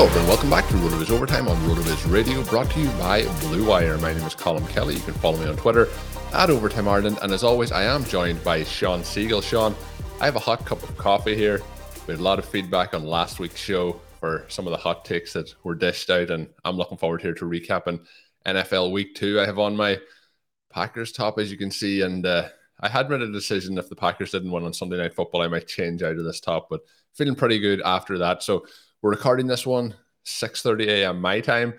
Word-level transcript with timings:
Hello, 0.00 0.08
everyone. 0.08 0.28
Welcome 0.30 0.48
back 0.48 0.66
to 0.68 0.74
RotoViz 0.76 1.10
Overtime 1.10 1.46
on 1.46 1.58
RotoViz 1.58 2.10
Radio, 2.10 2.42
brought 2.44 2.70
to 2.70 2.80
you 2.80 2.88
by 2.92 3.24
Blue 3.40 3.68
Wire. 3.68 3.98
My 3.98 4.14
name 4.14 4.26
is 4.26 4.34
Colm 4.34 4.66
Kelly. 4.70 4.94
You 4.94 5.00
can 5.02 5.12
follow 5.12 5.36
me 5.36 5.46
on 5.46 5.58
Twitter 5.58 5.88
at 6.32 6.48
Overtime 6.48 6.88
Ireland. 6.88 7.18
And 7.20 7.34
as 7.34 7.44
always, 7.44 7.70
I 7.70 7.82
am 7.82 8.02
joined 8.04 8.42
by 8.42 8.64
Shawn 8.64 9.02
Siegele. 9.02 9.42
Shawn, 9.42 9.76
I 10.18 10.24
have 10.24 10.36
a 10.36 10.38
hot 10.38 10.64
cup 10.64 10.82
of 10.82 10.96
coffee 10.96 11.36
here. 11.36 11.60
We 12.06 12.12
had 12.12 12.20
a 12.20 12.22
lot 12.22 12.38
of 12.38 12.46
feedback 12.46 12.94
on 12.94 13.04
last 13.04 13.40
week's 13.40 13.60
show 13.60 14.00
for 14.20 14.46
some 14.48 14.66
of 14.66 14.70
the 14.70 14.78
hot 14.78 15.04
takes 15.04 15.34
that 15.34 15.54
were 15.64 15.74
dished 15.74 16.08
out, 16.08 16.30
and 16.30 16.48
I'm 16.64 16.78
looking 16.78 16.96
forward 16.96 17.20
here 17.20 17.34
to 17.34 17.44
recapping 17.44 18.00
NFL 18.46 18.92
Week 18.92 19.14
Two. 19.14 19.38
I 19.38 19.44
have 19.44 19.58
on 19.58 19.76
my 19.76 19.98
Packers 20.70 21.12
top, 21.12 21.38
as 21.38 21.52
you 21.52 21.58
can 21.58 21.70
see, 21.70 22.00
and 22.00 22.24
uh, 22.24 22.48
I 22.80 22.88
had 22.88 23.10
made 23.10 23.20
a 23.20 23.30
decision 23.30 23.76
if 23.76 23.90
the 23.90 23.96
Packers 23.96 24.30
didn't 24.30 24.50
win 24.50 24.64
on 24.64 24.72
Sunday 24.72 24.96
Night 24.96 25.14
Football, 25.14 25.42
I 25.42 25.48
might 25.48 25.68
change 25.68 26.02
out 26.02 26.16
of 26.16 26.24
this 26.24 26.40
top, 26.40 26.68
but 26.70 26.80
feeling 27.12 27.34
pretty 27.34 27.58
good 27.58 27.82
after 27.82 28.16
that. 28.16 28.42
So 28.42 28.64
we're 29.02 29.10
recording 29.10 29.46
this 29.46 29.66
one 29.66 29.94
6:30 30.26 30.88
a.m. 30.88 31.20
my 31.20 31.40
time. 31.40 31.74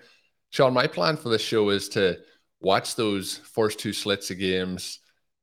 Shawn, 0.50 0.74
my 0.74 0.86
plan 0.86 1.16
for 1.16 1.28
this 1.28 1.42
show 1.42 1.70
is 1.70 1.88
to 1.90 2.18
watch 2.60 2.94
those 2.94 3.38
first 3.38 3.78
two 3.78 3.92
slits 3.92 4.30
of 4.30 4.38
games, 4.38 4.98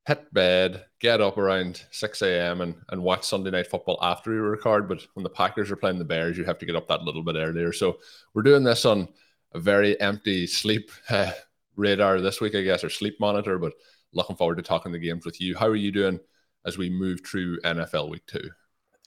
hit 0.06 0.32
bed, 0.34 0.86
get 1.00 1.22
up 1.22 1.38
around 1.38 1.84
6 1.92 2.22
a.m. 2.22 2.62
And, 2.62 2.76
and 2.90 3.02
watch 3.02 3.24
Sunday 3.24 3.50
night 3.50 3.68
football 3.68 3.98
after 4.02 4.32
we 4.32 4.38
record. 4.38 4.88
But 4.88 5.06
when 5.14 5.24
the 5.24 5.30
Packers 5.30 5.72
are 5.72 5.76
playing 5.76 6.00
the 6.00 6.06
Bears, 6.06 6.38
you 6.38 6.44
have 6.44 6.60
to 6.60 6.66
get 6.66 6.76
up 6.76 6.88
that 6.90 7.04
little 7.04 7.24
bit 7.24 7.36
earlier. 7.36 7.74
So 7.74 7.98
we're 8.34 8.44
doing 8.44 8.64
this 8.64 8.86
on 8.86 9.08
a 9.54 9.60
very 9.60 10.00
empty 10.00 10.46
sleep 10.46 10.92
uh, 11.10 11.32
radar 11.76 12.22
this 12.22 12.42
week, 12.42 12.56
I 12.56 12.62
guess, 12.62 12.84
or 12.84 12.90
sleep 12.90 13.20
monitor. 13.20 13.58
But 13.58 13.74
looking 14.14 14.36
forward 14.36 14.58
to 14.58 14.64
talking 14.64 14.92
the 14.92 15.00
games 15.00 15.26
with 15.26 15.42
you. 15.42 15.58
How 15.58 15.68
are 15.68 15.76
you 15.76 15.92
doing 15.92 16.20
as 16.66 16.78
we 16.78 16.90
move 16.90 17.22
through 17.26 17.62
NFL 17.62 18.10
week 18.10 18.26
two? 18.28 18.50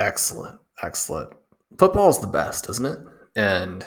Excellent. 0.00 0.58
Excellent. 0.82 1.32
Football's 1.78 2.20
the 2.20 2.26
best, 2.26 2.68
isn't 2.70 2.86
it? 2.86 2.98
And 3.36 3.84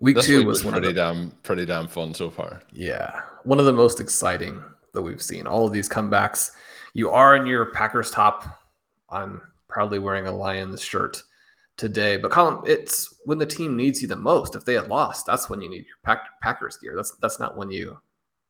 week 0.00 0.16
This 0.16 0.26
two 0.26 0.38
week 0.38 0.46
was, 0.46 0.58
was 0.58 0.64
one 0.66 0.72
pretty 0.74 0.88
of 0.88 0.94
the, 0.94 1.00
damn 1.00 1.30
pretty 1.42 1.66
damn 1.66 1.88
fun 1.88 2.14
so 2.14 2.30
far. 2.30 2.62
yeah, 2.72 3.20
one 3.44 3.58
of 3.58 3.66
the 3.66 3.72
most 3.72 4.00
exciting 4.00 4.62
that 4.94 5.02
we've 5.02 5.22
seen. 5.22 5.46
All 5.46 5.66
of 5.66 5.72
these 5.72 5.88
comebacks. 5.88 6.50
You 6.94 7.10
are 7.10 7.36
in 7.36 7.46
your 7.46 7.66
Packers 7.66 8.10
top. 8.10 8.44
I'm 9.10 9.40
proudly 9.68 9.98
wearing 9.98 10.26
a 10.26 10.32
Lions 10.32 10.82
shirt 10.82 11.22
today. 11.76 12.16
But 12.16 12.30
Colm, 12.32 12.66
it's 12.66 13.14
when 13.24 13.38
the 13.38 13.46
team 13.46 13.76
needs 13.76 14.02
you 14.02 14.08
the 14.08 14.16
most. 14.16 14.56
If 14.56 14.64
they 14.64 14.74
had 14.74 14.88
lost, 14.88 15.26
that's 15.26 15.48
when 15.48 15.60
you 15.60 15.68
need 15.70 15.84
your 15.86 15.96
Pack- 16.02 16.40
Packers 16.42 16.76
gear. 16.78 16.94
That's 16.96 17.14
that's 17.22 17.38
not 17.38 17.56
when 17.56 17.70
you 17.70 17.98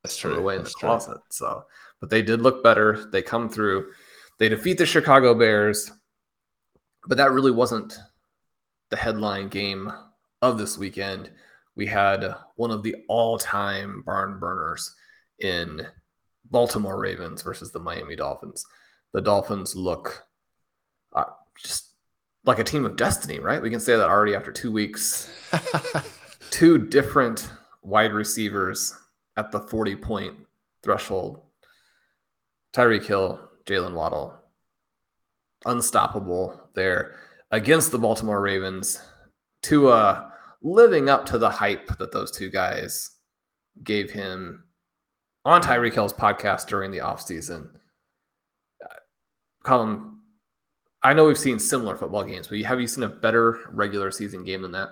That's 0.02 0.16
true. 0.16 0.36
away 0.36 0.54
in 0.54 0.60
the 0.60 0.64
That's 0.64 0.74
true. 0.78 0.88
closet. 0.88 1.18
So, 1.30 1.64
but 2.00 2.08
they 2.10 2.22
did 2.22 2.40
look 2.40 2.62
better. 2.62 3.08
They 3.12 3.20
come 3.22 3.48
through. 3.48 3.90
They 4.38 4.48
defeat 4.48 4.78
the 4.78 4.86
Chicago 4.86 5.34
Bears, 5.34 5.90
but 7.06 7.18
that 7.18 7.32
really 7.32 7.50
wasn't 7.50 7.98
the 8.90 8.96
headline 8.96 9.48
game 9.48 9.92
of 10.42 10.58
this 10.58 10.78
weekend. 10.78 11.30
We 11.74 11.86
had 11.86 12.34
one 12.56 12.70
of 12.70 12.82
the 12.82 12.96
all-time 13.08 14.02
barn 14.04 14.38
burners 14.38 14.94
in 15.38 15.86
Baltimore 16.50 16.98
Ravens 16.98 17.42
versus 17.42 17.72
the 17.72 17.78
Miami 17.78 18.16
Dolphins. 18.16 18.64
The 19.12 19.20
Dolphins 19.20 19.76
look 19.76 20.26
uh, 21.12 21.24
just 21.62 21.92
like 22.44 22.58
a 22.58 22.64
team 22.64 22.84
of 22.84 22.96
destiny, 22.96 23.38
right? 23.38 23.62
We 23.62 23.70
can 23.70 23.80
say 23.80 23.96
that 23.96 24.08
already 24.08 24.34
after 24.34 24.52
two 24.52 24.72
weeks 24.72 25.30
two 26.50 26.78
different 26.78 27.50
wide 27.82 28.12
receivers 28.12 28.94
at 29.36 29.52
the 29.52 29.60
40 29.60 29.96
point 29.96 30.34
threshold. 30.82 31.42
Tyreek 32.74 33.06
Hill, 33.06 33.40
Jaylen 33.66 33.94
Waddle, 33.94 34.34
unstoppable 35.64 36.68
there 36.74 37.16
against 37.50 37.90
the 37.90 37.98
Baltimore 37.98 38.40
Ravens. 38.40 39.00
Tua 39.62 40.32
living 40.62 41.08
up 41.08 41.26
to 41.26 41.38
the 41.38 41.50
hype 41.50 41.98
that 41.98 42.12
those 42.12 42.30
two 42.30 42.50
guys 42.50 43.10
gave 43.82 44.10
him 44.10 44.64
on 45.44 45.62
Tyreek 45.62 45.94
Hill's 45.94 46.12
podcast 46.12 46.66
during 46.66 46.90
the 46.90 46.98
offseason. 46.98 47.70
Uh, 48.84 48.94
Colm, 49.64 50.16
I 51.02 51.14
know 51.14 51.26
we've 51.26 51.38
seen 51.38 51.58
similar 51.58 51.96
football 51.96 52.24
games, 52.24 52.48
but 52.48 52.60
have 52.60 52.80
you 52.80 52.86
seen 52.86 53.04
a 53.04 53.08
better 53.08 53.60
regular 53.70 54.10
season 54.10 54.44
game 54.44 54.62
than 54.62 54.72
that? 54.72 54.88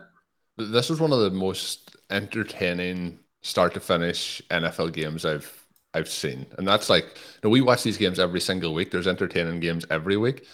This 0.57 0.89
was 0.89 1.01
one 1.01 1.13
of 1.13 1.21
the 1.21 1.31
most 1.31 1.97
entertaining 2.11 3.19
start 3.43 3.75
to 3.75 3.81
finish 3.81 4.41
NFL 4.51 4.93
games 4.93 5.25
I've 5.25 5.53
I've 5.95 6.09
seen, 6.09 6.47
and 6.59 6.67
that's 6.67 6.91
like 6.91 7.05
you 7.05 7.41
know, 7.45 7.51
we 7.51 7.61
watch 7.61 7.83
these 7.83 7.97
games 7.99 8.19
every 8.19 8.41
single 8.41 8.75
week. 8.75 8.91
There's 8.91 9.07
entertaining 9.07 9.61
games 9.61 9.85
every 9.91 10.17
week, 10.17 10.47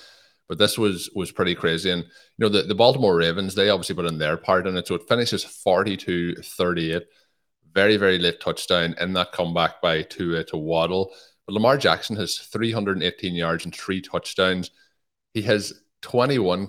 but 0.49 0.59
this 0.59 0.79
was 0.79 1.11
was 1.15 1.33
pretty 1.33 1.55
crazy. 1.55 1.91
And 1.91 2.03
you 2.03 2.09
know 2.39 2.49
the, 2.49 2.63
the 2.63 2.75
Baltimore 2.75 3.17
Ravens, 3.17 3.55
they 3.55 3.71
obviously 3.71 3.95
put 3.95 4.07
in 4.07 4.19
their 4.19 4.37
part 4.37 4.67
in 4.67 4.77
it, 4.77 4.87
so 4.87 4.95
it 4.95 5.09
finishes 5.09 5.45
42-38. 5.45 7.03
Very 7.75 7.97
very 7.97 8.19
late 8.19 8.41
touchdown 8.41 8.95
in 9.01 9.13
that 9.15 9.33
comeback 9.33 9.81
by 9.81 10.03
Tua 10.03 10.45
to 10.45 10.57
Waddle. 10.57 11.13
But 11.47 11.55
Lamar 11.55 11.77
Jackson 11.77 12.17
has 12.17 12.39
318 12.39 13.35
yards 13.35 13.65
and 13.65 13.75
three 13.75 14.01
touchdowns. 14.01 14.71
He 15.35 15.43
has 15.43 15.73
21 16.03 16.69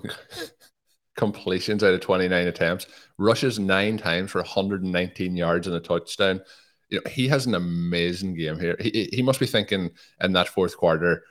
completions 1.16 1.84
out 1.84 1.94
of 1.94 2.00
29 2.00 2.46
attempts, 2.46 2.86
rushes 3.18 3.58
nine 3.58 3.96
times 3.96 4.30
for 4.30 4.40
119 4.40 5.36
yards 5.36 5.66
and 5.66 5.76
a 5.76 5.80
touchdown. 5.80 6.40
You 6.88 6.98
know, 6.98 7.10
he 7.10 7.28
has 7.28 7.46
an 7.46 7.54
amazing 7.54 8.34
game 8.34 8.58
here. 8.58 8.76
He, 8.80 9.08
he 9.12 9.22
must 9.22 9.40
be 9.40 9.46
thinking 9.46 9.90
in 10.22 10.32
that 10.32 10.48
fourth 10.48 10.76
quarter, 10.76 11.22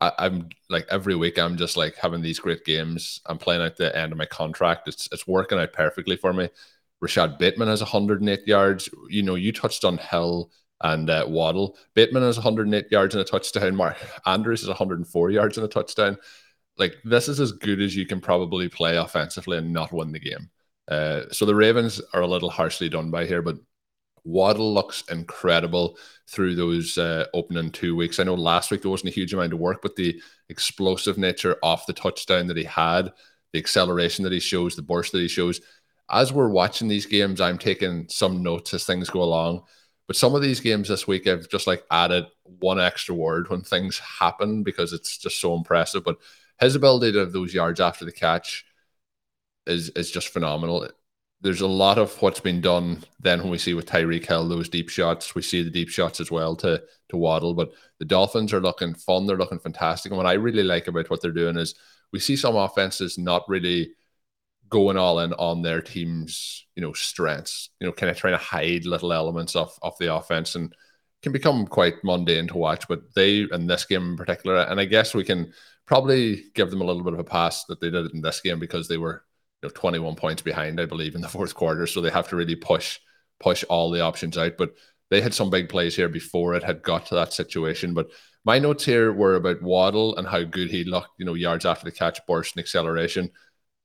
I, 0.00 0.12
I'm 0.18 0.48
like 0.68 0.86
every 0.90 1.14
week, 1.14 1.38
I'm 1.38 1.56
just 1.56 1.76
like 1.76 1.96
having 1.96 2.22
these 2.22 2.38
great 2.38 2.64
games. 2.64 3.20
I'm 3.26 3.38
playing 3.38 3.62
out 3.62 3.76
the 3.76 3.96
end 3.96 4.12
of 4.12 4.18
my 4.18 4.26
contract. 4.26 4.88
It's 4.88 5.08
it's 5.12 5.26
working 5.26 5.58
out 5.58 5.72
perfectly 5.72 6.16
for 6.16 6.32
me. 6.32 6.48
Rashod 7.00 7.38
Bateman 7.38 7.68
has 7.68 7.80
108 7.80 8.46
yards. 8.46 8.88
You 9.08 9.22
know, 9.22 9.34
you 9.34 9.52
touched 9.52 9.84
on 9.84 9.98
Hill 9.98 10.50
and 10.82 11.08
uh, 11.10 11.24
Waddle. 11.28 11.76
Bateman 11.94 12.22
has 12.22 12.36
108 12.36 12.90
yards 12.90 13.14
and 13.14 13.22
a 13.22 13.24
touchdown. 13.24 13.76
Mark 13.76 13.96
Andrews 14.26 14.62
is 14.62 14.68
104 14.68 15.30
yards 15.30 15.58
and 15.58 15.64
a 15.64 15.68
touchdown 15.68 16.18
like 16.78 16.96
this 17.04 17.28
is 17.28 17.40
as 17.40 17.52
good 17.52 17.80
as 17.80 17.96
you 17.96 18.06
can 18.06 18.20
probably 18.20 18.68
play 18.68 18.96
offensively 18.96 19.58
and 19.58 19.72
not 19.72 19.92
win 19.92 20.12
the 20.12 20.18
game. 20.18 20.50
Uh, 20.88 21.22
so 21.32 21.44
the 21.44 21.54
Ravens 21.54 22.00
are 22.12 22.20
a 22.20 22.26
little 22.26 22.50
harshly 22.50 22.88
done 22.88 23.10
by 23.10 23.26
here, 23.26 23.42
but 23.42 23.56
Waddle 24.26 24.74
looks 24.74 25.04
incredible 25.08 25.96
through 26.28 26.56
those 26.56 26.98
uh, 26.98 27.26
opening 27.32 27.70
two 27.70 27.94
weeks. 27.94 28.18
I 28.18 28.24
know 28.24 28.34
last 28.34 28.72
week 28.72 28.82
there 28.82 28.90
wasn't 28.90 29.10
a 29.10 29.14
huge 29.14 29.32
amount 29.32 29.52
of 29.52 29.60
work, 29.60 29.80
but 29.82 29.94
the 29.94 30.20
explosive 30.48 31.16
nature 31.16 31.56
off 31.62 31.86
the 31.86 31.92
touchdown 31.92 32.48
that 32.48 32.56
he 32.56 32.64
had, 32.64 33.12
the 33.52 33.60
acceleration 33.60 34.24
that 34.24 34.32
he 34.32 34.40
shows, 34.40 34.74
the 34.74 34.82
burst 34.82 35.12
that 35.12 35.20
he 35.20 35.28
shows. 35.28 35.60
As 36.10 36.32
we're 36.32 36.48
watching 36.48 36.88
these 36.88 37.06
games, 37.06 37.40
I'm 37.40 37.56
taking 37.56 38.08
some 38.08 38.42
notes 38.42 38.74
as 38.74 38.84
things 38.84 39.08
go 39.08 39.22
along. 39.22 39.62
But 40.08 40.16
some 40.16 40.34
of 40.34 40.42
these 40.42 40.60
games 40.60 40.88
this 40.88 41.06
week, 41.06 41.28
I've 41.28 41.48
just 41.48 41.68
like 41.68 41.84
added 41.90 42.26
one 42.42 42.80
extra 42.80 43.14
word 43.14 43.48
when 43.48 43.62
things 43.62 43.98
happen 43.98 44.64
because 44.64 44.92
it's 44.92 45.18
just 45.18 45.40
so 45.40 45.54
impressive. 45.54 46.02
But 46.02 46.18
his 46.60 46.74
ability 46.74 47.12
to 47.12 47.20
have 47.20 47.32
those 47.32 47.54
yards 47.54 47.80
after 47.80 48.04
the 48.04 48.12
catch 48.12 48.64
is 49.66 49.90
is 49.90 50.10
just 50.10 50.28
phenomenal. 50.28 50.88
There's 51.42 51.60
a 51.60 51.66
lot 51.66 51.98
of 51.98 52.20
what's 52.22 52.40
been 52.40 52.60
done 52.60 53.04
then 53.20 53.40
when 53.40 53.50
we 53.50 53.58
see 53.58 53.74
with 53.74 53.86
Tyreek 53.86 54.26
Hill 54.26 54.48
those 54.48 54.68
deep 54.68 54.88
shots. 54.88 55.34
We 55.34 55.42
see 55.42 55.62
the 55.62 55.70
deep 55.70 55.88
shots 55.88 56.20
as 56.20 56.30
well 56.30 56.56
to 56.56 56.82
to 57.10 57.16
Waddle, 57.16 57.54
but 57.54 57.72
the 57.98 58.04
Dolphins 58.04 58.52
are 58.52 58.60
looking 58.60 58.94
fun. 58.94 59.26
They're 59.26 59.36
looking 59.36 59.58
fantastic. 59.58 60.10
And 60.10 60.16
what 60.16 60.26
I 60.26 60.32
really 60.32 60.62
like 60.62 60.88
about 60.88 61.10
what 61.10 61.22
they're 61.22 61.30
doing 61.30 61.56
is 61.56 61.74
we 62.12 62.18
see 62.20 62.36
some 62.36 62.56
offenses 62.56 63.18
not 63.18 63.48
really 63.48 63.92
going 64.68 64.96
all 64.96 65.20
in 65.20 65.32
on 65.34 65.62
their 65.62 65.80
team's 65.80 66.66
you 66.74 66.82
know 66.82 66.92
strengths. 66.92 67.70
You 67.80 67.86
know, 67.86 67.92
kind 67.92 68.10
of 68.10 68.16
trying 68.16 68.34
to 68.34 68.44
hide 68.44 68.86
little 68.86 69.12
elements 69.12 69.56
of 69.56 69.78
of 69.82 69.94
the 69.98 70.14
offense 70.14 70.54
and 70.54 70.74
can 71.22 71.32
become 71.32 71.66
quite 71.66 71.94
mundane 72.04 72.48
to 72.48 72.56
watch. 72.56 72.88
But 72.88 73.14
they 73.14 73.46
in 73.52 73.66
this 73.66 73.84
game 73.84 74.10
in 74.10 74.16
particular, 74.16 74.58
and 74.58 74.80
I 74.80 74.84
guess 74.84 75.14
we 75.14 75.24
can 75.24 75.52
probably 75.86 76.44
give 76.54 76.70
them 76.70 76.80
a 76.80 76.84
little 76.84 77.04
bit 77.04 77.12
of 77.12 77.20
a 77.20 77.24
pass 77.24 77.64
that 77.64 77.80
they 77.80 77.90
did 77.90 78.06
it 78.06 78.14
in 78.14 78.22
this 78.22 78.40
game 78.40 78.58
because 78.58 78.88
they 78.88 78.98
were 78.98 79.24
know 79.66 79.72
21 79.74 80.16
points 80.16 80.42
behind, 80.42 80.80
I 80.80 80.86
believe, 80.86 81.14
in 81.14 81.20
the 81.20 81.28
fourth 81.28 81.54
quarter. 81.54 81.86
So 81.86 82.00
they 82.00 82.10
have 82.10 82.28
to 82.28 82.36
really 82.36 82.56
push 82.56 82.98
push 83.38 83.64
all 83.68 83.90
the 83.90 84.00
options 84.00 84.38
out. 84.38 84.56
But 84.56 84.74
they 85.10 85.20
had 85.20 85.34
some 85.34 85.50
big 85.50 85.68
plays 85.68 85.94
here 85.94 86.08
before 86.08 86.54
it 86.54 86.62
had 86.62 86.82
got 86.82 87.06
to 87.06 87.14
that 87.16 87.32
situation. 87.32 87.94
But 87.94 88.10
my 88.44 88.58
notes 88.58 88.84
here 88.84 89.12
were 89.12 89.34
about 89.34 89.62
Waddle 89.62 90.16
and 90.16 90.26
how 90.26 90.42
good 90.42 90.70
he 90.70 90.84
looked, 90.84 91.10
you 91.18 91.24
know, 91.24 91.34
yards 91.34 91.66
after 91.66 91.84
the 91.84 91.92
catch, 91.92 92.18
burst 92.26 92.56
and 92.56 92.62
acceleration. 92.62 93.30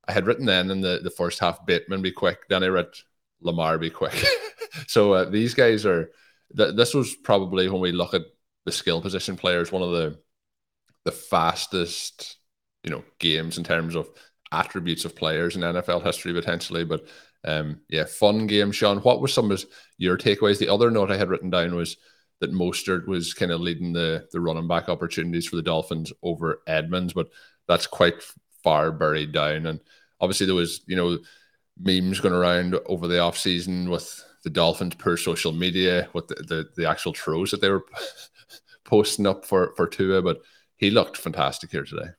I 0.08 0.12
had 0.12 0.26
written 0.26 0.46
then 0.46 0.70
in 0.70 0.80
the, 0.80 1.00
the 1.02 1.10
first 1.10 1.38
half, 1.38 1.64
Bateman 1.66 2.02
be 2.02 2.12
quick. 2.12 2.48
Then 2.48 2.64
I 2.64 2.68
read 2.68 2.88
Lamar 3.40 3.78
be 3.78 3.90
quick. 3.90 4.24
so 4.86 5.12
uh, 5.12 5.24
these 5.30 5.54
guys 5.54 5.86
are, 5.86 6.10
th- 6.56 6.74
this 6.74 6.94
was 6.94 7.14
probably 7.14 7.68
when 7.68 7.80
we 7.80 7.92
look 7.92 8.14
at 8.14 8.22
the 8.64 8.72
skill 8.72 9.00
position 9.00 9.36
players, 9.36 9.70
one 9.70 9.82
of 9.82 9.90
the 9.90 10.18
the 11.04 11.12
fastest, 11.12 12.36
you 12.84 12.90
know, 12.90 13.02
games 13.18 13.58
in 13.58 13.64
terms 13.64 13.94
of 13.94 14.08
attributes 14.52 15.04
of 15.04 15.16
players 15.16 15.56
in 15.56 15.62
NFL 15.62 16.04
history 16.04 16.32
potentially. 16.32 16.84
But 16.84 17.06
um, 17.44 17.80
yeah, 17.88 18.04
fun 18.04 18.46
game, 18.46 18.72
Shawn. 18.72 18.98
What 18.98 19.20
were 19.20 19.28
some 19.28 19.50
of 19.50 19.64
your 19.98 20.16
takeaways? 20.16 20.58
The 20.58 20.68
other 20.68 20.90
note 20.90 21.10
I 21.10 21.16
had 21.16 21.28
written 21.28 21.50
down 21.50 21.74
was 21.74 21.96
that 22.40 22.52
Mostert 22.52 23.06
was 23.06 23.34
kind 23.34 23.52
of 23.52 23.60
leading 23.60 23.92
the 23.92 24.26
the 24.32 24.40
running 24.40 24.68
back 24.68 24.88
opportunities 24.88 25.46
for 25.46 25.56
the 25.56 25.62
Dolphins 25.62 26.12
over 26.22 26.62
Edmonds, 26.66 27.12
but 27.12 27.28
that's 27.66 27.86
quite 27.86 28.22
far 28.62 28.92
buried 28.92 29.32
down. 29.32 29.66
And 29.66 29.80
obviously 30.20 30.46
there 30.46 30.54
was, 30.54 30.82
you 30.86 30.96
know, 30.96 31.18
memes 31.80 32.20
going 32.20 32.34
around 32.34 32.78
over 32.86 33.08
the 33.08 33.18
off 33.18 33.38
season 33.38 33.90
with 33.90 34.24
the 34.44 34.50
Dolphins 34.50 34.94
per 34.94 35.16
social 35.16 35.52
media, 35.52 36.08
with 36.12 36.28
the, 36.28 36.34
the, 36.34 36.68
the 36.76 36.88
actual 36.88 37.12
throws 37.12 37.50
that 37.50 37.60
they 37.60 37.70
were 37.70 37.84
posting 38.84 39.26
up 39.26 39.44
for 39.44 39.72
for 39.76 39.86
Tua, 39.86 40.22
but 40.22 40.42
he 40.76 40.90
looked 40.90 41.16
fantastic 41.16 41.70
here 41.70 41.84
today. 41.84 42.10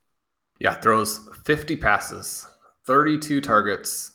Yeah, 0.60 0.74
throws 0.76 1.28
50 1.46 1.76
passes, 1.78 2.48
32 2.86 3.42
targets 3.42 4.12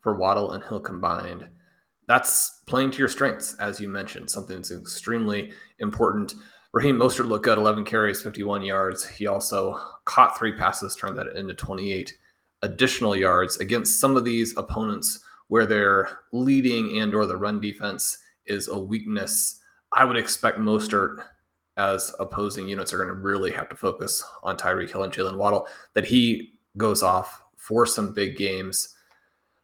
for 0.00 0.14
Waddle 0.14 0.52
and 0.52 0.62
Hill 0.64 0.80
combined. 0.80 1.48
That's 2.08 2.60
playing 2.66 2.90
to 2.92 2.98
your 2.98 3.08
strengths, 3.08 3.54
as 3.54 3.80
you 3.80 3.88
mentioned, 3.88 4.30
something 4.30 4.56
that's 4.56 4.70
extremely 4.70 5.52
important. 5.78 6.34
Raheem 6.72 6.96
Mostert 6.96 7.28
looked 7.28 7.44
good, 7.44 7.58
11 7.58 7.84
carries, 7.84 8.22
51 8.22 8.62
yards. 8.62 9.06
He 9.06 9.26
also 9.26 9.78
caught 10.04 10.38
three 10.38 10.52
passes, 10.52 10.96
turned 10.96 11.18
that 11.18 11.36
into 11.36 11.54
28 11.54 12.12
additional 12.62 13.16
yards 13.16 13.58
against 13.58 14.00
some 14.00 14.16
of 14.16 14.24
these 14.24 14.56
opponents 14.56 15.20
where 15.48 15.66
their 15.66 16.20
leading 16.32 16.98
and 16.98 17.14
or 17.14 17.26
the 17.26 17.36
run 17.36 17.60
defense 17.60 18.18
is 18.46 18.68
a 18.68 18.78
weakness. 18.78 19.60
I 19.92 20.04
would 20.04 20.16
expect 20.16 20.58
Mostert 20.58 21.24
as 21.76 22.14
opposing 22.18 22.68
units 22.68 22.92
are 22.92 22.98
going 22.98 23.08
to 23.08 23.14
really 23.14 23.50
have 23.50 23.68
to 23.68 23.76
focus 23.76 24.22
on 24.42 24.56
Tyreek 24.56 24.90
Hill 24.90 25.04
and 25.04 25.12
Jaylen 25.12 25.36
Waddle, 25.36 25.66
that 25.94 26.04
he 26.04 26.54
goes 26.76 27.02
off 27.02 27.42
for 27.56 27.86
some 27.86 28.12
big 28.12 28.36
games. 28.36 28.94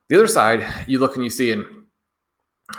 The 0.09 0.17
other 0.17 0.27
side, 0.27 0.67
you 0.87 0.99
look 0.99 1.17
and 1.17 1.25
you 1.25 1.31
see, 1.31 1.53
and 1.53 1.65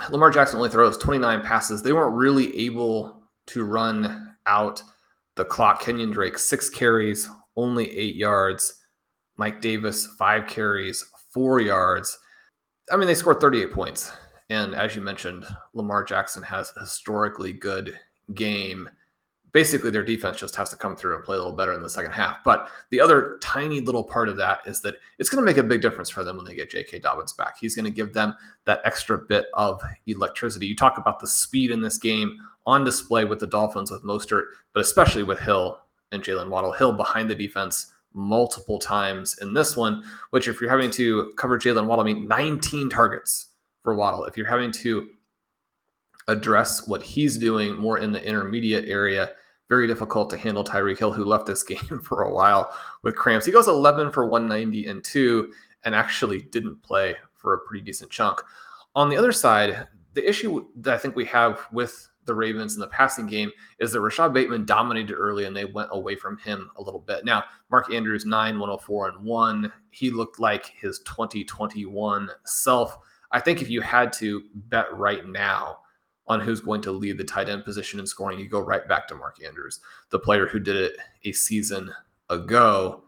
Lamar 0.09 0.31
Jackson 0.31 0.57
only 0.57 0.69
throws 0.69 0.97
29 0.97 1.41
passes. 1.41 1.81
They 1.81 1.93
weren't 1.93 2.15
really 2.15 2.55
able 2.57 3.23
to 3.47 3.63
run 3.63 4.35
out 4.45 4.81
the 5.35 5.45
clock. 5.45 5.81
Kenyan 5.81 6.11
Drake, 6.11 6.37
six 6.37 6.69
carries, 6.69 7.29
only 7.55 7.89
eight 7.97 8.15
yards. 8.15 8.75
Mike 9.37 9.61
Davis, 9.61 10.07
five 10.17 10.47
carries, 10.47 11.05
four 11.33 11.59
yards. 11.59 12.17
I 12.91 12.97
mean, 12.97 13.07
they 13.07 13.15
scored 13.15 13.39
38 13.39 13.71
points. 13.71 14.11
And 14.49 14.73
as 14.73 14.95
you 14.95 15.01
mentioned, 15.01 15.45
Lamar 15.73 16.03
Jackson 16.03 16.43
has 16.43 16.73
a 16.75 16.81
historically 16.81 17.53
good 17.53 17.97
game 18.33 18.89
basically 19.51 19.89
their 19.89 20.03
defense 20.03 20.37
just 20.37 20.55
has 20.55 20.69
to 20.69 20.75
come 20.75 20.95
through 20.95 21.15
and 21.15 21.23
play 21.23 21.35
a 21.35 21.39
little 21.39 21.55
better 21.55 21.73
in 21.73 21.81
the 21.81 21.89
second 21.89 22.11
half. 22.11 22.43
But 22.43 22.69
the 22.89 23.01
other 23.01 23.37
tiny 23.41 23.81
little 23.81 24.03
part 24.03 24.29
of 24.29 24.37
that 24.37 24.61
is 24.65 24.81
that 24.81 24.95
it's 25.17 25.29
going 25.29 25.43
to 25.43 25.45
make 25.45 25.57
a 25.57 25.63
big 25.63 25.81
difference 25.81 26.09
for 26.09 26.23
them 26.23 26.37
when 26.37 26.45
they 26.45 26.55
get 26.55 26.69
J.K. 26.69 26.99
Dobbins 26.99 27.33
back. 27.33 27.57
He's 27.59 27.75
going 27.75 27.85
to 27.85 27.91
give 27.91 28.13
them 28.13 28.35
that 28.65 28.81
extra 28.85 29.17
bit 29.17 29.47
of 29.53 29.81
electricity. 30.07 30.67
You 30.67 30.75
talk 30.75 30.97
about 30.97 31.19
the 31.19 31.27
speed 31.27 31.71
in 31.71 31.81
this 31.81 31.97
game 31.97 32.37
on 32.65 32.83
display 32.83 33.25
with 33.25 33.39
the 33.39 33.47
Dolphins 33.47 33.91
with 33.91 34.03
Mostert, 34.03 34.45
but 34.73 34.81
especially 34.81 35.23
with 35.23 35.39
Hill 35.39 35.79
and 36.11 36.23
Jaylen 36.23 36.49
Waddle. 36.49 36.71
Hill 36.71 36.93
behind 36.93 37.29
the 37.29 37.35
defense 37.35 37.93
multiple 38.13 38.79
times 38.79 39.37
in 39.39 39.53
this 39.53 39.77
one, 39.77 40.03
which 40.31 40.47
if 40.47 40.59
you're 40.59 40.69
having 40.69 40.91
to 40.91 41.31
cover 41.37 41.59
Jaylen 41.59 41.85
Waddle, 41.85 42.03
I 42.03 42.13
mean 42.13 42.27
19 42.27 42.89
targets 42.89 43.47
for 43.83 43.95
Waddle. 43.95 44.25
If 44.25 44.37
you're 44.37 44.47
having 44.47 44.71
to 44.73 45.09
address 46.29 46.87
what 46.87 47.01
he's 47.01 47.37
doing 47.37 47.75
more 47.75 47.97
in 47.97 48.11
the 48.11 48.23
intermediate 48.23 48.87
area. 48.87 49.31
Very 49.69 49.87
difficult 49.87 50.29
to 50.31 50.37
handle 50.37 50.63
Tyreek 50.63 50.99
Hill, 50.99 51.13
who 51.13 51.23
left 51.23 51.45
this 51.45 51.63
game 51.73 52.01
for 52.03 52.23
a 52.23 52.33
while 52.33 52.73
with 53.03 53.15
cramps. 53.15 53.45
He 53.45 53.51
goes 53.51 53.67
11 53.67 54.11
for 54.11 54.25
190 54.25 54.87
and 54.87 55.03
two, 55.03 55.53
and 55.85 55.95
actually 55.95 56.41
didn't 56.41 56.81
play 56.83 57.15
for 57.33 57.53
a 57.53 57.59
pretty 57.59 57.83
decent 57.83 58.11
chunk. 58.11 58.41
On 58.95 59.09
the 59.09 59.17
other 59.17 59.31
side, 59.31 59.87
the 60.13 60.27
issue 60.27 60.65
that 60.77 60.93
I 60.93 60.97
think 60.97 61.15
we 61.15 61.25
have 61.25 61.65
with 61.71 62.09
the 62.25 62.35
Ravens 62.35 62.75
in 62.75 62.79
the 62.79 62.87
passing 62.87 63.25
game 63.25 63.51
is 63.79 63.91
that 63.91 64.01
Rashod 64.01 64.33
Bateman 64.33 64.65
dominated 64.65 65.15
early 65.15 65.45
and 65.45 65.55
they 65.55 65.65
went 65.65 65.89
away 65.91 66.15
from 66.15 66.37
him 66.37 66.69
a 66.75 66.81
little 66.81 66.99
bit. 66.99 67.25
Now, 67.25 67.43
Mark 67.71 67.91
Andrews, 67.91 68.25
9, 68.25 68.59
104, 68.59 69.09
and 69.09 69.25
1. 69.25 69.73
He 69.89 70.11
looked 70.11 70.39
like 70.39 70.67
his 70.79 70.99
2021 70.99 72.29
self. 72.45 72.97
I 73.31 73.39
think 73.39 73.61
if 73.61 73.69
you 73.69 73.81
had 73.81 74.13
to 74.13 74.43
bet 74.53 74.95
right 74.95 75.25
now, 75.25 75.79
on 76.29 76.39
who's 76.39 76.61
going 76.61 76.81
to 76.81 76.91
lead 76.91 77.17
the 77.17 77.23
tight 77.23 77.49
end 77.49 77.65
position 77.65 77.99
in 77.99 78.05
scoring, 78.05 78.39
you 78.39 78.47
go 78.47 78.61
right 78.61 78.87
back 78.87 79.07
to 79.07 79.15
Mark 79.15 79.43
Andrews, 79.43 79.81
the 80.11 80.19
player 80.19 80.47
who 80.47 80.59
did 80.59 80.75
it 80.75 80.95
a 81.25 81.31
season 81.31 81.91
ago. 82.29 83.03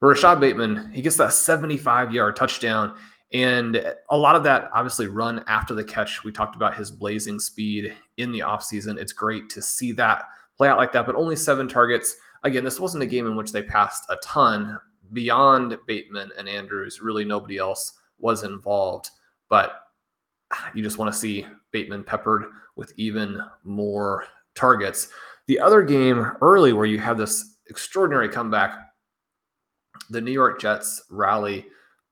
For 0.00 0.08
Rashod 0.08 0.40
Bateman, 0.40 0.90
he 0.92 1.00
gets 1.00 1.16
that 1.16 1.32
75 1.32 2.12
yard 2.12 2.36
touchdown. 2.36 2.96
And 3.32 3.94
a 4.10 4.16
lot 4.16 4.34
of 4.34 4.42
that 4.42 4.68
obviously 4.74 5.06
run 5.06 5.44
after 5.46 5.72
the 5.74 5.84
catch. 5.84 6.24
We 6.24 6.32
talked 6.32 6.56
about 6.56 6.74
his 6.74 6.90
blazing 6.90 7.38
speed 7.38 7.94
in 8.16 8.32
the 8.32 8.40
offseason. 8.40 8.98
It's 8.98 9.12
great 9.12 9.48
to 9.50 9.62
see 9.62 9.92
that 9.92 10.24
play 10.56 10.68
out 10.68 10.78
like 10.78 10.92
that, 10.92 11.06
but 11.06 11.14
only 11.14 11.36
seven 11.36 11.68
targets. 11.68 12.16
Again, 12.42 12.64
this 12.64 12.80
wasn't 12.80 13.04
a 13.04 13.06
game 13.06 13.26
in 13.26 13.36
which 13.36 13.52
they 13.52 13.62
passed 13.62 14.04
a 14.10 14.16
ton. 14.16 14.78
Beyond 15.12 15.78
Bateman 15.86 16.30
and 16.36 16.48
Andrews, 16.48 17.00
really 17.00 17.24
nobody 17.24 17.58
else 17.58 17.92
was 18.18 18.42
involved. 18.42 19.10
But 19.48 19.84
you 20.74 20.82
just 20.82 20.98
want 20.98 21.12
to 21.12 21.18
see 21.18 21.46
Bateman 21.72 22.04
peppered 22.04 22.44
with 22.76 22.92
even 22.96 23.40
more 23.64 24.24
targets. 24.54 25.08
The 25.46 25.58
other 25.58 25.82
game 25.82 26.32
early 26.40 26.72
where 26.72 26.86
you 26.86 26.98
have 26.98 27.18
this 27.18 27.56
extraordinary 27.68 28.28
comeback, 28.28 28.78
the 30.10 30.20
New 30.20 30.32
York 30.32 30.60
Jets 30.60 31.02
rally 31.10 31.66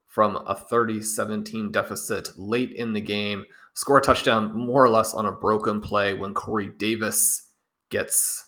from 0.07 0.37
a 0.47 0.55
30 0.55 1.03
17 1.03 1.71
deficit 1.71 2.31
late 2.37 2.73
in 2.73 2.93
the 2.93 3.01
game, 3.01 3.45
score 3.75 3.99
a 3.99 4.03
touchdown 4.03 4.53
more 4.57 4.85
or 4.85 4.89
less 4.89 5.15
on 5.15 5.27
a 5.27 5.33
broken 5.33 5.81
play 5.81 6.15
when 6.15 6.35
Corey 6.35 6.71
Davis 6.79 7.49
gets 7.91 8.45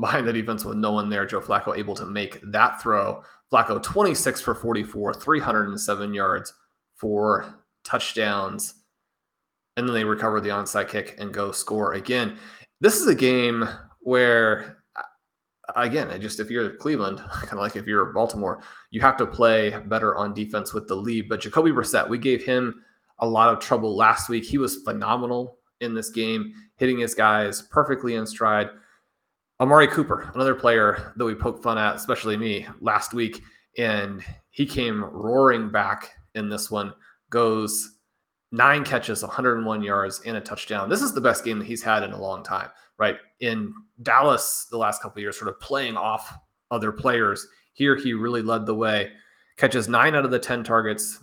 behind 0.00 0.26
the 0.26 0.32
defense 0.32 0.64
with 0.64 0.76
no 0.76 0.92
one 0.92 1.08
there. 1.08 1.26
Joe 1.26 1.40
Flacco 1.40 1.76
able 1.76 1.94
to 1.94 2.06
make 2.06 2.40
that 2.42 2.82
throw. 2.82 3.22
Flacco 3.52 3.82
26 3.82 4.40
for 4.40 4.54
44, 4.54 5.14
307 5.14 6.14
yards, 6.14 6.54
four 6.96 7.54
touchdowns 7.84 8.74
and 9.76 9.86
then 9.86 9.94
they 9.94 10.04
recover 10.04 10.40
the 10.40 10.50
onside 10.50 10.88
kick 10.88 11.16
and 11.18 11.32
go 11.32 11.52
score 11.52 11.94
again. 11.94 12.36
This 12.80 13.00
is 13.00 13.06
a 13.06 13.14
game 13.14 13.68
where, 14.00 14.78
uh, 14.96 15.02
again, 15.76 16.08
I 16.08 16.18
just 16.18 16.40
if 16.40 16.50
you're 16.50 16.70
Cleveland, 16.76 17.18
kind 17.32 17.52
of 17.52 17.58
like 17.58 17.76
if 17.76 17.86
you're 17.86 18.12
Baltimore, 18.12 18.62
you 18.90 19.00
have 19.00 19.16
to 19.18 19.26
play 19.26 19.70
better 19.86 20.16
on 20.16 20.34
defense 20.34 20.72
with 20.72 20.88
the 20.88 20.94
lead. 20.94 21.28
But 21.28 21.40
Jacoby 21.40 21.70
Brissett, 21.70 22.08
we 22.08 22.18
gave 22.18 22.44
him 22.44 22.82
a 23.20 23.26
lot 23.26 23.52
of 23.52 23.60
trouble 23.60 23.96
last 23.96 24.28
week. 24.28 24.44
He 24.44 24.58
was 24.58 24.82
phenomenal 24.82 25.58
in 25.80 25.94
this 25.94 26.10
game, 26.10 26.52
hitting 26.76 26.98
his 26.98 27.14
guys 27.14 27.62
perfectly 27.62 28.14
in 28.14 28.26
stride. 28.26 28.70
Amari 29.60 29.88
Cooper, 29.88 30.30
another 30.34 30.54
player 30.54 31.12
that 31.16 31.24
we 31.24 31.34
poked 31.34 31.62
fun 31.62 31.76
at, 31.76 31.94
especially 31.94 32.36
me 32.36 32.66
last 32.80 33.12
week, 33.12 33.42
and 33.76 34.22
he 34.50 34.64
came 34.64 35.04
roaring 35.04 35.70
back 35.70 36.14
in 36.34 36.48
this 36.48 36.70
one, 36.70 36.94
goes 37.28 37.98
nine 38.52 38.84
catches, 38.84 39.22
101 39.22 39.82
yards, 39.82 40.20
and 40.26 40.36
a 40.36 40.40
touchdown. 40.40 40.88
This 40.88 41.02
is 41.02 41.14
the 41.14 41.20
best 41.20 41.44
game 41.44 41.58
that 41.58 41.66
he's 41.66 41.82
had 41.82 42.02
in 42.02 42.12
a 42.12 42.20
long 42.20 42.42
time, 42.42 42.68
right? 42.98 43.16
In 43.40 43.72
Dallas, 44.02 44.66
the 44.70 44.78
last 44.78 45.02
couple 45.02 45.22
years, 45.22 45.38
sort 45.38 45.48
of 45.48 45.60
playing 45.60 45.96
off 45.96 46.36
other 46.70 46.92
players. 46.92 47.46
Here, 47.74 47.96
he 47.96 48.12
really 48.12 48.42
led 48.42 48.66
the 48.66 48.74
way. 48.74 49.12
Catches 49.56 49.88
nine 49.88 50.14
out 50.14 50.24
of 50.24 50.30
the 50.30 50.38
10 50.38 50.64
targets. 50.64 51.18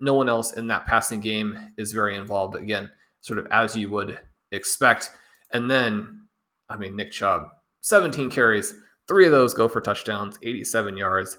No 0.00 0.14
one 0.14 0.28
else 0.28 0.52
in 0.52 0.66
that 0.68 0.86
passing 0.86 1.20
game 1.20 1.58
is 1.76 1.92
very 1.92 2.16
involved. 2.16 2.54
Again, 2.54 2.90
sort 3.20 3.38
of 3.38 3.46
as 3.50 3.76
you 3.76 3.90
would 3.90 4.18
expect. 4.52 5.10
And 5.52 5.70
then, 5.70 6.26
I 6.68 6.76
mean, 6.76 6.94
Nick 6.94 7.10
Chubb, 7.10 7.48
17 7.80 8.30
carries, 8.30 8.74
three 9.08 9.26
of 9.26 9.32
those 9.32 9.54
go 9.54 9.68
for 9.68 9.80
touchdowns, 9.80 10.38
87 10.42 10.96
yards, 10.96 11.38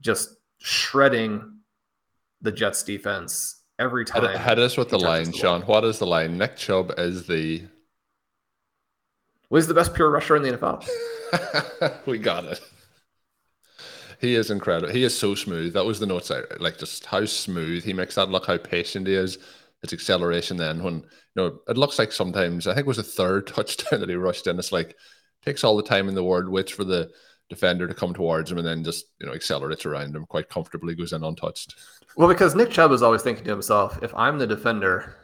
just 0.00 0.36
shredding 0.58 1.58
the 2.40 2.50
Jets 2.50 2.82
defense 2.82 3.59
every 3.80 4.04
time. 4.04 4.38
Hit 4.38 4.58
us 4.58 4.76
with 4.76 4.90
the 4.90 4.98
line, 4.98 5.30
the 5.30 5.36
Shawn. 5.36 5.62
What 5.62 5.84
is 5.84 5.98
the 5.98 6.06
line? 6.06 6.38
Nick 6.38 6.56
Chubb 6.56 6.92
is 6.98 7.26
the. 7.26 7.62
Was 9.48 9.66
the 9.66 9.74
best 9.74 9.94
pure 9.94 10.10
rusher 10.10 10.36
in 10.36 10.42
the 10.42 10.52
NFL. 10.52 10.86
we 12.06 12.18
got 12.18 12.44
it. 12.44 12.60
He 14.20 14.34
is 14.34 14.50
incredible. 14.50 14.92
He 14.92 15.02
is 15.02 15.16
so 15.16 15.34
smooth. 15.34 15.72
That 15.72 15.86
was 15.86 15.98
the 15.98 16.06
notes 16.06 16.30
I 16.30 16.42
like. 16.60 16.78
Just 16.78 17.06
how 17.06 17.24
smooth 17.24 17.82
he 17.82 17.92
makes 17.92 18.14
that 18.14 18.30
look. 18.30 18.46
How 18.46 18.58
patient 18.58 19.06
he 19.06 19.14
is. 19.14 19.38
His 19.82 19.94
acceleration. 19.94 20.58
Then 20.58 20.82
when 20.82 20.96
you 20.96 21.02
know 21.36 21.58
it 21.66 21.78
looks 21.78 21.98
like 21.98 22.12
sometimes 22.12 22.66
I 22.66 22.74
think 22.74 22.84
it 22.84 22.88
was 22.88 22.98
a 22.98 23.02
third 23.02 23.46
touchdown 23.48 24.00
that 24.00 24.08
he 24.08 24.14
rushed 24.14 24.46
in. 24.46 24.58
It's 24.58 24.72
like 24.72 24.94
takes 25.44 25.64
all 25.64 25.76
the 25.76 25.82
time 25.82 26.08
in 26.08 26.14
the 26.14 26.22
world, 26.22 26.48
waits 26.48 26.70
for 26.70 26.84
the 26.84 27.10
defender 27.50 27.86
to 27.86 27.94
come 27.94 28.14
towards 28.14 28.50
him, 28.50 28.58
and 28.58 28.66
then 28.66 28.82
just 28.82 29.06
you 29.20 29.26
know 29.26 29.34
accelerates 29.34 29.84
around 29.84 30.16
him 30.16 30.24
quite 30.26 30.48
comfortably, 30.48 30.94
goes 30.94 31.12
in 31.12 31.22
untouched. 31.22 31.74
Well, 32.16 32.28
because 32.28 32.54
Nick 32.54 32.70
Chubb 32.70 32.92
is 32.92 33.02
always 33.02 33.22
thinking 33.22 33.44
to 33.44 33.50
himself, 33.50 33.98
if 34.02 34.14
I'm 34.14 34.38
the 34.38 34.46
defender, 34.46 35.16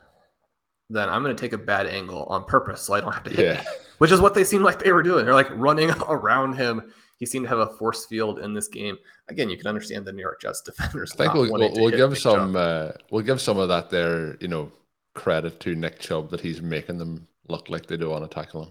then 0.90 1.08
I'm 1.08 1.22
going 1.22 1.34
to 1.34 1.40
take 1.40 1.52
a 1.52 1.58
bad 1.58 1.86
angle 1.86 2.24
on 2.24 2.44
purpose 2.44 2.82
so 2.82 2.94
I 2.94 3.00
don't 3.00 3.12
have 3.12 3.24
to 3.24 3.30
hit 3.30 3.44
yeah. 3.44 3.54
him. 3.54 3.72
Which 3.98 4.12
is 4.12 4.20
what 4.20 4.34
they 4.34 4.44
seem 4.44 4.62
like 4.62 4.78
they 4.78 4.92
were 4.92 5.02
doing. 5.02 5.24
They're 5.24 5.34
like 5.34 5.50
running 5.50 5.90
around 6.08 6.54
him 6.54 6.92
he 7.18 7.26
seemed 7.26 7.44
to 7.44 7.48
have 7.48 7.58
a 7.58 7.66
force 7.66 8.06
field 8.06 8.38
in 8.40 8.52
this 8.52 8.68
game. 8.68 8.98
Again, 9.28 9.48
you 9.48 9.56
can 9.56 9.66
understand 9.66 10.04
the 10.04 10.12
New 10.12 10.22
York 10.22 10.40
Jets 10.40 10.60
defenders. 10.60 11.12
I 11.14 11.16
think 11.16 11.34
we'll, 11.34 11.50
we'll, 11.50 11.72
we'll 11.72 11.90
give 11.90 12.16
some 12.18 12.56
uh, 12.56 12.92
we'll 13.10 13.24
give 13.24 13.40
some 13.40 13.58
of 13.58 13.68
that 13.68 13.90
there, 13.90 14.36
you 14.40 14.48
know, 14.48 14.70
credit 15.14 15.58
to 15.60 15.74
Nick 15.74 15.98
Chubb 15.98 16.30
that 16.30 16.40
he's 16.40 16.60
making 16.60 16.98
them 16.98 17.26
look 17.48 17.70
like 17.70 17.86
they 17.86 17.96
do 17.96 18.12
on 18.12 18.22
a 18.22 18.28
tackling. 18.28 18.70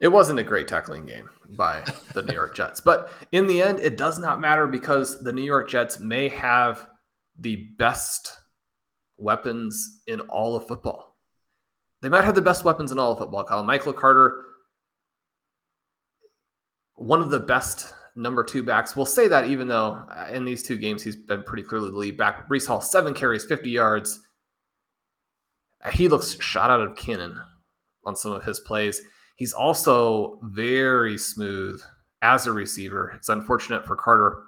It 0.00 0.08
wasn't 0.08 0.40
a 0.40 0.44
great 0.44 0.66
tackling 0.66 1.06
game 1.06 1.30
by 1.50 1.84
the 2.12 2.22
New 2.22 2.34
York 2.34 2.56
Jets, 2.56 2.80
but 2.80 3.12
in 3.32 3.46
the 3.46 3.62
end, 3.62 3.80
it 3.80 3.96
does 3.96 4.18
not 4.18 4.40
matter 4.40 4.66
because 4.66 5.22
the 5.22 5.32
New 5.32 5.42
York 5.42 5.68
Jets 5.68 6.00
may 6.00 6.28
have 6.28 6.88
the 7.38 7.68
best 7.78 8.36
weapons 9.16 10.00
in 10.06 10.20
all 10.20 10.56
of 10.56 10.66
football. 10.66 11.16
They 12.02 12.08
might 12.08 12.24
have 12.24 12.34
the 12.34 12.42
best 12.42 12.64
weapons 12.64 12.92
in 12.92 12.98
all 12.98 13.12
of 13.12 13.18
football. 13.18 13.44
Kyle 13.44 13.62
Michael 13.62 13.92
Carter 13.92 14.44
one 17.00 17.22
of 17.22 17.30
the 17.30 17.40
best 17.40 17.94
number 18.14 18.44
two 18.44 18.62
backs. 18.62 18.94
We'll 18.94 19.06
say 19.06 19.26
that 19.28 19.46
even 19.46 19.68
though 19.68 20.04
uh, 20.14 20.28
in 20.30 20.44
these 20.44 20.62
two 20.62 20.76
games 20.76 21.02
he's 21.02 21.16
been 21.16 21.42
pretty 21.42 21.62
clearly 21.62 21.90
the 21.90 21.96
lead 21.96 22.18
back. 22.18 22.46
Breece 22.48 22.66
Hall, 22.66 22.82
seven 22.82 23.14
carries, 23.14 23.46
50 23.46 23.70
yards. 23.70 24.20
He 25.92 26.08
looks 26.08 26.38
shot 26.40 26.70
out 26.70 26.82
of 26.82 26.94
cannon 26.96 27.40
on 28.04 28.14
some 28.14 28.32
of 28.32 28.44
his 28.44 28.60
plays. 28.60 29.00
He's 29.40 29.54
also 29.54 30.38
very 30.42 31.16
smooth 31.16 31.80
as 32.20 32.46
a 32.46 32.52
receiver. 32.52 33.10
It's 33.16 33.30
unfortunate 33.30 33.86
for 33.86 33.96
Carter 33.96 34.42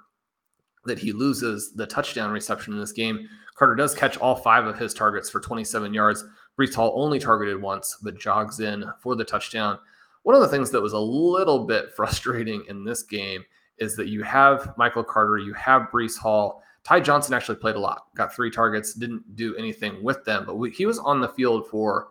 that 0.85 0.99
he 0.99 1.11
loses 1.11 1.73
the 1.73 1.87
touchdown 1.87 2.31
reception 2.31 2.75
in 2.75 2.79
this 2.79 2.91
game. 2.91 3.27
Carter 3.55 3.73
does 3.73 3.95
catch 3.95 4.17
all 4.17 4.35
five 4.35 4.67
of 4.67 4.77
his 4.77 4.93
targets 4.93 5.31
for 5.31 5.39
27 5.39 5.95
yards. 5.95 6.23
Breece 6.59 6.75
Hall 6.75 6.93
only 6.95 7.17
targeted 7.17 7.59
once, 7.59 7.97
but 8.03 8.19
jogs 8.19 8.59
in 8.59 8.85
for 8.99 9.15
the 9.15 9.23
touchdown. 9.23 9.79
One 10.21 10.35
of 10.35 10.43
the 10.43 10.47
things 10.47 10.69
that 10.69 10.81
was 10.81 10.93
a 10.93 10.99
little 10.99 11.65
bit 11.65 11.91
frustrating 11.95 12.63
in 12.69 12.83
this 12.83 13.01
game 13.01 13.43
is 13.79 13.95
that 13.95 14.09
you 14.09 14.21
have 14.21 14.75
Michael 14.77 15.03
Carter, 15.03 15.39
you 15.39 15.55
have 15.55 15.89
Breece 15.91 16.19
Hall. 16.19 16.61
Ty 16.83 16.99
Johnson 16.99 17.33
actually 17.33 17.55
played 17.55 17.77
a 17.77 17.79
lot, 17.79 18.13
got 18.15 18.35
three 18.35 18.51
targets, 18.51 18.93
didn't 18.93 19.35
do 19.35 19.55
anything 19.55 20.03
with 20.03 20.23
them, 20.23 20.45
but 20.45 20.57
we, 20.57 20.69
he 20.69 20.85
was 20.85 20.99
on 20.99 21.19
the 21.19 21.29
field 21.29 21.65
for 21.67 22.09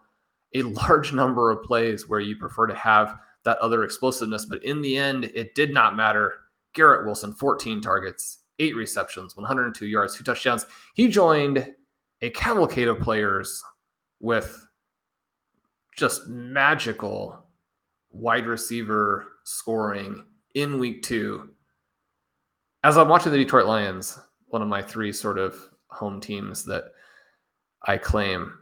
a 0.55 0.63
large 0.63 1.13
number 1.13 1.51
of 1.51 1.63
plays 1.63 2.09
where 2.09 2.21
you 2.21 2.37
prefer 2.37 2.67
to 2.67 2.75
have 2.75 3.19
that 3.45 3.59
other 3.59 3.85
explosiveness. 3.85 4.45
But 4.45 4.65
in 4.65 4.83
the 4.83 4.97
end, 4.97 5.25
it 5.35 5.55
did 5.55 5.73
not 5.73 5.97
matter. 5.97 6.35
Garrett 6.75 7.05
Wilson, 7.05 7.33
14 7.33 7.81
targets, 7.81 8.39
eight 8.59 8.77
receptions, 8.77 9.37
102 9.37 9.87
yards, 9.87 10.17
two 10.17 10.25
touchdowns. 10.25 10.67
He 10.95 11.09
joined 11.09 11.75
a 12.21 12.31
cavalcade 12.31 12.89
of 12.89 13.01
players 13.01 13.63
with 14.21 14.67
just 15.97 16.29
magical 16.29 17.45
wide 18.11 18.47
receiver 18.47 19.27
scoring 19.45 20.25
in 20.55 20.79
week 20.79 21.03
two. 21.03 21.51
As 22.85 22.97
I'm 22.97 23.09
watching 23.09 23.33
the 23.33 23.39
Detroit 23.39 23.67
Lions, 23.67 24.19
one 24.47 24.63
of 24.63 24.69
my 24.69 24.83
three 24.83 25.13
sort 25.13 25.39
of 25.39 25.57
home 25.89 26.21
teams 26.21 26.65
that 26.65 26.85
I 27.83 27.97
claim. 27.99 28.59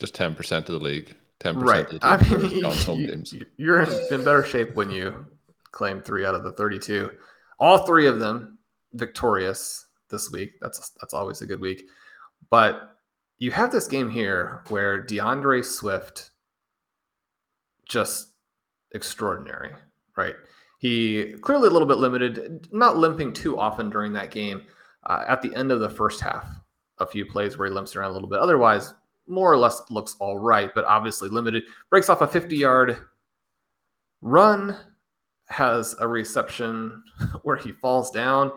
Just 0.00 0.14
10% 0.14 0.58
of 0.58 0.66
the 0.66 0.78
league. 0.78 1.14
10% 1.40 1.62
right. 1.62 1.86
of 1.86 2.00
the 2.00 2.06
I 2.06 2.16
mean, 2.16 2.64
home 2.64 3.06
teams. 3.06 3.34
You're 3.56 3.82
in 3.82 4.24
better 4.24 4.44
shape 4.44 4.74
when 4.74 4.90
you 4.90 5.26
claim 5.72 6.00
three 6.00 6.24
out 6.24 6.34
of 6.34 6.44
the 6.44 6.52
32. 6.52 7.10
All 7.58 7.78
three 7.86 8.06
of 8.06 8.18
them 8.18 8.58
victorious 8.94 9.86
this 10.10 10.30
week. 10.30 10.52
That's 10.60 10.90
that's 11.00 11.14
always 11.14 11.42
a 11.42 11.46
good 11.46 11.60
week. 11.60 11.84
But 12.50 12.96
you 13.38 13.50
have 13.50 13.72
this 13.72 13.88
game 13.88 14.10
here 14.10 14.62
where 14.68 15.04
DeAndre 15.04 15.64
Swift 15.64 16.30
just 17.88 18.28
extraordinary, 18.92 19.72
right? 20.16 20.34
He 20.78 21.34
clearly 21.40 21.68
a 21.68 21.70
little 21.70 21.88
bit 21.88 21.98
limited, 21.98 22.68
not 22.72 22.96
limping 22.96 23.32
too 23.32 23.58
often 23.58 23.90
during 23.90 24.12
that 24.14 24.30
game. 24.30 24.62
Uh, 25.06 25.24
at 25.28 25.42
the 25.42 25.54
end 25.54 25.70
of 25.70 25.80
the 25.80 25.90
first 25.90 26.20
half, 26.20 26.46
a 26.98 27.06
few 27.06 27.26
plays 27.26 27.58
where 27.58 27.68
he 27.68 27.74
limps 27.74 27.96
around 27.96 28.10
a 28.10 28.14
little 28.14 28.28
bit. 28.28 28.38
Otherwise, 28.38 28.94
more 29.26 29.50
or 29.50 29.56
less 29.56 29.82
looks 29.90 30.16
all 30.20 30.38
right, 30.38 30.70
but 30.74 30.84
obviously 30.84 31.28
limited. 31.28 31.64
Breaks 31.90 32.08
off 32.08 32.20
a 32.20 32.26
50 32.26 32.56
yard 32.56 32.98
run, 34.20 34.76
has 35.48 35.94
a 36.00 36.08
reception 36.08 37.02
where 37.42 37.56
he 37.56 37.72
falls 37.72 38.10
down. 38.10 38.52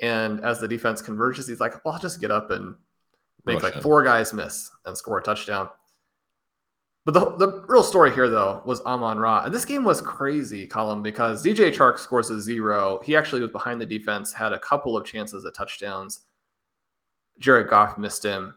And 0.00 0.40
as 0.44 0.60
the 0.60 0.68
defense 0.68 1.02
converges, 1.02 1.48
he's 1.48 1.60
like, 1.60 1.84
well, 1.84 1.94
I'll 1.94 2.00
just 2.00 2.20
get 2.20 2.30
up 2.30 2.50
and 2.50 2.74
make 3.44 3.62
Rush 3.62 3.74
like 3.74 3.82
four 3.82 4.04
guys 4.04 4.32
miss 4.32 4.70
and 4.84 4.96
score 4.96 5.18
a 5.18 5.22
touchdown. 5.22 5.68
But 7.04 7.14
the, 7.14 7.36
the 7.36 7.64
real 7.68 7.82
story 7.82 8.12
here, 8.12 8.28
though, 8.28 8.60
was 8.66 8.82
Amon 8.82 9.18
Ra. 9.18 9.44
And 9.44 9.54
this 9.54 9.64
game 9.64 9.82
was 9.82 10.00
crazy, 10.00 10.68
Colm, 10.68 11.02
because 11.02 11.42
DJ 11.42 11.74
Chark 11.74 11.98
scores 11.98 12.28
a 12.28 12.38
zero. 12.38 13.00
He 13.02 13.16
actually 13.16 13.40
was 13.40 13.50
behind 13.50 13.80
the 13.80 13.86
defense, 13.86 14.32
had 14.32 14.52
a 14.52 14.58
couple 14.58 14.94
of 14.94 15.06
chances 15.06 15.44
at 15.46 15.54
touchdowns. 15.54 16.26
Jared 17.38 17.68
Goff 17.68 17.96
missed 17.96 18.22
him. 18.22 18.54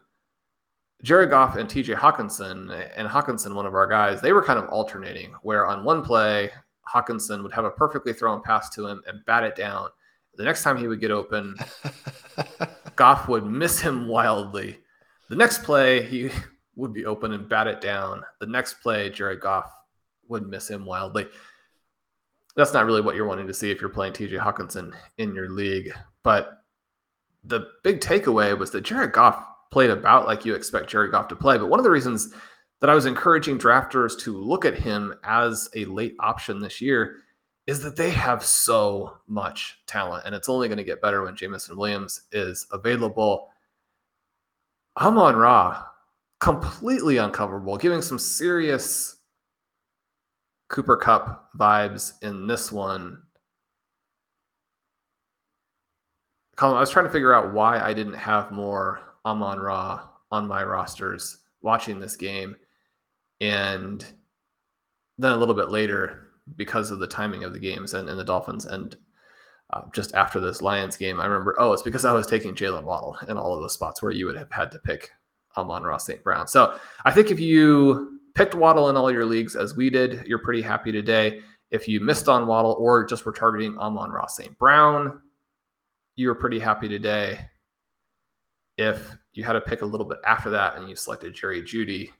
Jared 1.02 1.30
Goff 1.30 1.56
and 1.56 1.68
TJ 1.68 1.96
Hockenson, 1.96 2.88
and 2.96 3.08
Hockenson, 3.08 3.54
one 3.54 3.66
of 3.66 3.74
our 3.74 3.88
guys, 3.88 4.20
they 4.20 4.32
were 4.32 4.42
kind 4.42 4.58
of 4.58 4.68
alternating, 4.68 5.34
where 5.42 5.66
on 5.66 5.84
one 5.84 6.02
play, 6.02 6.50
Hockenson 6.88 7.42
would 7.42 7.52
have 7.52 7.64
a 7.64 7.70
perfectly 7.70 8.12
thrown 8.12 8.40
pass 8.42 8.70
to 8.70 8.86
him 8.86 9.02
and 9.06 9.24
bat 9.24 9.42
it 9.42 9.56
down. 9.56 9.88
The 10.36 10.44
next 10.44 10.62
time 10.62 10.76
he 10.76 10.86
would 10.86 11.00
get 11.00 11.10
open, 11.10 11.56
Goff 12.96 13.28
would 13.28 13.44
miss 13.44 13.80
him 13.80 14.06
wildly. 14.06 14.78
The 15.28 15.36
next 15.36 15.64
play, 15.64 16.02
he 16.02 16.30
would 16.76 16.92
be 16.92 17.04
open 17.04 17.32
and 17.32 17.48
bat 17.48 17.66
it 17.66 17.80
down. 17.80 18.22
The 18.40 18.46
next 18.46 18.74
play, 18.74 19.10
Jared 19.10 19.40
Goff 19.40 19.70
would 20.28 20.46
miss 20.46 20.68
him 20.68 20.84
wildly. 20.84 21.26
That's 22.54 22.72
not 22.72 22.86
really 22.86 23.00
what 23.00 23.16
you're 23.16 23.26
wanting 23.26 23.46
to 23.48 23.54
see 23.54 23.70
if 23.70 23.80
you're 23.80 23.90
playing 23.90 24.12
TJ 24.12 24.38
Hockenson 24.38 24.92
in 25.18 25.34
your 25.34 25.50
league. 25.50 25.92
But 26.22 26.62
the 27.44 27.68
big 27.82 28.00
takeaway 28.00 28.56
was 28.56 28.70
that 28.70 28.82
Jared 28.82 29.12
Goff 29.12 29.44
played 29.72 29.90
about 29.90 30.26
like 30.26 30.44
you 30.44 30.54
expect 30.54 30.90
Jerry 30.90 31.10
Goff 31.10 31.26
to 31.28 31.36
play. 31.36 31.58
But 31.58 31.68
one 31.68 31.80
of 31.80 31.84
the 31.84 31.90
reasons 31.90 32.32
that 32.80 32.90
I 32.90 32.94
was 32.94 33.06
encouraging 33.06 33.58
drafters 33.58 34.18
to 34.20 34.36
look 34.36 34.64
at 34.64 34.78
him 34.78 35.14
as 35.24 35.68
a 35.74 35.86
late 35.86 36.14
option 36.20 36.60
this 36.60 36.80
year 36.80 37.16
is 37.66 37.82
that 37.82 37.96
they 37.96 38.10
have 38.10 38.44
so 38.44 39.18
much 39.28 39.78
talent, 39.86 40.24
and 40.26 40.34
it's 40.34 40.48
only 40.48 40.68
going 40.68 40.78
to 40.78 40.84
get 40.84 41.00
better 41.00 41.22
when 41.22 41.36
Jameson 41.36 41.76
Williams 41.76 42.22
is 42.32 42.66
available. 42.72 43.48
Amon 45.00 45.36
Ra 45.36 45.84
completely 46.40 47.16
uncoverable, 47.16 47.78
giving 47.78 48.02
some 48.02 48.18
serious 48.18 49.16
Cooper 50.68 50.96
Kupp 50.96 51.50
vibes 51.56 52.14
in 52.20 52.46
this 52.48 52.72
one. 52.72 53.22
Colm, 56.56 56.74
I 56.74 56.80
was 56.80 56.90
trying 56.90 57.06
to 57.06 57.12
figure 57.12 57.32
out 57.32 57.54
why 57.54 57.80
I 57.80 57.94
didn't 57.94 58.14
have 58.14 58.50
more 58.50 59.11
Amon 59.24 59.60
Ra 59.60 60.08
on 60.30 60.48
my 60.48 60.64
rosters 60.64 61.38
watching 61.60 62.00
this 62.00 62.16
game. 62.16 62.56
And 63.40 64.04
then 65.18 65.32
a 65.32 65.36
little 65.36 65.54
bit 65.54 65.70
later, 65.70 66.28
because 66.56 66.90
of 66.90 66.98
the 66.98 67.06
timing 67.06 67.44
of 67.44 67.52
the 67.52 67.58
games 67.58 67.94
and, 67.94 68.08
and 68.08 68.18
the 68.18 68.24
Dolphins 68.24 68.66
and 68.66 68.96
uh, 69.72 69.82
just 69.92 70.14
after 70.14 70.40
this 70.40 70.60
Lions 70.60 70.96
game, 70.96 71.20
I 71.20 71.26
remember, 71.26 71.54
oh, 71.58 71.72
it's 71.72 71.82
because 71.82 72.04
I 72.04 72.12
was 72.12 72.26
taking 72.26 72.54
Jaylen 72.54 72.84
Waddle 72.84 73.16
in 73.28 73.38
all 73.38 73.54
of 73.54 73.60
those 73.60 73.72
spots 73.72 74.02
where 74.02 74.12
you 74.12 74.26
would 74.26 74.36
have 74.36 74.50
had 74.50 74.70
to 74.72 74.78
pick 74.80 75.10
Amon-Ra 75.56 75.96
St. 75.96 76.22
Brown. 76.22 76.46
So 76.46 76.78
I 77.04 77.10
think 77.10 77.30
if 77.30 77.40
you 77.40 78.20
picked 78.34 78.54
Waddle 78.54 78.90
in 78.90 78.96
all 78.96 79.10
your 79.10 79.24
leagues 79.24 79.56
as 79.56 79.76
we 79.76 79.88
did, 79.88 80.26
you're 80.26 80.38
pretty 80.38 80.62
happy 80.62 80.92
today. 80.92 81.40
If 81.70 81.88
you 81.88 82.00
missed 82.00 82.28
on 82.28 82.46
Waddle 82.46 82.76
or 82.78 83.04
just 83.04 83.24
were 83.24 83.32
targeting 83.32 83.78
Amon-Ra 83.78 84.26
St. 84.26 84.56
Brown, 84.58 85.20
you 86.16 86.28
were 86.28 86.34
pretty 86.34 86.58
happy 86.58 86.88
today. 86.88 87.46
If 88.78 89.14
you 89.32 89.44
had 89.44 89.52
to 89.52 89.60
pick 89.60 89.82
a 89.82 89.86
little 89.86 90.06
bit 90.06 90.18
after 90.26 90.50
that 90.50 90.76
and 90.76 90.88
you 90.88 90.96
selected 90.96 91.34
Jerry 91.34 91.62
Jeudy, 91.62 92.10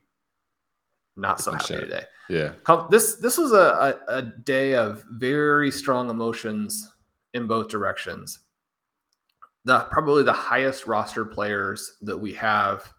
not 1.15 1.39
so 1.39 1.51
happy 1.51 1.75
today. 1.75 2.03
Yeah. 2.29 2.53
This 2.89 3.15
this 3.15 3.37
was 3.37 3.51
a, 3.51 3.99
a, 4.07 4.17
a 4.17 4.21
day 4.21 4.75
of 4.75 5.03
very 5.11 5.71
strong 5.71 6.09
emotions 6.09 6.91
in 7.33 7.47
both 7.47 7.69
directions. 7.69 8.39
The 9.65 9.81
probably 9.91 10.23
the 10.23 10.33
highest 10.33 10.87
roster 10.87 11.25
players 11.25 11.97
that 12.01 12.17
we 12.17 12.33
have 12.33 12.91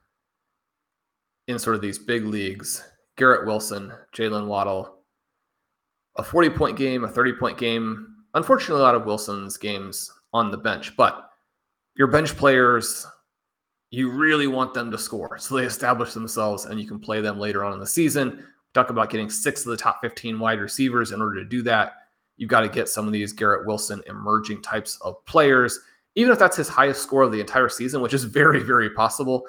in 1.48 1.58
sort 1.58 1.76
of 1.76 1.82
these 1.82 1.98
big 1.98 2.24
leagues 2.24 2.82
Garrett 3.16 3.46
Wilson, 3.46 3.92
Jaylen 4.14 4.46
Waddle, 4.46 4.98
a 6.16 6.22
40 6.22 6.50
point 6.50 6.76
game, 6.76 7.04
a 7.04 7.08
30 7.08 7.34
point 7.34 7.58
game. 7.58 8.08
Unfortunately, 8.34 8.80
a 8.80 8.84
lot 8.84 8.94
of 8.94 9.06
Wilson's 9.06 9.56
games 9.56 10.10
on 10.32 10.50
the 10.50 10.56
bench, 10.56 10.96
but 10.96 11.30
your 11.96 12.08
bench 12.08 12.36
players, 12.36 13.06
you 13.94 14.10
really 14.10 14.48
want 14.48 14.74
them 14.74 14.90
to 14.90 14.98
score. 14.98 15.38
So 15.38 15.54
they 15.54 15.64
establish 15.64 16.14
themselves 16.14 16.64
and 16.64 16.80
you 16.80 16.86
can 16.86 16.98
play 16.98 17.20
them 17.20 17.38
later 17.38 17.64
on 17.64 17.72
in 17.72 17.78
the 17.78 17.86
season. 17.86 18.44
Talk 18.72 18.90
about 18.90 19.08
getting 19.08 19.30
six 19.30 19.64
of 19.64 19.70
the 19.70 19.76
top 19.76 20.00
15 20.00 20.36
wide 20.40 20.58
receivers. 20.58 21.12
In 21.12 21.22
order 21.22 21.36
to 21.36 21.48
do 21.48 21.62
that, 21.62 21.92
you've 22.36 22.50
got 22.50 22.62
to 22.62 22.68
get 22.68 22.88
some 22.88 23.06
of 23.06 23.12
these 23.12 23.32
Garrett 23.32 23.68
Wilson 23.68 24.02
emerging 24.08 24.62
types 24.62 24.98
of 25.02 25.24
players. 25.26 25.78
Even 26.16 26.32
if 26.32 26.40
that's 26.40 26.56
his 26.56 26.68
highest 26.68 27.02
score 27.02 27.22
of 27.22 27.30
the 27.30 27.38
entire 27.38 27.68
season, 27.68 28.00
which 28.00 28.14
is 28.14 28.24
very, 28.40 28.64
very 28.64 28.90
possible, 28.90 29.46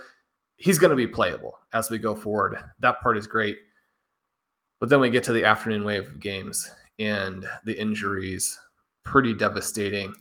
he's 0.58 0.78
going 0.78 0.92
to 0.92 0.96
be 0.96 1.08
playable 1.08 1.58
as 1.74 1.90
we 1.90 1.98
go 1.98 2.14
forward. 2.14 2.56
That 2.80 3.02
part 3.02 3.18
is 3.18 3.26
great. 3.26 3.58
But 4.80 4.90
then 4.90 5.00
we 5.00 5.10
get 5.10 5.24
to 5.24 5.34
the 5.34 5.46
afternoon 5.46 5.84
wave 5.84 6.06
of 6.06 6.20
games 6.20 6.70
and 7.00 7.48
the 7.64 7.80
injuries, 7.80 8.60
pretty 9.04 9.34
devastating. 9.34 10.14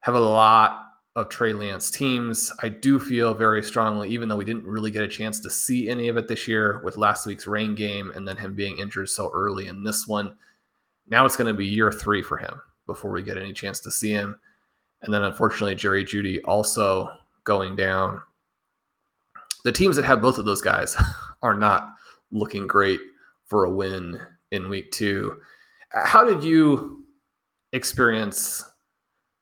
Have 0.00 0.14
a 0.14 0.20
lot 0.20 0.85
of 1.16 1.30
Trey 1.30 1.54
Lance 1.54 1.90
teams. 1.90 2.52
I 2.62 2.68
do 2.68 3.00
feel 3.00 3.32
very 3.32 3.62
strongly, 3.62 4.10
even 4.10 4.28
though 4.28 4.36
we 4.36 4.44
didn't 4.44 4.66
really 4.66 4.90
get 4.90 5.02
a 5.02 5.08
chance 5.08 5.40
to 5.40 5.50
see 5.50 5.88
any 5.88 6.08
of 6.08 6.18
it 6.18 6.28
this 6.28 6.46
year 6.46 6.80
with 6.84 6.98
last 6.98 7.26
week's 7.26 7.46
rain 7.46 7.74
game 7.74 8.12
and 8.14 8.28
then 8.28 8.36
him 8.36 8.54
being 8.54 8.78
injured 8.78 9.08
so 9.08 9.30
early 9.34 9.66
in 9.66 9.82
this 9.82 10.06
one. 10.06 10.36
Now 11.08 11.24
it's 11.24 11.36
going 11.36 11.48
to 11.48 11.56
be 11.56 11.66
year 11.66 11.90
three 11.90 12.22
for 12.22 12.36
him 12.36 12.60
before 12.86 13.10
we 13.10 13.22
get 13.22 13.38
any 13.38 13.54
chance 13.54 13.80
to 13.80 13.90
see 13.90 14.10
him. 14.10 14.38
And 15.02 15.12
then 15.12 15.22
unfortunately, 15.22 15.74
Jerry 15.74 16.04
Jeudy 16.04 16.40
also 16.44 17.10
going 17.44 17.76
down 17.76 18.20
the 19.64 19.72
teams 19.72 19.96
that 19.96 20.04
have 20.04 20.20
both 20.20 20.38
of 20.38 20.44
those 20.44 20.60
guys 20.60 20.96
are 21.42 21.54
not 21.54 21.94
looking 22.30 22.66
great 22.66 23.00
for 23.46 23.64
a 23.64 23.70
win 23.70 24.20
in 24.50 24.68
week 24.68 24.90
two. 24.90 25.40
How 25.90 26.24
did 26.24 26.44
you 26.44 27.04
experience 27.72 28.64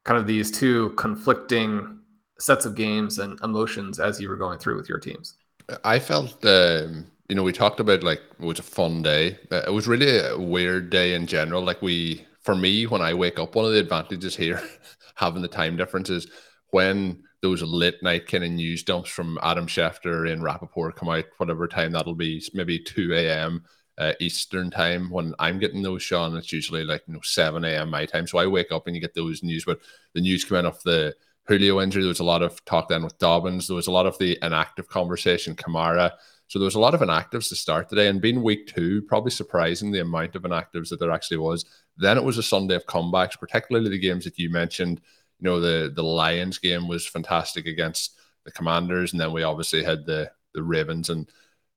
kind 0.05 0.19
of 0.19 0.27
these 0.27 0.51
two 0.51 0.91
conflicting 0.91 1.99
sets 2.39 2.67
of 2.67 2.75
games 2.75 3.19
and 3.19 3.39
emotions 3.43 3.99
as 3.99 4.21
you 4.21 4.29
were 4.29 4.37
going 4.37 4.59
through 4.59 4.77
with 4.77 4.89
your 4.89 4.99
teams? 4.99 5.37
I 5.83 5.99
felt, 5.99 6.45
um, 6.45 7.07
you 7.29 7.35
know, 7.35 7.43
we 7.43 7.53
talked 7.53 7.81
about 7.81 8.03
like 8.03 8.21
it 8.39 8.45
was 8.45 8.59
a 8.59 8.63
fun 8.63 9.03
day. 9.03 9.39
Uh, 9.51 9.63
it 9.67 9.73
was 9.73 9.89
really 9.89 10.19
a 10.19 10.39
weird 10.39 10.91
day 10.91 11.15
in 11.15 11.27
general. 11.27 11.63
Like 11.63 11.81
we, 11.81 12.27
for 12.41 12.55
me, 12.55 12.87
when 12.87 13.01
I 13.01 13.15
wake 13.15 13.39
up, 13.39 13.55
one 13.55 13.65
of 13.65 13.73
the 13.73 13.81
advantages 13.81 14.37
here, 14.37 14.63
having 15.15 15.43
the 15.43 15.49
time 15.49 15.77
differences, 15.77 16.27
when 16.71 17.23
those 17.41 17.63
late 17.63 18.03
night 18.03 18.27
kind 18.27 18.45
of 18.45 18.51
news 18.51 18.83
dumps 18.83 19.11
from 19.11 19.39
Adam 19.43 19.67
Schefter 19.67 20.31
and 20.31 20.43
Rapoport 20.43 20.97
come 20.97 21.09
out, 21.09 21.25
whatever 21.39 21.69
time 21.69 21.93
that'll 21.93 22.15
be, 22.15 22.43
maybe 22.53 22.79
2 22.79 23.15
a.m. 23.15 23.65
Uh, 23.97 24.13
Eastern 24.19 24.71
time 24.71 25.09
when 25.09 25.35
I'm 25.39 25.59
getting 25.59 25.83
those, 25.83 26.03
Shawn. 26.03 26.37
It's 26.37 26.53
usually 26.53 26.85
like 26.85 27.03
you 27.07 27.15
know 27.15 27.21
7 27.23 27.65
a.m. 27.65 27.91
my 27.91 28.07
time. 28.07 28.27
So 28.27 28.39
I 28.39 28.47
wake 28.47 28.73
up 28.73 28.87
and 28.87 28.97
you 28.97 29.01
get 29.01 29.15
those 29.15 29.43
news. 29.43 29.65
But 29.65 29.81
the 30.15 30.21
news 30.21 30.45
coming 30.45 30.67
off 30.67 30.83
the 30.83 31.15
Julio 31.47 31.81
injury, 31.81 32.03
there 32.03 32.09
was 32.09 32.21
a 32.21 32.25
lot 32.25 32.43
of 32.43 32.65
talk 32.65 32.89
then 32.89 33.05
with 33.05 33.19
Dobbins. 33.19 33.69
There 33.69 33.77
was 33.77 33.87
a 33.87 33.93
lot 33.93 34.07
of 34.07 34.19
the 34.19 34.37
inactive 34.43 34.89
conversation, 34.89 35.55
Kamara. 35.55 36.11
So 36.49 36.59
there 36.59 36.65
was 36.65 36.75
a 36.75 36.81
lot 36.81 36.95
of 36.95 37.01
inactives 37.01 37.49
to 37.51 37.57
start 37.57 37.89
today. 37.89 38.09
And 38.09 38.21
being 38.21 38.43
week 38.43 38.67
two, 38.67 39.03
probably 39.03 39.31
surprising 39.31 39.93
the 39.93 40.01
amount 40.01 40.35
of 40.35 40.43
inactives 40.43 40.89
that 40.89 40.99
there 40.99 41.13
actually 41.13 41.39
was. 41.39 41.65
Then 41.97 42.17
it 42.17 42.25
was 42.25 42.37
a 42.37 42.43
Sunday 42.43 42.75
of 42.75 42.87
comebacks, 42.87 43.39
particularly 43.39 43.91
the 43.91 43.99
games 43.99 44.25
that 44.25 44.39
you 44.39 44.51
mentioned 44.51 45.01
you 45.41 45.51
know 45.51 45.61
the 45.61 45.93
the 45.95 46.03
Lions 46.03 46.59
game 46.59 46.89
was 46.89 47.07
fantastic 47.07 47.67
against 47.67 48.19
the 48.45 48.51
Commanders, 48.53 49.13
and 49.13 49.21
then 49.21 49.33
we 49.33 49.43
obviously 49.43 49.83
had 49.83 50.07
the 50.07 50.31
the 50.55 50.63
Ravens 50.63 51.11
and 51.11 51.29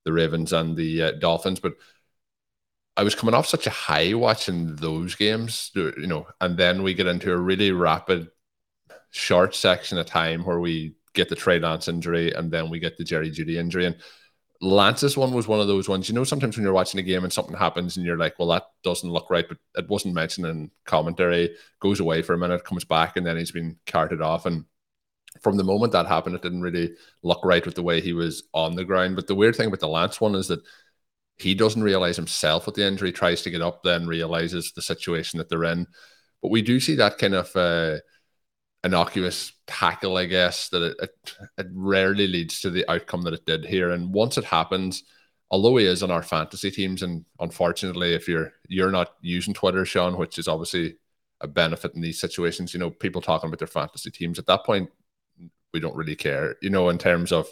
the 0.06 0.13
Ravens 0.13 0.54
and 0.54 0.76
the 0.76 1.04
uh, 1.04 1.12
Dolphins. 1.13 1.60
But 1.60 1.74
I 2.98 3.04
was 3.04 3.16
coming 3.16 3.36
off 3.36 3.48
such 3.48 3.68
a 3.68 3.72
high 3.72 4.16
watching 4.16 4.76
those 4.76 5.16
games, 5.16 5.72
you 5.76 6.08
know, 6.08 6.28
and 6.42 6.58
then 6.58 6.82
we 6.82 6.96
get 6.96 7.08
into 7.08 7.32
a 7.32 7.38
really 7.38 7.72
rapid, 7.72 8.30
short 9.12 9.56
section 9.56 9.98
of 9.98 10.08
time 10.08 10.44
where 10.44 10.60
we 10.60 10.96
get 11.14 11.30
the 11.30 11.36
Trey 11.36 11.60
Lance 11.60 11.88
injury, 11.88 12.34
and 12.34 12.52
then 12.52 12.70
we 12.70 12.80
get 12.80 12.98
the 12.98 13.04
Jerry 13.04 13.30
Jeudy 13.32 13.58
injury, 13.58 13.86
and 13.86 13.98
Lance's 14.62 15.16
one 15.16 15.32
was 15.32 15.48
one 15.48 15.60
of 15.60 15.68
those 15.68 15.88
ones. 15.88 16.10
You 16.10 16.16
know, 16.16 16.24
sometimes 16.24 16.58
when 16.58 16.64
you're 16.64 16.74
watching 16.74 17.00
a 17.00 17.04
game 17.04 17.24
and 17.24 17.32
something 17.32 17.56
happens 17.56 17.96
and 17.96 18.06
you're 18.06 18.18
like, 18.18 18.40
well, 18.40 18.48
that 18.50 18.66
doesn't 18.84 19.10
look 19.10 19.30
right, 19.30 19.48
but 19.48 19.58
it 19.76 19.88
wasn't 19.88 20.16
mentioned 20.16 20.48
in 20.48 20.72
commentary, 20.86 21.56
goes 21.80 22.00
away 22.00 22.24
for 22.24 22.34
a 22.34 22.38
minute, 22.38 22.64
comes 22.64 22.84
back, 22.84 23.18
and 23.18 23.26
then 23.26 23.38
he's 23.38 23.52
been 23.52 23.78
carted 23.86 24.22
off. 24.22 24.48
And 24.48 24.66
from 25.42 25.58
the 25.58 25.64
moment 25.64 25.92
that 25.92 26.08
happened, 26.08 26.36
it 26.36 26.42
didn't 26.42 26.62
really 26.62 26.96
look 27.22 27.46
right 27.46 27.64
with 27.66 27.76
the 27.76 27.84
way 27.84 28.02
he 28.02 28.14
was 28.14 28.44
on 28.54 28.76
the 28.76 28.86
ground. 28.86 29.16
But 29.16 29.28
the 29.28 29.36
weird 29.36 29.56
thing 29.56 29.70
with 29.70 29.82
the 29.82 29.88
Lance 29.88 30.20
one 30.20 30.34
is 30.34 30.48
that 30.48 30.64
he 31.38 31.54
doesn't 31.56 31.84
realize 31.84 32.15
himself 32.15 32.67
what 32.67 32.76
the 32.76 32.86
injury, 32.86 33.12
tries 33.12 33.41
to 33.43 33.52
get 33.52 33.62
up, 33.62 33.84
then 33.84 34.08
realizes 34.08 34.71
the 34.71 34.82
situation 34.82 35.38
that 35.38 35.50
they're 35.50 35.63
in. 35.65 35.88
But 36.41 36.52
we 36.52 36.62
do 36.62 36.80
see 36.80 36.95
that 36.95 37.17
kind 37.17 37.36
of. 37.36 37.56
Uh, 37.56 37.97
innocuous 38.84 39.54
tackle, 39.65 40.17
I 40.17 40.26
guess, 40.26 40.69
that 40.69 40.82
it, 40.82 40.97
it, 41.02 41.38
it 41.58 41.67
rarely 41.73 42.28
leads 42.28 42.62
to 42.62 42.69
the 42.69 42.89
outcome 42.89 43.23
that 43.23 43.34
it 43.34 43.45
did 43.45 43.65
here. 43.65 43.91
And 43.91 44.13
once 44.13 44.38
it 44.38 44.45
happens, 44.45 45.04
although 45.52 45.78
he 45.78 45.86
is 45.86 46.04
on 46.04 46.12
our 46.12 46.23
fantasy 46.23 46.71
teams, 46.71 47.04
and 47.04 47.26
unfortunately, 47.39 48.13
if 48.13 48.28
you're 48.28 48.54
you're 48.67 48.91
not 48.91 49.13
using 49.21 49.54
Twitter, 49.54 49.86
Shawn, 49.86 50.17
which 50.17 50.38
is 50.38 50.47
obviously 50.47 50.95
a 51.41 51.47
benefit 51.47 51.93
in 51.95 52.02
these 52.02 52.19
situations, 52.19 52.73
you 52.73 52.80
know, 52.80 52.89
people 52.89 53.21
talking 53.21 53.47
about 53.47 53.60
their 53.60 53.67
fantasy 53.67 54.12
teams 54.12 54.39
at 54.39 54.47
that 54.47 54.65
point, 54.65 54.89
we 55.73 55.80
don't 55.80 55.95
really 55.95 56.15
care, 56.15 56.56
you 56.62 56.69
know, 56.69 56.89
in 56.89 56.97
terms 56.97 57.32
of 57.32 57.47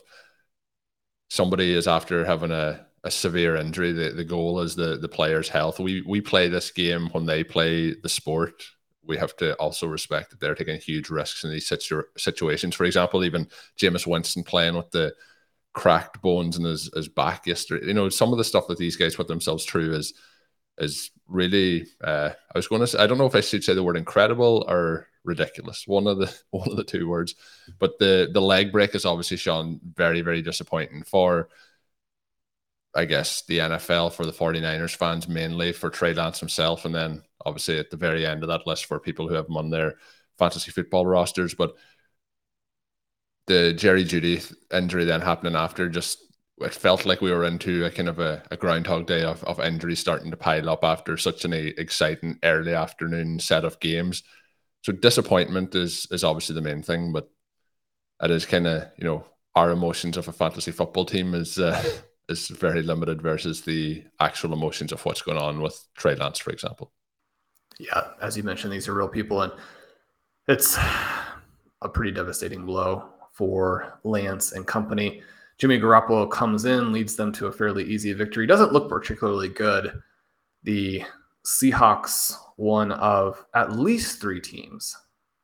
somebody 1.29 1.73
is 1.73 1.87
after 1.87 2.25
having 2.25 2.51
a, 2.51 2.85
a 3.05 3.11
severe 3.11 3.55
injury. 3.55 3.93
The, 3.93 4.09
the 4.09 4.25
goal 4.25 4.59
is 4.59 4.75
the 4.75 4.97
the 4.97 5.07
player's 5.07 5.47
health. 5.47 5.79
We 5.79 6.01
we 6.01 6.19
play 6.19 6.49
this 6.49 6.71
game 6.71 7.09
when 7.13 7.25
they 7.25 7.43
play 7.43 7.93
the 7.93 8.09
sport 8.09 8.61
we 9.07 9.17
have 9.17 9.35
to 9.37 9.53
also 9.55 9.87
respect 9.87 10.31
that 10.31 10.39
they're 10.39 10.55
taking 10.55 10.79
huge 10.79 11.09
risks 11.09 11.43
in 11.43 11.51
these 11.51 11.67
situ- 11.67 12.03
situations. 12.17 12.75
For 12.75 12.85
example, 12.85 13.23
even 13.23 13.47
Jameis 13.77 14.07
Winston 14.07 14.43
playing 14.43 14.75
with 14.75 14.91
the 14.91 15.13
cracked 15.73 16.21
bones 16.21 16.57
in 16.57 16.63
his, 16.63 16.89
his 16.95 17.07
back 17.07 17.45
yesterday. 17.45 17.87
You 17.87 17.93
know, 17.93 18.09
some 18.09 18.31
of 18.31 18.37
the 18.37 18.43
stuff 18.43 18.67
that 18.67 18.77
these 18.77 18.95
guys 18.95 19.15
put 19.15 19.27
themselves 19.27 19.65
through 19.65 19.93
is 19.93 20.13
is 20.77 21.11
really 21.27 21.87
uh, 22.03 22.31
I 22.53 22.57
was 22.57 22.67
going 22.67 22.81
to 22.81 22.87
say 22.87 22.99
I 22.99 23.07
don't 23.07 23.17
know 23.17 23.25
if 23.25 23.35
I 23.35 23.41
should 23.41 23.63
say 23.63 23.73
the 23.73 23.83
word 23.83 23.97
incredible 23.97 24.65
or 24.67 25.07
ridiculous. 25.23 25.87
One 25.87 26.07
of 26.07 26.17
the 26.17 26.33
one 26.51 26.69
of 26.69 26.77
the 26.77 26.83
two 26.83 27.07
words. 27.07 27.35
But 27.79 27.99
the 27.99 28.29
the 28.31 28.41
leg 28.41 28.71
break 28.71 28.95
is 28.95 29.05
obviously 29.05 29.37
shown 29.37 29.79
very, 29.95 30.21
very 30.21 30.41
disappointing 30.41 31.03
for 31.03 31.49
I 32.95 33.05
guess 33.05 33.43
the 33.47 33.60
NFL 33.60 34.10
for 34.12 34.25
the 34.25 34.31
49ers 34.31 34.95
fans 34.95 35.27
mainly 35.27 35.73
for 35.73 35.89
Trey 35.89 36.13
Lance 36.13 36.39
himself 36.39 36.86
and 36.86 36.95
then 36.95 37.23
obviously 37.45 37.77
at 37.77 37.89
the 37.89 37.97
very 37.97 38.25
end 38.25 38.43
of 38.43 38.49
that 38.49 38.65
list 38.65 38.86
for 38.86 38.99
people 38.99 39.27
who 39.27 39.36
have 39.36 39.47
him 39.47 39.58
on 39.58 39.69
their 39.69 39.95
fantasy 40.38 40.71
football 40.71 41.05
rosters. 41.05 41.53
But 41.53 41.75
the 43.47 43.73
Jerry 43.73 44.05
Jeudy 44.05 44.41
injury 44.73 45.05
then 45.05 45.21
happening 45.21 45.55
after 45.55 45.89
just 45.89 46.19
it 46.60 46.73
felt 46.73 47.05
like 47.05 47.21
we 47.21 47.31
were 47.31 47.43
into 47.43 47.84
a 47.86 47.91
kind 47.91 48.08
of 48.08 48.19
a, 48.19 48.41
a 48.49 48.58
groundhog 48.58 49.08
day 49.08 49.23
of, 49.23 49.43
of 49.43 49.60
injuries 49.60 49.99
starting 49.99 50.31
to 50.31 50.38
pile 50.38 50.69
up 50.69 50.84
after 50.84 51.17
such 51.17 51.43
an 51.43 51.53
exciting 51.53 52.39
early 52.43 52.73
afternoon 52.73 53.39
set 53.39 53.65
of 53.65 53.79
games. 53.81 54.23
So 54.84 54.93
disappointment 54.93 55.75
is 55.75 56.08
is 56.12 56.23
obviously 56.23 56.55
the 56.55 56.62
main 56.62 56.81
thing, 56.81 57.12
but 57.12 57.29
it 58.23 58.31
is 58.31 58.45
kind 58.45 58.67
of 58.67 58.86
you 58.97 59.05
know 59.05 59.25
our 59.55 59.71
emotions 59.71 60.17
of 60.17 60.27
a 60.27 60.34
fantasy 60.34 60.71
football 60.71 61.05
team 61.05 61.34
is 61.34 61.60
uh, 61.60 61.81
is 62.29 62.47
very 62.47 62.81
limited 62.81 63.21
versus 63.21 63.61
the 63.61 64.03
actual 64.19 64.53
emotions 64.53 64.91
of 64.91 65.03
what's 65.05 65.21
going 65.21 65.38
on 65.38 65.61
with 65.61 65.79
Trey 65.95 66.15
Lance, 66.15 66.39
for 66.39 66.51
example 66.51 66.91
yeah, 67.79 68.07
as 68.21 68.38
you 68.38 68.43
mentioned, 68.43 68.73
these 68.73 68.88
are 68.88 68.93
real 68.93 69.07
people, 69.07 69.41
and 69.41 69.51
it's 70.47 70.77
a 71.81 71.89
pretty 71.89 72.11
devastating 72.11 72.65
blow 72.65 73.09
for 73.31 73.99
Lance 74.03 74.53
and 74.53 74.65
company. 74.65 75.21
Jimmy 75.57 75.79
Garoppolo 75.79 76.29
comes 76.29 76.65
in, 76.65 76.91
leads 76.91 77.15
them 77.15 77.31
to 77.33 77.47
a 77.47 77.51
fairly 77.51 77.83
easy 77.83 78.13
victory. 78.13 78.47
Doesn't 78.47 78.73
look 78.73 78.89
particularly 78.89 79.49
good. 79.49 80.01
The 80.63 81.03
Seahawks, 81.45 82.35
one 82.57 82.91
of 82.93 83.45
at 83.53 83.73
least 83.73 84.19
three 84.19 84.41
teams, 84.41 84.95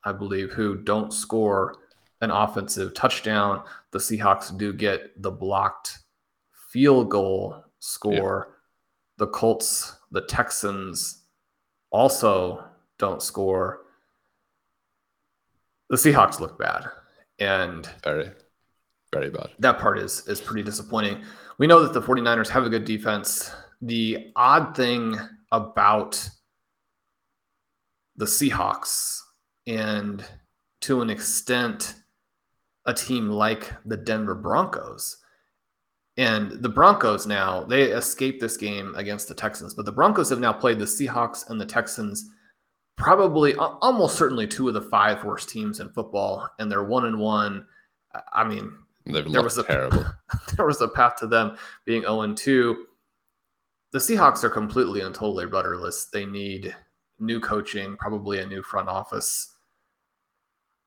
I 0.04 0.12
believe, 0.12 0.52
who 0.52 0.78
don't 0.78 1.13
score 1.13 1.76
an 2.22 2.32
offensive 2.32 2.94
touchdown. 2.94 3.63
the 3.91 4.00
Seahawks 4.00 4.56
do 4.58 4.74
get 4.74 5.22
the 5.22 5.32
blocked 5.32 6.00
field 6.72 7.10
goal 7.10 7.64
score. 7.80 8.48
Yeah. 8.48 8.56
The 9.18 9.28
Colts, 9.28 9.96
the 10.12 10.22
Texans 10.22 11.24
also 11.92 12.64
don't 12.98 13.22
score. 13.22 13.82
The 15.90 15.98
Seahawks 15.98 16.40
look 16.40 16.58
bad. 16.58 16.86
And 17.40 17.90
very, 18.04 18.32
very 19.14 19.30
bad. 19.30 19.50
That 19.60 19.80
part 19.80 20.00
is 20.00 20.28
is 20.28 20.40
pretty 20.40 20.64
disappointing. 20.64 21.24
We 21.58 21.68
know 21.68 21.82
that 21.84 21.94
the 21.94 22.02
49ers 22.02 22.50
have 22.50 22.66
a 22.66 22.70
good 22.70 22.86
defense. 22.86 23.52
The 23.82 24.32
odd 24.36 24.76
thing 24.76 25.18
about 25.52 26.30
the 28.16 28.26
Seahawks 28.26 29.20
and 29.68 30.24
to 30.82 31.02
an 31.02 31.10
extent 31.10 31.96
a 32.86 32.94
team 32.94 33.30
like 33.30 33.72
the 33.86 33.98
Denver 33.98 34.36
Broncos. 34.36 35.18
And 36.17 36.52
the 36.52 36.69
Broncos 36.69 37.26
now, 37.26 37.63
they 37.63 37.84
escaped 37.84 38.41
this 38.41 38.58
game 38.58 38.93
against 38.95 39.28
the 39.28 39.34
Texans, 39.34 39.74
but 39.74 39.86
the 39.86 39.91
Broncos 39.91 40.30
have 40.30 40.39
now 40.39 40.52
played 40.52 40.78
the 40.78 40.86
Seahawks 40.86 41.50
and 41.50 41.60
the 41.60 41.65
Texans, 41.65 42.30
probably 42.97 43.56
almost 43.56 44.17
certainly 44.17 44.45
two 44.45 44.67
of 44.67 44.74
the 44.74 44.82
five 44.82 45.24
worst 45.24 45.50
teams 45.50 45.80
in 45.80 45.89
football, 45.89 46.50
and 46.60 46.69
they're 46.69 46.84
one 46.84 47.06
and 47.06 47.19
one. 47.19 47.65
I 48.34 48.43
mean, 48.43 48.74
They've 49.06 49.32
there 49.32 49.41
was 49.41 49.58
a 49.58 49.63
terrible. 49.63 50.06
there 50.56 50.65
was 50.65 50.82
a 50.82 50.88
path 50.88 51.15
to 51.17 51.28
them 51.28 51.58
being 51.86 52.02
0 52.02 52.21
and 52.21 52.38
2. 52.38 52.86
The 53.93 54.00
Seahawks 54.00 54.43
are 54.43 54.50
completely 54.50 55.02
and 55.02 55.15
totally 55.15 55.45
rudderless. 55.45 56.06
They 56.06 56.26
need 56.26 56.76
new 57.19 57.39
coaching, 57.39 57.97
probably 57.97 58.39
a 58.39 58.45
new 58.45 58.62
front 58.62 58.89
office 58.89 59.52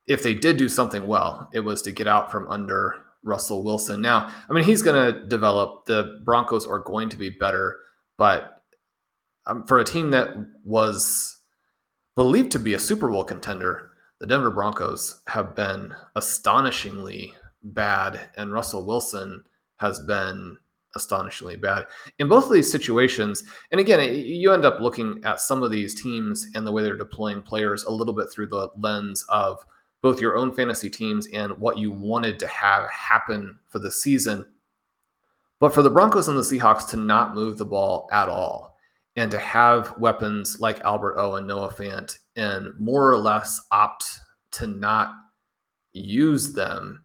if 0.07 0.23
they 0.23 0.35
did 0.35 0.57
do 0.57 0.69
something 0.69 1.07
well, 1.07 1.49
it 1.53 1.61
was 1.61 1.83
to 1.83 1.93
get 1.93 2.07
out 2.07 2.31
from 2.31 2.49
under 2.49 3.04
Russell 3.25 3.65
Wilson. 3.65 4.01
Now, 4.01 4.33
I 4.49 4.53
mean, 4.53 4.65
he's 4.65 4.83
going 4.83 5.13
to 5.13 5.27
develop. 5.27 5.87
The 5.87 6.21
Broncos 6.25 6.67
are 6.67 6.79
going 6.79 7.09
to 7.09 7.17
be 7.17 7.31
better, 7.31 7.79
but 8.19 8.63
um, 9.47 9.67
for 9.67 9.79
a 9.79 9.85
team 9.85 10.11
that 10.11 10.31
was 10.65 11.39
believed 12.17 12.53
to 12.53 12.59
be 12.59 12.75
a 12.75 12.79
Super 12.79 13.09
Bowl 13.09 13.25
contender, 13.25 13.91
the 14.21 14.27
Denver 14.27 14.51
Broncos 14.51 15.21
have 15.27 15.55
been 15.55 15.95
astonishingly 16.15 17.35
bad, 17.63 18.21
and 18.37 18.53
Russell 18.53 18.87
Wilson 18.87 19.43
has 19.79 20.01
been 20.01 20.57
astonishingly 20.97 21.57
bad 21.57 21.87
in 22.19 22.29
both 22.29 22.47
of 22.47 22.53
these 22.53 22.71
situations. 22.71 23.43
And 23.73 23.81
again, 23.81 24.15
you 24.15 24.53
end 24.53 24.65
up 24.65 24.81
looking 24.81 25.21
at 25.25 25.41
some 25.41 25.63
of 25.63 25.71
these 25.71 26.01
teams 26.01 26.47
and 26.55 26.67
the 26.67 26.73
way 26.73 26.83
they're 26.83 26.97
deploying 26.97 27.43
players 27.43 27.85
a 27.85 27.91
little 27.91 28.15
bit 28.15 28.31
through 28.31 28.47
the 28.47 28.69
lens 28.79 29.25
of 29.29 29.59
both 30.05 30.21
your 30.21 30.37
own 30.37 30.53
fantasy 30.53 30.91
teams 30.91 31.27
and 31.29 31.57
what 31.57 31.79
you 31.79 31.91
wanted 31.91 32.39
to 32.39 32.47
have 32.47 32.91
happen 32.91 33.59
for 33.69 33.79
the 33.79 33.91
season. 33.91 34.45
But 35.61 35.73
for 35.73 35.81
the 35.81 35.89
Broncos 35.89 36.29
and 36.29 36.37
the 36.37 36.43
Seahawks 36.43 36.87
to 36.91 36.99
not 36.99 37.35
move 37.35 37.57
the 37.57 37.65
ball 37.65 38.07
at 38.13 38.29
all 38.29 38.77
and 39.17 39.31
to 39.31 39.39
have 39.39 39.97
weapons 39.97 40.61
like 40.61 40.83
Albert 40.83 41.19
O 41.19 41.37
and 41.37 41.47
Noah 41.47 41.73
Fant 41.73 42.19
and 42.37 42.79
more 42.79 43.11
or 43.11 43.17
less 43.17 43.63
opt 43.71 44.05
to 44.53 44.67
not 44.67 45.15
use 45.95 46.53
them 46.53 47.03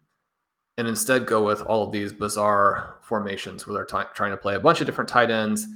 and 0.76 0.86
instead 0.86 1.24
go 1.24 1.42
with 1.42 1.62
all 1.62 1.86
of 1.86 1.92
these 1.92 2.12
bizarre 2.12 2.98
formations 3.00 3.66
where 3.66 3.72
they're 3.72 3.86
t- 3.86 4.08
trying 4.14 4.32
to 4.32 4.36
play 4.36 4.56
a 4.56 4.60
bunch 4.60 4.82
of 4.82 4.86
different 4.86 5.08
tight 5.08 5.30
ends. 5.30 5.66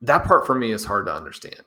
That 0.00 0.24
part 0.24 0.48
for 0.48 0.56
me 0.56 0.72
is 0.72 0.84
hard 0.84 1.06
to 1.06 1.14
understand 1.14 1.62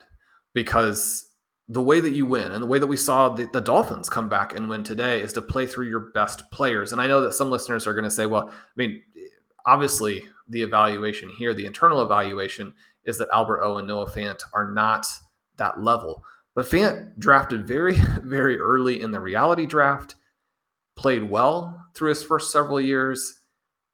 because 0.53 1.29
the 1.67 1.81
way 1.81 1.99
that 1.99 2.13
you 2.13 2.25
win 2.25 2.51
and 2.51 2.61
the 2.61 2.67
way 2.67 2.77
that 2.77 2.87
we 2.87 2.97
saw 2.97 3.29
the, 3.29 3.47
the, 3.51 3.61
Dolphins 3.61 4.07
come 4.07 4.29
back 4.29 4.55
and 4.55 4.69
win 4.69 4.83
today 4.83 5.21
is 5.21 5.33
to 5.33 5.41
play 5.41 5.65
through 5.65 5.87
your 5.87 6.11
best 6.11 6.49
players. 6.51 6.91
And 6.91 7.01
I 7.01 7.07
know 7.07 7.21
that 7.21 7.33
some 7.33 7.49
listeners 7.49 7.87
are 7.87 7.93
going 7.93 8.03
to 8.03 8.11
say, 8.11 8.27
well, 8.27 8.49
I 8.51 8.53
mean, 8.75 9.01
obviously 9.65 10.25
the 10.49 10.61
evaluation 10.61 11.29
here, 11.29 11.53
the 11.53 11.65
internal 11.65 12.03
evaluation 12.03 12.73
is 13.05 13.17
that 13.17 13.29
Albert 13.33 13.63
O 13.63 13.77
and 13.77 13.87
Noah 13.87 14.09
Fant 14.09 14.41
are 14.53 14.71
not 14.71 15.07
that 15.57 15.81
level. 15.81 16.23
But 16.53 16.67
Fant 16.67 17.17
drafted 17.17 17.65
very, 17.65 17.95
very 18.23 18.59
early 18.59 19.01
in 19.01 19.11
the 19.11 19.19
reality 19.19 19.65
draft, 19.65 20.15
played 20.95 21.23
well 21.23 21.83
through 21.95 22.09
his 22.09 22.23
first 22.23 22.51
several 22.51 22.79
years. 22.79 23.41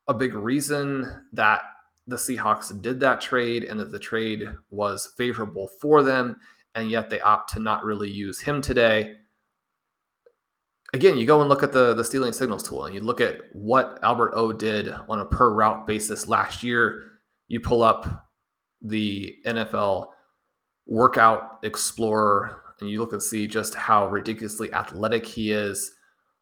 A 0.08 0.14
big 0.14 0.34
reason 0.34 1.24
that 1.32 1.62
the 2.06 2.18
Seahawks 2.18 2.80
did 2.82 3.00
that 3.00 3.22
trade 3.22 3.64
and 3.64 3.80
that 3.80 3.92
the 3.92 4.00
trade 4.00 4.50
was 4.72 5.14
favorable 5.16 5.70
for 5.80 6.04
them 6.04 6.36
and 6.76 6.90
yet 6.90 7.10
they 7.10 7.20
opt 7.22 7.54
to 7.54 7.60
not 7.60 7.84
really 7.84 8.10
use 8.10 8.40
him 8.40 8.62
today. 8.62 9.16
Again, 10.94 11.18
you 11.18 11.26
go 11.26 11.40
and 11.40 11.50
look 11.50 11.64
at 11.64 11.72
the, 11.72 11.94
the 11.94 12.04
stealing 12.04 12.34
signals 12.34 12.68
tool 12.68 12.86
and 12.86 12.94
you 12.94 13.02
look 13.02 13.22
at 13.22 13.38
what 13.54 14.00
Albert 14.04 14.34
O 14.36 14.52
did 14.52 14.90
on 15.08 15.20
a 15.20 15.26
per 15.26 15.54
route 15.54 15.88
basis 15.88 16.28
last 16.28 16.64
year. 16.64 17.04
You 17.48 17.60
pull 17.60 17.82
up 17.82 18.30
the 18.82 19.36
NFL 19.46 20.08
workout 20.86 21.60
explorer 21.64 22.62
and 22.82 22.90
you 22.90 23.00
look 23.00 23.14
and 23.14 23.24
see 23.24 23.48
just 23.48 23.76
how 23.76 24.08
ridiculously 24.08 24.74
athletic 24.74 25.26
he 25.26 25.52
is 25.52 25.94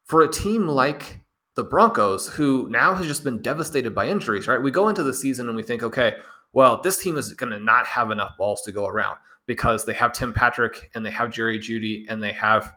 for 0.04 0.22
a 0.22 0.32
team 0.32 0.66
like 0.66 1.20
the 1.56 1.64
Broncos, 1.64 2.26
who 2.28 2.68
now 2.70 2.94
has 2.94 3.06
just 3.06 3.22
been 3.22 3.42
devastated 3.42 3.94
by 3.94 4.08
injuries, 4.08 4.48
right? 4.48 4.62
We 4.62 4.70
go 4.70 4.88
into 4.88 5.02
the 5.02 5.12
season 5.12 5.48
and 5.48 5.56
we 5.56 5.62
think, 5.62 5.82
okay, 5.82 6.14
well, 6.52 6.80
this 6.80 6.98
team 7.02 7.16
is 7.16 7.34
going 7.34 7.52
to 7.52 7.60
not 7.60 7.86
have 7.86 8.10
enough 8.10 8.36
balls 8.38 8.62
to 8.62 8.72
go 8.72 8.86
around 8.86 9.18
because 9.50 9.84
they 9.84 9.92
have 9.92 10.12
Tim 10.12 10.32
Patrick 10.32 10.92
and 10.94 11.04
they 11.04 11.10
have 11.10 11.32
Jerry 11.32 11.58
Jeudy 11.58 12.06
and 12.08 12.22
they 12.22 12.30
have 12.30 12.72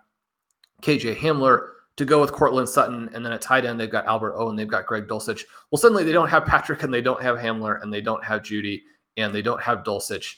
KJ 0.82 1.16
Hamler 1.16 1.68
to 1.98 2.04
go 2.04 2.20
with 2.20 2.32
Courtland 2.32 2.68
Sutton. 2.68 3.12
And 3.14 3.24
then 3.24 3.32
at 3.32 3.42
tight 3.42 3.64
end, 3.64 3.80
they've 3.80 3.92
got 3.92 4.08
Albert 4.08 4.34
O 4.38 4.50
and 4.50 4.58
they've 4.58 4.68
got 4.68 4.88
Greg 4.88 5.08
Dulcich. 5.08 5.44
Well, 5.70 5.78
suddenly 5.78 6.04
they 6.04 6.12
don't 6.12 6.30
have 6.30 6.46
Patrick 6.48 6.82
and 6.82 6.92
they 6.92 7.00
don't 7.00 7.22
have 7.22 7.38
Hamler 7.38 7.80
and 7.84 7.94
they 7.94 8.02
don't 8.02 8.24
have 8.24 8.42
Jeudy 8.42 8.82
and 9.18 9.32
they 9.36 9.44
don't 9.44 9.62
have 9.62 9.84
Dulcich. 9.84 10.38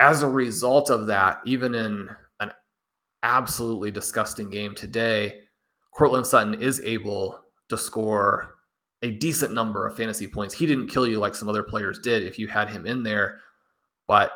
As 0.00 0.24
a 0.24 0.28
result 0.28 0.90
of 0.90 1.06
that, 1.06 1.38
even 1.46 1.76
in 1.76 2.08
an 2.40 2.50
absolutely 3.22 3.92
disgusting 3.92 4.50
game 4.50 4.74
today, 4.74 5.42
Courtland 5.92 6.26
Sutton 6.26 6.60
is 6.60 6.80
able 6.80 7.38
to 7.68 7.78
score 7.78 8.56
a 9.02 9.12
decent 9.12 9.54
number 9.54 9.86
of 9.86 9.96
fantasy 9.96 10.26
points. 10.26 10.54
He 10.54 10.66
didn't 10.66 10.88
kill 10.88 11.06
you 11.06 11.20
like 11.20 11.36
some 11.36 11.48
other 11.48 11.62
players 11.62 12.00
did 12.00 12.24
if 12.24 12.36
you 12.36 12.48
had 12.48 12.68
him 12.68 12.84
in 12.84 13.04
there, 13.04 13.38
but 14.08 14.32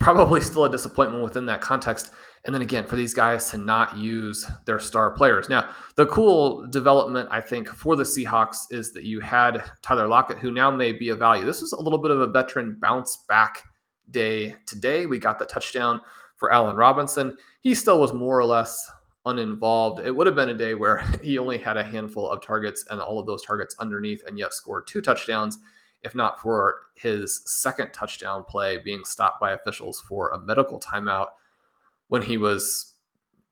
probably 0.00 0.40
still 0.40 0.64
a 0.64 0.70
disappointment 0.70 1.22
within 1.22 1.46
that 1.46 1.60
context. 1.60 2.10
And 2.46 2.54
then 2.54 2.62
again, 2.62 2.86
for 2.86 2.96
these 2.96 3.12
guys 3.12 3.50
to 3.50 3.58
not 3.58 3.96
use 3.98 4.50
their 4.64 4.80
star 4.80 5.10
players. 5.10 5.50
Now, 5.50 5.70
the 5.96 6.06
cool 6.06 6.66
development, 6.68 7.28
I 7.30 7.42
think, 7.42 7.68
for 7.68 7.96
the 7.96 8.02
Seahawks 8.02 8.56
is 8.70 8.92
that 8.94 9.04
you 9.04 9.20
had 9.20 9.62
Tyler 9.82 10.08
Lockett, 10.08 10.38
who 10.38 10.50
now 10.50 10.70
may 10.70 10.92
be 10.92 11.10
a 11.10 11.14
value. 11.14 11.44
This 11.44 11.60
was 11.60 11.72
a 11.72 11.80
little 11.80 11.98
bit 11.98 12.10
of 12.10 12.22
a 12.22 12.26
veteran 12.26 12.78
bounce 12.80 13.24
back 13.28 13.62
day 14.10 14.56
today. 14.66 15.04
We 15.04 15.18
got 15.18 15.38
the 15.38 15.44
touchdown 15.44 16.00
for 16.36 16.50
Allen 16.50 16.76
Robinson. 16.76 17.36
He 17.60 17.74
still 17.74 18.00
was 18.00 18.14
more 18.14 18.38
or 18.38 18.46
less 18.46 18.90
uninvolved. 19.26 20.00
It 20.00 20.10
would 20.10 20.26
have 20.26 20.34
been 20.34 20.48
a 20.48 20.54
day 20.54 20.72
where 20.74 21.04
he 21.22 21.36
only 21.36 21.58
had 21.58 21.76
a 21.76 21.84
handful 21.84 22.30
of 22.30 22.42
targets 22.42 22.86
and 22.88 23.02
all 23.02 23.18
of 23.18 23.26
those 23.26 23.44
targets 23.44 23.76
underneath 23.78 24.22
and 24.26 24.38
yet 24.38 24.54
scored 24.54 24.86
two 24.86 25.02
touchdowns 25.02 25.58
if 26.02 26.14
not 26.14 26.40
for 26.40 26.76
his 26.94 27.42
second 27.46 27.92
touchdown 27.92 28.44
play 28.44 28.78
being 28.78 29.04
stopped 29.04 29.40
by 29.40 29.52
officials 29.52 30.00
for 30.00 30.30
a 30.30 30.40
medical 30.40 30.80
timeout 30.80 31.28
when 32.08 32.22
he 32.22 32.36
was 32.36 32.94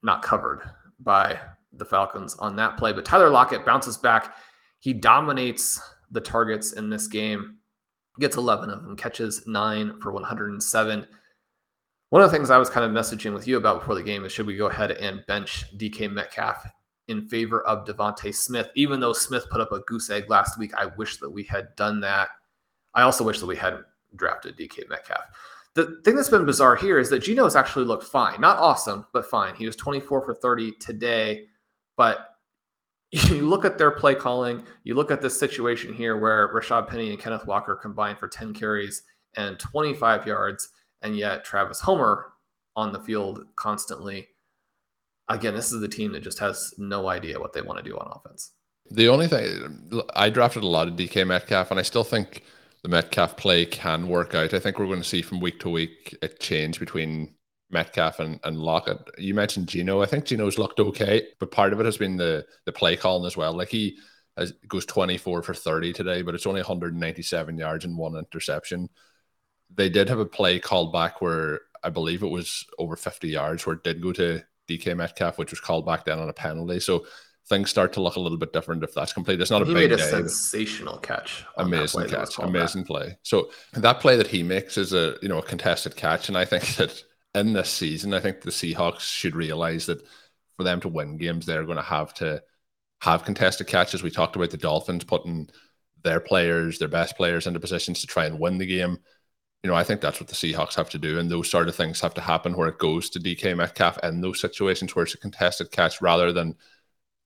not 0.02 0.22
covered 0.22 0.62
by 1.00 1.38
the 1.72 1.84
Falcons 1.84 2.34
on 2.36 2.56
that 2.56 2.76
play. 2.76 2.92
But 2.92 3.04
Tyler 3.04 3.30
Lockett 3.30 3.64
bounces 3.64 3.96
back. 3.96 4.36
He 4.80 4.92
dominates 4.92 5.80
the 6.10 6.20
targets 6.20 6.72
in 6.72 6.88
this 6.88 7.06
game, 7.06 7.56
gets 8.18 8.36
11 8.36 8.70
of 8.70 8.82
them, 8.82 8.96
catches 8.96 9.46
nine 9.46 10.00
for 10.00 10.12
107. 10.12 11.06
One 12.10 12.22
of 12.22 12.30
the 12.30 12.36
things 12.36 12.50
I 12.50 12.58
was 12.58 12.70
kind 12.70 12.86
of 12.86 12.92
messaging 12.92 13.34
with 13.34 13.46
you 13.46 13.58
about 13.58 13.80
before 13.80 13.94
the 13.94 14.02
game 14.02 14.24
is 14.24 14.32
should 14.32 14.46
we 14.46 14.56
go 14.56 14.66
ahead 14.66 14.92
and 14.92 15.26
bench 15.26 15.66
DK 15.76 16.10
Metcalf 16.10 16.66
in 17.08 17.28
favor 17.28 17.62
of 17.62 17.86
DeVonta 17.86 18.34
Smith? 18.34 18.70
Even 18.74 19.00
though 19.00 19.12
Smith 19.12 19.48
put 19.50 19.60
up 19.60 19.72
a 19.72 19.80
goose 19.80 20.10
egg 20.10 20.30
last 20.30 20.58
week, 20.58 20.72
I 20.74 20.86
wish 20.86 21.16
that 21.18 21.30
we 21.30 21.42
had 21.42 21.74
done 21.76 22.00
that 22.00 22.28
I 22.94 23.02
also 23.02 23.24
wish 23.24 23.38
that 23.40 23.46
we 23.46 23.56
hadn't 23.56 23.84
drafted 24.16 24.56
DK 24.56 24.88
Metcalf. 24.88 25.24
The 25.74 26.00
thing 26.04 26.16
that's 26.16 26.28
been 26.28 26.44
bizarre 26.44 26.74
here 26.74 26.98
is 26.98 27.10
that 27.10 27.20
Geno's 27.20 27.54
actually 27.54 27.84
looked 27.84 28.04
fine. 28.04 28.40
Not 28.40 28.58
awesome, 28.58 29.06
but 29.12 29.26
fine. 29.26 29.54
He 29.54 29.66
was 29.66 29.76
24 29.76 30.22
for 30.22 30.34
30 30.34 30.72
today. 30.80 31.46
But 31.96 32.34
you 33.10 33.48
look 33.48 33.64
at 33.64 33.78
their 33.78 33.92
play 33.92 34.14
calling, 34.14 34.64
you 34.82 34.94
look 34.94 35.10
at 35.10 35.22
this 35.22 35.38
situation 35.38 35.94
here 35.94 36.16
where 36.16 36.52
Rashad 36.52 36.88
Penny 36.88 37.10
and 37.10 37.20
Kenneth 37.20 37.46
Walker 37.46 37.76
combined 37.76 38.18
for 38.18 38.26
10 38.26 38.52
carries 38.52 39.02
and 39.36 39.58
25 39.58 40.26
yards, 40.26 40.70
and 41.02 41.16
yet 41.16 41.44
Travis 41.44 41.80
Homer 41.80 42.32
on 42.74 42.92
the 42.92 42.98
field 42.98 43.44
constantly. 43.54 44.26
Again, 45.28 45.54
this 45.54 45.72
is 45.72 45.80
the 45.80 45.88
team 45.88 46.12
that 46.12 46.22
just 46.22 46.38
has 46.38 46.74
no 46.78 47.08
idea 47.08 47.38
what 47.38 47.52
they 47.52 47.62
want 47.62 47.78
to 47.78 47.88
do 47.88 47.96
on 47.96 48.12
offense. 48.14 48.52
The 48.90 49.08
only 49.08 49.28
thing 49.28 50.02
I 50.14 50.30
drafted 50.30 50.62
a 50.62 50.66
lot 50.66 50.88
of 50.88 50.94
DK 50.94 51.26
Metcalf, 51.26 51.70
and 51.70 51.78
I 51.78 51.82
still 51.82 52.04
think 52.04 52.44
the 52.82 52.88
Metcalf 52.88 53.36
play 53.36 53.66
can 53.66 54.08
work 54.08 54.34
out. 54.34 54.54
I 54.54 54.58
think 54.58 54.78
we're 54.78 54.86
going 54.86 55.02
to 55.02 55.08
see 55.08 55.22
from 55.22 55.40
week 55.40 55.60
to 55.60 55.68
week 55.68 56.16
a 56.22 56.28
change 56.28 56.80
between 56.80 57.34
Metcalf 57.70 58.20
and, 58.20 58.40
and 58.44 58.58
Lockett. 58.58 58.98
You 59.18 59.34
mentioned 59.34 59.68
Geno. 59.68 60.00
I 60.00 60.06
think 60.06 60.24
Geno's 60.24 60.58
looked 60.58 60.80
okay, 60.80 61.26
but 61.38 61.50
part 61.50 61.72
of 61.72 61.80
it 61.80 61.86
has 61.86 61.98
been 61.98 62.16
the 62.16 62.46
the 62.64 62.72
play 62.72 62.96
calling 62.96 63.26
as 63.26 63.36
well. 63.36 63.54
Like 63.54 63.68
he 63.68 63.98
has, 64.38 64.52
goes 64.68 64.86
24 64.86 65.42
for 65.42 65.54
30 65.54 65.92
today, 65.92 66.22
but 66.22 66.34
it's 66.34 66.46
only 66.46 66.60
197 66.60 67.58
yards 67.58 67.84
and 67.84 67.98
one 67.98 68.16
interception. 68.16 68.88
They 69.74 69.90
did 69.90 70.08
have 70.08 70.18
a 70.18 70.24
play 70.24 70.58
called 70.58 70.92
back 70.92 71.20
where 71.20 71.60
I 71.82 71.90
believe 71.90 72.22
it 72.22 72.28
was 72.28 72.64
over 72.78 72.96
50 72.96 73.28
yards 73.28 73.66
where 73.66 73.76
it 73.76 73.84
did 73.84 74.00
go 74.00 74.12
to 74.12 74.42
DK 74.68 74.96
Metcalf, 74.96 75.38
which 75.38 75.50
was 75.50 75.60
called 75.60 75.86
back 75.86 76.04
down 76.04 76.18
on 76.18 76.28
a 76.28 76.32
penalty. 76.32 76.80
So 76.80 77.06
things 77.48 77.70
start 77.70 77.92
to 77.94 78.02
look 78.02 78.16
a 78.16 78.20
little 78.20 78.38
bit 78.38 78.52
different 78.52 78.84
if 78.84 78.94
that's 78.94 79.12
complete. 79.12 79.40
It's 79.40 79.50
not 79.50 79.64
he 79.64 79.72
a 79.72 79.74
big 79.74 79.90
made 79.90 79.92
a 79.92 79.96
day, 79.96 80.10
sensational 80.10 80.98
catch. 80.98 81.44
Amazing 81.56 82.08
catch, 82.08 82.38
amazing 82.38 82.82
back. 82.82 82.88
play. 82.88 83.18
So 83.22 83.50
that 83.74 84.00
play 84.00 84.16
that 84.16 84.26
he 84.26 84.42
makes 84.42 84.76
is 84.76 84.92
a 84.92 85.16
you 85.22 85.28
know 85.28 85.38
a 85.38 85.42
contested 85.42 85.96
catch, 85.96 86.28
and 86.28 86.36
I 86.36 86.44
think 86.44 86.64
that 86.76 87.02
in 87.34 87.52
this 87.52 87.70
season, 87.70 88.14
I 88.14 88.20
think 88.20 88.40
the 88.40 88.50
Seahawks 88.50 89.00
should 89.00 89.34
realize 89.34 89.86
that 89.86 90.02
for 90.56 90.64
them 90.64 90.80
to 90.80 90.88
win 90.88 91.16
games, 91.16 91.46
they're 91.46 91.64
going 91.64 91.76
to 91.76 91.82
have 91.82 92.12
to 92.14 92.42
have 93.00 93.24
contested 93.24 93.66
catches. 93.66 94.02
We 94.02 94.10
talked 94.10 94.36
about 94.36 94.50
the 94.50 94.56
Dolphins 94.56 95.04
putting 95.04 95.48
their 96.02 96.20
players, 96.20 96.78
their 96.78 96.88
best 96.88 97.16
players, 97.16 97.46
into 97.46 97.60
positions 97.60 98.00
to 98.00 98.06
try 98.06 98.26
and 98.26 98.38
win 98.38 98.58
the 98.58 98.66
game. 98.66 98.98
You 99.62 99.70
know, 99.70 99.76
I 99.76 99.84
think 99.84 100.00
that's 100.00 100.20
what 100.20 100.28
the 100.28 100.34
Seahawks 100.34 100.76
have 100.76 100.90
to 100.90 100.98
do, 100.98 101.18
and 101.18 101.30
those 101.30 101.50
sort 101.50 101.68
of 101.68 101.74
things 101.74 102.00
have 102.00 102.14
to 102.14 102.20
happen 102.20 102.56
where 102.56 102.68
it 102.68 102.78
goes 102.78 103.10
to 103.10 103.20
DK 103.20 103.56
Metcalf 103.56 103.98
and 104.02 104.22
those 104.22 104.40
situations 104.40 104.94
where 104.94 105.04
it's 105.04 105.14
a 105.14 105.18
contested 105.18 105.72
catch 105.72 106.00
rather 106.00 106.32
than 106.32 106.54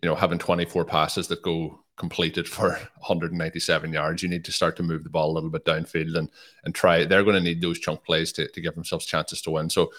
you 0.03 0.09
know, 0.09 0.17
having 0.17 0.39
24 0.39 0.85
passes 0.85 1.29
that 1.29 1.43
go 1.43 1.85
completed 1.97 2.49
for 2.49 2.71
197 2.97 3.93
yards, 3.93 4.23
you 4.23 4.29
need 4.29 4.45
to 4.45 4.53
start 4.53 4.77
to 4.77 4.83
move 4.83 5.05
the 5.05 5.11
ball 5.11 5.31
a 5.31 5.35
little 5.35 5.51
bit 5.51 5.65
downfield 5.65 6.17
and 6.17 6.29
and 6.65 6.75
try. 6.75 7.05
They're 7.05 7.25
going 7.25 7.37
to 7.37 7.41
need 7.41 7.61
those 7.61 7.79
chunk 7.79 8.05
plays 8.05 8.33
to, 8.33 8.49
to 8.49 8.61
give 8.61 8.75
themselves 8.75 9.07
chances 9.07 9.41
to 9.43 9.51
win. 9.53 9.71
So 9.71 9.93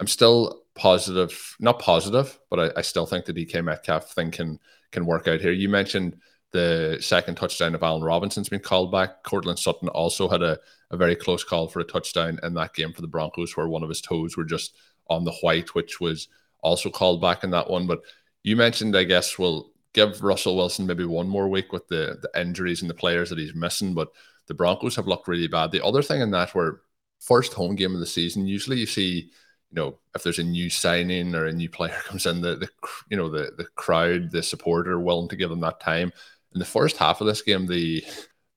I'm 0.00 0.06
still 0.06 0.62
positive, 0.74 1.56
not 1.60 1.78
positive, 1.78 2.38
but 2.50 2.58
I, 2.58 2.78
I 2.78 2.82
still 2.82 3.06
think 3.06 3.26
the 3.26 3.34
DK 3.34 3.62
Metcalf 3.62 4.12
thing 4.12 4.30
can 4.30 4.58
can 4.90 5.06
work 5.06 5.28
out 5.28 5.40
here. 5.40 5.52
You 5.52 5.68
mentioned 5.68 6.16
the 6.52 6.98
second 7.00 7.36
touchdown 7.36 7.74
of 7.74 7.82
Allen 7.82 8.02
Robinson's 8.02 8.48
been 8.48 8.60
called 8.60 8.92
back. 8.92 9.22
Courtland 9.22 9.58
Sutton 9.58 9.88
also 9.88 10.28
had 10.28 10.42
a, 10.42 10.58
a 10.90 10.96
very 10.96 11.16
close 11.16 11.42
call 11.42 11.68
for 11.68 11.80
a 11.80 11.84
touchdown 11.84 12.38
in 12.42 12.54
that 12.54 12.74
game 12.74 12.92
for 12.92 13.00
the 13.00 13.08
Broncos, 13.08 13.56
where 13.56 13.68
one 13.68 13.82
of 13.82 13.88
his 13.88 14.00
toes 14.00 14.36
were 14.36 14.44
just 14.44 14.76
on 15.08 15.24
the 15.24 15.32
white, 15.40 15.74
which 15.74 16.00
was 16.00 16.28
also 16.62 16.90
called 16.90 17.20
back 17.20 17.42
in 17.42 17.50
that 17.50 17.70
one. 17.70 17.86
But 17.86 18.00
you 18.42 18.56
mentioned, 18.56 18.96
I 18.96 19.04
guess, 19.04 19.38
we'll 19.38 19.72
give 19.92 20.22
Russell 20.22 20.56
Wilson 20.56 20.86
maybe 20.86 21.04
one 21.04 21.28
more 21.28 21.48
week 21.48 21.72
with 21.72 21.88
the, 21.88 22.18
the 22.20 22.40
injuries 22.40 22.82
and 22.82 22.90
the 22.90 22.94
players 22.94 23.30
that 23.30 23.38
he's 23.38 23.54
missing, 23.54 23.94
but 23.94 24.08
the 24.46 24.54
Broncos 24.54 24.96
have 24.96 25.06
looked 25.06 25.28
really 25.28 25.48
bad. 25.48 25.70
The 25.70 25.84
other 25.84 26.02
thing 26.02 26.20
in 26.20 26.30
that 26.32 26.54
where 26.54 26.80
first 27.20 27.52
home 27.52 27.74
game 27.74 27.94
of 27.94 28.00
the 28.00 28.06
season, 28.06 28.46
usually 28.46 28.78
you 28.78 28.86
see, 28.86 29.30
you 29.70 29.74
know, 29.76 29.98
if 30.14 30.22
there's 30.22 30.38
a 30.38 30.44
new 30.44 30.68
signing 30.68 31.34
or 31.34 31.46
a 31.46 31.52
new 31.52 31.68
player 31.68 31.96
comes 32.04 32.26
in, 32.26 32.40
the, 32.40 32.56
the 32.56 32.68
you 33.10 33.16
know, 33.16 33.28
the 33.28 33.52
the 33.56 33.64
crowd, 33.76 34.30
the 34.30 34.42
supporter 34.42 34.98
willing 35.00 35.28
to 35.28 35.36
give 35.36 35.50
them 35.50 35.60
that 35.60 35.80
time. 35.80 36.12
In 36.54 36.58
the 36.58 36.64
first 36.64 36.96
half 36.96 37.20
of 37.20 37.26
this 37.26 37.42
game, 37.42 37.66
the 37.66 38.04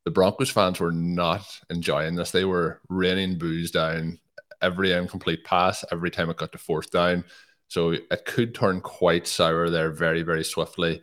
the 0.05 0.11
Broncos 0.11 0.51
fans 0.51 0.79
were 0.79 0.91
not 0.91 1.45
enjoying 1.69 2.15
this. 2.15 2.31
They 2.31 2.45
were 2.45 2.81
raining 2.89 3.37
booze 3.39 3.71
down 3.71 4.19
every 4.61 4.91
incomplete 4.91 5.43
pass, 5.43 5.83
every 5.91 6.11
time 6.11 6.29
it 6.29 6.37
got 6.37 6.51
to 6.51 6.57
fourth 6.57 6.91
down. 6.91 7.25
So 7.67 7.91
it 7.91 8.25
could 8.25 8.53
turn 8.53 8.81
quite 8.81 9.27
sour 9.27 9.69
there 9.69 9.91
very, 9.91 10.21
very 10.21 10.43
swiftly 10.43 11.01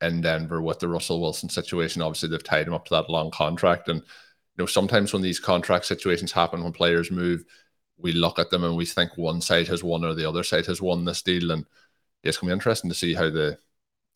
in 0.00 0.20
Denver 0.20 0.62
with 0.62 0.78
the 0.78 0.88
Russell 0.88 1.20
Wilson 1.20 1.48
situation. 1.48 2.02
Obviously, 2.02 2.28
they've 2.28 2.42
tied 2.42 2.68
him 2.68 2.74
up 2.74 2.84
to 2.86 2.94
that 2.94 3.10
long 3.10 3.30
contract. 3.32 3.88
And, 3.88 4.00
you 4.00 4.58
know, 4.58 4.66
sometimes 4.66 5.12
when 5.12 5.22
these 5.22 5.40
contract 5.40 5.86
situations 5.86 6.30
happen, 6.30 6.62
when 6.62 6.72
players 6.72 7.10
move, 7.10 7.44
we 7.96 8.12
look 8.12 8.38
at 8.38 8.50
them 8.50 8.62
and 8.62 8.76
we 8.76 8.86
think 8.86 9.16
one 9.16 9.40
side 9.40 9.66
has 9.68 9.82
won 9.82 10.04
or 10.04 10.14
the 10.14 10.28
other 10.28 10.44
side 10.44 10.66
has 10.66 10.80
won 10.80 11.04
this 11.04 11.22
deal. 11.22 11.50
And 11.50 11.66
it's 12.22 12.36
going 12.36 12.48
to 12.48 12.52
be 12.52 12.56
interesting 12.56 12.90
to 12.90 12.96
see 12.96 13.14
how 13.14 13.30
the 13.30 13.58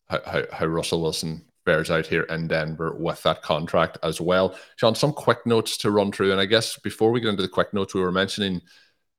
how, 0.07 0.43
how 0.51 0.65
Russell 0.65 1.01
Wilson 1.01 1.45
fares 1.69 1.91
out 1.91 2.07
here 2.07 2.23
in 2.23 2.47
Denver 2.47 2.95
with 2.97 3.21
that 3.21 3.43
contract 3.43 3.99
as 4.01 4.19
well. 4.19 4.57
Shawn, 4.77 4.95
some 4.95 5.13
quick 5.13 5.45
notes 5.45 5.77
to 5.77 5.91
run 5.91 6.11
through. 6.11 6.31
And 6.31 6.41
I 6.41 6.45
guess 6.45 6.79
before 6.79 7.11
we 7.11 7.19
get 7.19 7.29
into 7.29 7.43
the 7.43 7.47
quick 7.47 7.75
notes, 7.75 7.93
we 7.93 8.01
were 8.01 8.11
mentioning 8.11 8.59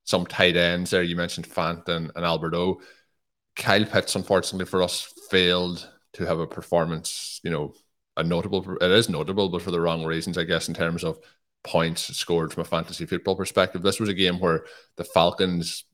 some 0.03 0.27
tight 0.27 0.57
ends 0.57 0.91
there. 0.91 1.05
You 1.05 1.15
mentioned 1.15 1.49
Fant 1.49 1.87
and, 1.89 2.11
and 2.17 2.25
Alberto. 2.25 2.81
Kyle 3.55 3.85
Pitts, 3.85 4.17
unfortunately 4.17 4.67
for 4.67 4.83
us, 4.83 5.13
failed 5.31 5.89
to 6.15 6.27
have 6.27 6.41
a 6.41 6.47
performance, 6.47 7.41
you 7.45 7.51
know, 7.51 7.73
a 8.17 8.25
notable, 8.25 8.77
it 8.81 8.91
is 8.91 9.09
notable, 9.09 9.49
but 9.49 9.63
for 9.63 9.71
the 9.71 9.81
wrong 9.81 10.05
reasons, 10.05 10.37
I 10.37 10.43
guess, 10.43 10.67
in 10.67 10.75
terms 10.75 11.05
of 11.05 11.21
points 11.63 12.17
scored 12.17 12.53
from 12.53 12.63
a 12.63 12.65
fantasy 12.65 13.07
football 13.07 13.37
perspective. 13.37 13.83
This 13.83 14.01
was 14.01 14.09
a 14.09 14.15
game 14.15 14.41
where 14.41 14.65
the 14.97 15.05
Falcons 15.05 15.85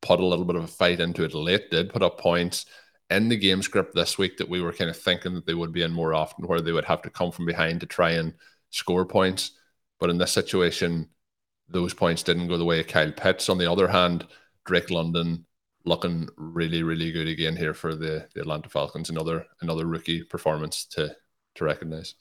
put 0.00 0.18
a 0.18 0.24
little 0.24 0.46
bit 0.46 0.56
of 0.56 0.64
a 0.64 0.66
fight 0.66 0.98
into 0.98 1.24
it 1.24 1.34
late, 1.34 1.70
did 1.70 1.90
put 1.90 2.02
up 2.02 2.18
points 2.18 2.64
in 3.10 3.28
the 3.28 3.36
game 3.36 3.62
script 3.62 3.94
this 3.94 4.16
week 4.18 4.36
that 4.38 4.48
we 4.48 4.62
were 4.62 4.72
kind 4.72 4.90
of 4.90 4.96
thinking 4.96 5.34
that 5.34 5.46
they 5.46 5.54
would 5.54 5.72
be 5.72 5.82
in 5.82 5.92
more 5.92 6.14
often, 6.14 6.46
where 6.46 6.60
they 6.60 6.72
would 6.72 6.84
have 6.84 7.02
to 7.02 7.10
come 7.10 7.32
from 7.32 7.46
behind 7.46 7.80
to 7.80 7.86
try 7.86 8.12
and 8.12 8.34
score 8.70 9.04
points. 9.04 9.52
But 9.98 10.10
in 10.10 10.18
this 10.18 10.32
situation, 10.32 11.08
those 11.68 11.94
points 11.94 12.22
didn't 12.22 12.48
go 12.48 12.56
the 12.56 12.64
way 12.64 12.80
of 12.80 12.86
Kyle 12.86 13.12
Pitts. 13.12 13.48
On 13.48 13.58
the 13.58 13.70
other 13.70 13.88
hand, 13.88 14.26
Drake 14.64 14.90
London 14.90 15.44
looking 15.84 16.28
really, 16.36 16.82
really 16.82 17.10
good 17.10 17.28
again 17.28 17.56
here 17.56 17.74
for 17.74 17.94
the, 17.94 18.26
the 18.34 18.40
Atlanta 18.40 18.68
Falcons. 18.68 19.10
Another 19.10 19.46
another 19.60 19.86
rookie 19.86 20.22
performance 20.22 20.84
to 20.86 21.14
to 21.56 21.64
recognize. 21.64 22.14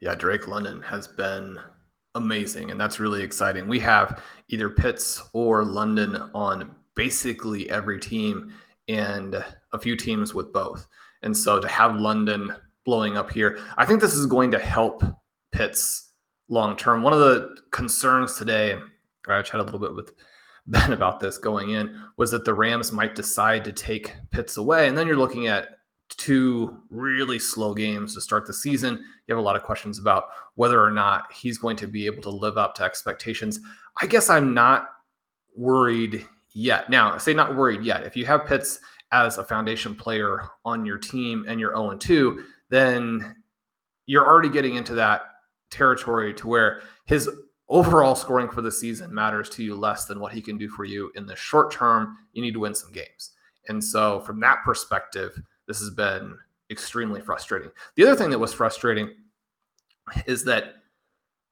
Yeah, 0.00 0.14
Drake 0.14 0.46
London 0.46 0.80
has 0.82 1.08
been 1.08 1.58
amazing, 2.14 2.70
and 2.70 2.80
that's 2.80 3.00
really 3.00 3.22
exciting. 3.22 3.68
We 3.68 3.80
have 3.80 4.22
either 4.48 4.70
Pitts 4.70 5.22
or 5.32 5.64
London 5.64 6.30
on 6.34 6.74
basically 6.94 7.68
every 7.70 7.98
team, 7.98 8.52
and 8.88 9.44
a 9.72 9.78
few 9.78 9.96
teams 9.96 10.34
with 10.34 10.52
both. 10.52 10.86
And 11.22 11.36
so 11.36 11.60
to 11.60 11.68
have 11.68 11.96
London 11.96 12.54
blowing 12.84 13.16
up 13.16 13.30
here, 13.30 13.58
I 13.76 13.84
think 13.84 14.00
this 14.00 14.14
is 14.14 14.26
going 14.26 14.50
to 14.52 14.58
help 14.58 15.02
Pitts 15.52 16.12
long 16.48 16.76
term. 16.76 17.02
One 17.02 17.12
of 17.12 17.20
the 17.20 17.56
concerns 17.72 18.36
today, 18.36 18.78
I 19.26 19.42
chatted 19.42 19.60
a 19.60 19.64
little 19.64 19.80
bit 19.80 19.94
with 19.94 20.12
Ben 20.68 20.92
about 20.92 21.18
this 21.18 21.38
going 21.38 21.70
in, 21.70 21.98
was 22.18 22.30
that 22.30 22.44
the 22.44 22.52
Rams 22.52 22.92
might 22.92 23.14
decide 23.14 23.64
to 23.64 23.72
take 23.72 24.14
Pitts 24.30 24.58
away. 24.58 24.86
And 24.88 24.96
then 24.96 25.06
you're 25.06 25.16
looking 25.16 25.46
at 25.46 25.78
two 26.08 26.78
really 26.90 27.38
slow 27.38 27.74
games 27.74 28.14
to 28.14 28.20
start 28.20 28.46
the 28.46 28.52
season. 28.52 28.96
You 29.26 29.34
have 29.34 29.38
a 29.38 29.46
lot 29.46 29.56
of 29.56 29.62
questions 29.62 29.98
about 29.98 30.24
whether 30.54 30.82
or 30.82 30.90
not 30.90 31.32
he's 31.32 31.58
going 31.58 31.76
to 31.78 31.86
be 31.86 32.06
able 32.06 32.22
to 32.22 32.30
live 32.30 32.58
up 32.58 32.74
to 32.76 32.82
expectations. 32.82 33.60
I 34.00 34.06
guess 34.06 34.30
I'm 34.30 34.54
not 34.54 34.88
worried 35.56 36.26
yet. 36.52 36.90
Now, 36.90 37.12
I 37.12 37.18
say 37.18 37.34
not 37.34 37.56
worried 37.56 37.82
yet. 37.82 38.04
If 38.04 38.16
you 38.16 38.26
have 38.26 38.46
Pitts 38.46 38.80
as 39.12 39.38
a 39.38 39.44
foundation 39.44 39.94
player 39.94 40.42
on 40.64 40.84
your 40.84 40.98
team 40.98 41.44
and 41.48 41.58
you're 41.58 41.74
0 41.74 41.96
2, 41.96 42.44
then 42.68 43.36
you're 44.06 44.26
already 44.26 44.48
getting 44.48 44.76
into 44.76 44.94
that 44.94 45.22
territory 45.70 46.32
to 46.34 46.46
where 46.46 46.82
his 47.06 47.28
overall 47.68 48.14
scoring 48.14 48.48
for 48.48 48.62
the 48.62 48.72
season 48.72 49.14
matters 49.14 49.48
to 49.50 49.62
you 49.62 49.74
less 49.74 50.06
than 50.06 50.20
what 50.20 50.32
he 50.32 50.40
can 50.40 50.56
do 50.56 50.68
for 50.68 50.84
you 50.84 51.10
in 51.14 51.26
the 51.26 51.36
short 51.36 51.70
term. 51.70 52.16
You 52.32 52.42
need 52.42 52.54
to 52.54 52.60
win 52.60 52.74
some 52.74 52.92
games. 52.92 53.32
And 53.68 53.82
so, 53.82 54.20
from 54.20 54.40
that 54.40 54.62
perspective, 54.64 55.38
this 55.66 55.78
has 55.80 55.90
been 55.90 56.36
extremely 56.70 57.20
frustrating. 57.20 57.70
The 57.96 58.04
other 58.04 58.16
thing 58.16 58.30
that 58.30 58.38
was 58.38 58.52
frustrating 58.52 59.10
is 60.26 60.44
that 60.44 60.76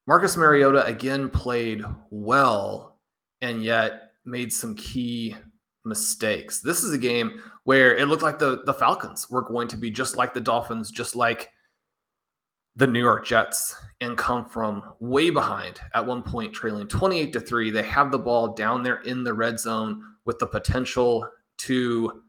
Marcus 0.06 0.36
Mariota 0.36 0.84
again 0.86 1.28
played 1.28 1.84
well 2.10 2.98
and 3.40 3.62
yet 3.62 4.12
made 4.24 4.52
some 4.52 4.74
key 4.74 5.36
mistakes. 5.86 6.60
This 6.60 6.82
is 6.82 6.92
a 6.92 6.98
game 6.98 7.40
where 7.64 7.96
it 7.96 8.08
looked 8.08 8.22
like 8.22 8.38
the, 8.38 8.62
the 8.64 8.74
Falcons 8.74 9.30
were 9.30 9.42
going 9.42 9.68
to 9.68 9.76
be 9.76 9.90
just 9.90 10.16
like 10.16 10.34
the 10.34 10.40
Dolphins, 10.40 10.90
just 10.90 11.16
like 11.16 11.50
the 12.76 12.86
New 12.86 13.00
York 13.00 13.24
Jets 13.24 13.74
and 14.02 14.18
come 14.18 14.44
from 14.44 14.82
way 15.00 15.30
behind 15.30 15.80
at 15.94 16.04
one 16.04 16.22
point, 16.22 16.52
trailing 16.52 16.86
28 16.86 17.32
to 17.32 17.40
3. 17.40 17.70
They 17.70 17.82
have 17.84 18.10
the 18.10 18.18
ball 18.18 18.48
down 18.54 18.82
there 18.82 19.00
in 19.02 19.24
the 19.24 19.32
red 19.32 19.58
zone 19.58 20.02
with 20.26 20.38
the 20.38 20.46
potential 20.46 21.26
to 21.58 22.22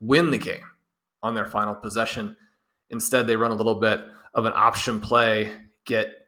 win 0.00 0.30
the 0.30 0.38
game 0.38 0.64
on 1.22 1.34
their 1.34 1.46
final 1.46 1.74
possession. 1.74 2.36
Instead, 2.90 3.26
they 3.26 3.36
run 3.36 3.52
a 3.52 3.54
little 3.54 3.76
bit 3.76 4.04
of 4.34 4.46
an 4.46 4.52
option 4.56 5.00
play, 5.00 5.52
get 5.84 6.26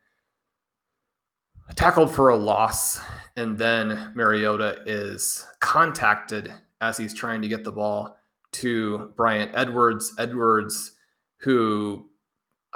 tackled 1.75 2.15
for 2.15 2.29
a 2.29 2.37
loss, 2.37 3.01
and 3.37 3.59
then 3.59 4.13
Mariota 4.15 4.83
is 4.87 5.45
contacted 5.61 6.53
as 6.81 6.97
he's 6.97 7.15
trying 7.15 7.43
to 7.43 7.49
get 7.49 7.65
the 7.65 7.73
ball 7.73 8.17
to 8.53 9.13
Bryan 9.17 9.51
Edwards. 9.55 10.15
Edwards, 10.19 10.93
who 11.39 12.09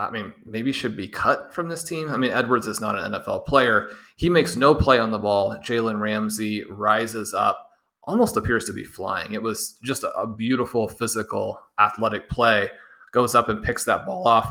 I 0.01 0.11
mean, 0.11 0.33
maybe 0.47 0.73
should 0.73 0.97
be 0.97 1.07
cut 1.07 1.53
from 1.53 1.69
this 1.69 1.85
team. 1.85 2.09
I 2.09 2.17
mean, 2.17 2.31
Edwards 2.31 2.67
is 2.67 2.81
not 2.81 2.97
an 2.97 3.13
NFL 3.13 3.45
player. 3.45 3.91
He 4.17 4.31
makes 4.31 4.57
no 4.57 4.75
play 4.75 4.99
on 4.99 5.11
the 5.11 5.19
ball. 5.19 5.55
Jalen 5.59 6.01
Ramsey 6.01 6.65
rises 6.71 7.35
up, 7.35 7.71
almost 8.05 8.39
appears 8.39 8.65
to 8.65 8.73
be 8.73 8.83
flying. 8.83 9.35
It 9.35 9.43
was 9.43 9.77
just 9.83 10.05
a, 10.05 10.27
beautiful 10.27 10.89
physical, 10.89 11.61
athletic 11.79 12.31
play. 12.31 12.71
Goes 13.13 13.35
up 13.35 13.51
and 13.51 13.63
picks 13.63 13.85
that 13.85 14.07
ball 14.07 14.27
off. 14.27 14.51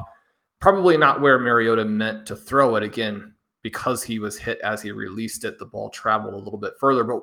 Probably 0.60 0.98
not 0.98 1.20
where 1.20 1.40
Mariota 1.40 1.84
meant 1.84 2.28
to 2.28 2.36
throw 2.36 2.76
it. 2.76 2.84
Again, 2.84 3.34
because 3.64 4.04
he 4.04 4.20
was 4.20 4.38
hit 4.38 4.60
as 4.60 4.84
he 4.84 4.92
released 4.92 5.46
it, 5.46 5.58
the 5.58 5.66
ball 5.66 5.90
traveled 5.90 6.36
a 6.36 6.38
little 6.38 6.60
bit 6.60 6.74
further. 6.80 7.04
But 7.04 7.22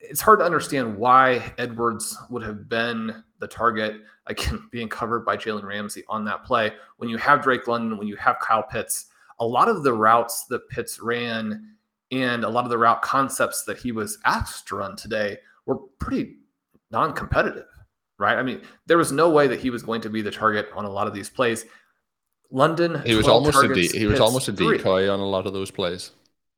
it's 0.00 0.20
hard 0.20 0.38
to 0.38 0.44
understand 0.44 0.96
why 0.96 1.52
Edwards 1.58 2.16
would 2.30 2.42
have 2.42 2.68
been 2.68 3.22
the 3.40 3.48
target, 3.48 3.96
again, 4.26 4.68
being 4.72 4.88
covered 4.88 5.24
by 5.24 5.36
Jalen 5.36 5.64
Ramsey 5.64 6.04
on 6.08 6.24
that 6.24 6.44
play. 6.44 6.72
When 6.98 7.08
you 7.08 7.16
have 7.18 7.42
Drake 7.42 7.66
London, 7.66 7.98
when 7.98 8.08
you 8.08 8.16
have 8.16 8.38
Kyle 8.40 8.62
Pitts, 8.62 9.06
a 9.40 9.46
lot 9.46 9.68
of 9.68 9.82
the 9.82 9.92
routes 9.92 10.44
that 10.46 10.68
Pitts 10.68 11.00
ran 11.00 11.74
and 12.10 12.44
a 12.44 12.48
lot 12.48 12.64
of 12.64 12.70
the 12.70 12.78
route 12.78 13.02
concepts 13.02 13.64
that 13.64 13.78
he 13.78 13.92
was 13.92 14.18
asked 14.24 14.68
to 14.68 14.76
run 14.76 14.96
today 14.96 15.38
were 15.66 15.76
pretty 15.98 16.36
non 16.90 17.12
competitive, 17.12 17.66
right? 18.18 18.38
I 18.38 18.42
mean, 18.42 18.62
there 18.86 18.98
was 18.98 19.12
no 19.12 19.30
way 19.30 19.46
that 19.48 19.60
he 19.60 19.70
was 19.70 19.82
going 19.82 20.00
to 20.02 20.10
be 20.10 20.22
the 20.22 20.30
target 20.30 20.68
on 20.74 20.84
a 20.84 20.90
lot 20.90 21.06
of 21.06 21.14
these 21.14 21.28
plays. 21.28 21.66
London, 22.50 23.02
he 23.04 23.14
was 23.14 23.28
almost 23.28 23.62
a 23.62 23.68
de- 23.68 23.88
he 23.88 24.06
was 24.06 24.14
Pitts, 24.14 24.20
almost 24.20 24.48
a 24.48 24.52
decoy 24.52 24.78
three. 24.78 25.08
on 25.08 25.20
a 25.20 25.26
lot 25.26 25.46
of 25.46 25.52
those 25.52 25.70
plays. 25.70 26.12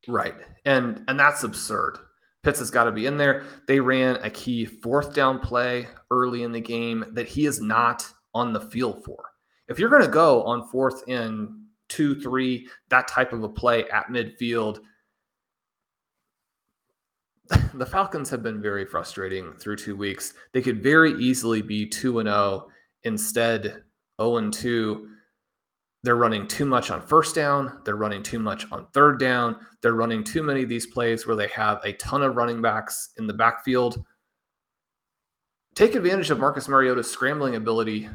Right. 0.06 0.34
And 0.64 1.04
and 1.08 1.18
that's 1.18 1.42
absurd. 1.42 1.98
Pitts 2.42 2.58
has 2.58 2.70
got 2.70 2.84
to 2.84 2.92
be 2.92 3.06
in 3.06 3.18
there. 3.18 3.44
They 3.66 3.80
ran 3.80 4.16
a 4.16 4.30
key 4.30 4.64
fourth 4.64 5.14
down 5.14 5.40
play 5.40 5.88
early 6.10 6.42
in 6.42 6.52
the 6.52 6.60
game 6.60 7.04
that 7.12 7.28
he 7.28 7.46
is 7.46 7.60
not 7.60 8.06
on 8.34 8.52
the 8.52 8.60
field 8.60 9.04
for. 9.04 9.24
If 9.68 9.78
you're 9.78 9.90
going 9.90 10.02
to 10.02 10.08
go 10.08 10.42
on 10.44 10.68
fourth 10.68 11.06
in 11.06 11.66
two, 11.88 12.20
three, 12.20 12.68
that 12.88 13.08
type 13.08 13.32
of 13.32 13.42
a 13.42 13.48
play 13.48 13.88
at 13.90 14.08
midfield, 14.08 14.80
the 17.74 17.86
Falcons 17.86 18.30
have 18.30 18.42
been 18.42 18.62
very 18.62 18.86
frustrating 18.86 19.52
through 19.54 19.76
two 19.76 19.96
weeks. 19.96 20.34
They 20.52 20.62
could 20.62 20.82
very 20.82 21.12
easily 21.14 21.62
be 21.62 21.86
2 21.86 22.20
and 22.20 22.28
0, 22.28 22.68
instead 23.04 23.82
0 24.20 24.36
and 24.38 24.52
2 24.52 25.09
they're 26.02 26.16
running 26.16 26.48
too 26.48 26.64
much 26.64 26.90
on 26.90 27.02
first 27.02 27.34
down. 27.34 27.80
They're 27.84 27.96
running 27.96 28.22
too 28.22 28.38
much 28.38 28.70
on 28.72 28.86
third 28.92 29.20
down. 29.20 29.56
They're 29.82 29.94
running 29.94 30.24
too 30.24 30.42
many 30.42 30.62
of 30.62 30.68
these 30.68 30.86
plays 30.86 31.26
where 31.26 31.36
they 31.36 31.48
have 31.48 31.80
a 31.84 31.92
ton 31.94 32.22
of 32.22 32.36
running 32.36 32.62
backs 32.62 33.10
in 33.18 33.26
the 33.26 33.34
backfield. 33.34 34.02
Take 35.74 35.94
advantage 35.94 36.30
of 36.30 36.38
Marcus 36.38 36.68
Mariota's 36.68 37.10
scrambling 37.10 37.56
ability 37.56 38.08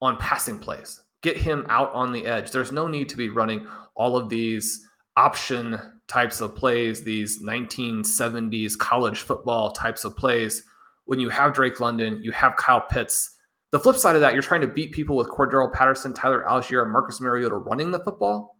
on 0.00 0.16
passing 0.18 0.58
plays. 0.58 1.02
Get 1.22 1.36
him 1.36 1.66
out 1.68 1.92
on 1.92 2.12
the 2.12 2.26
edge. 2.26 2.50
There's 2.50 2.72
no 2.72 2.86
need 2.86 3.08
to 3.10 3.16
be 3.16 3.28
running 3.28 3.66
all 3.94 4.16
of 4.16 4.28
these 4.28 4.86
option 5.16 5.78
types 6.06 6.40
of 6.40 6.54
plays, 6.54 7.02
these 7.02 7.42
1970s 7.42 8.78
college 8.78 9.20
football 9.20 9.72
types 9.72 10.04
of 10.04 10.16
plays. 10.16 10.62
When 11.04 11.18
you 11.20 11.28
have 11.28 11.52
Drake 11.52 11.80
London, 11.80 12.20
you 12.22 12.32
have 12.32 12.56
Kyle 12.56 12.80
Pitts 12.80 13.36
the 13.72 13.80
flip 13.80 13.96
side 13.96 14.16
of 14.16 14.20
that, 14.22 14.32
you're 14.32 14.42
trying 14.42 14.62
to 14.62 14.66
beat 14.66 14.92
people 14.92 15.16
with 15.16 15.28
Cordarrelle 15.28 15.72
Patterson, 15.72 16.12
Tyler 16.12 16.44
Allgeier, 16.48 16.82
and 16.82 16.92
Marcus 16.92 17.20
Mariota 17.20 17.56
running 17.56 17.90
the 17.90 18.00
football. 18.00 18.56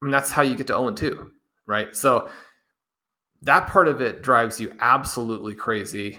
I 0.00 0.06
mean, 0.06 0.12
that's 0.12 0.30
how 0.30 0.42
you 0.42 0.54
get 0.54 0.68
to 0.68 0.74
0 0.74 0.92
2, 0.92 1.30
right? 1.66 1.94
So 1.94 2.28
that 3.42 3.68
part 3.68 3.88
of 3.88 4.00
it 4.00 4.22
drives 4.22 4.60
you 4.60 4.74
absolutely 4.80 5.54
crazy. 5.54 6.18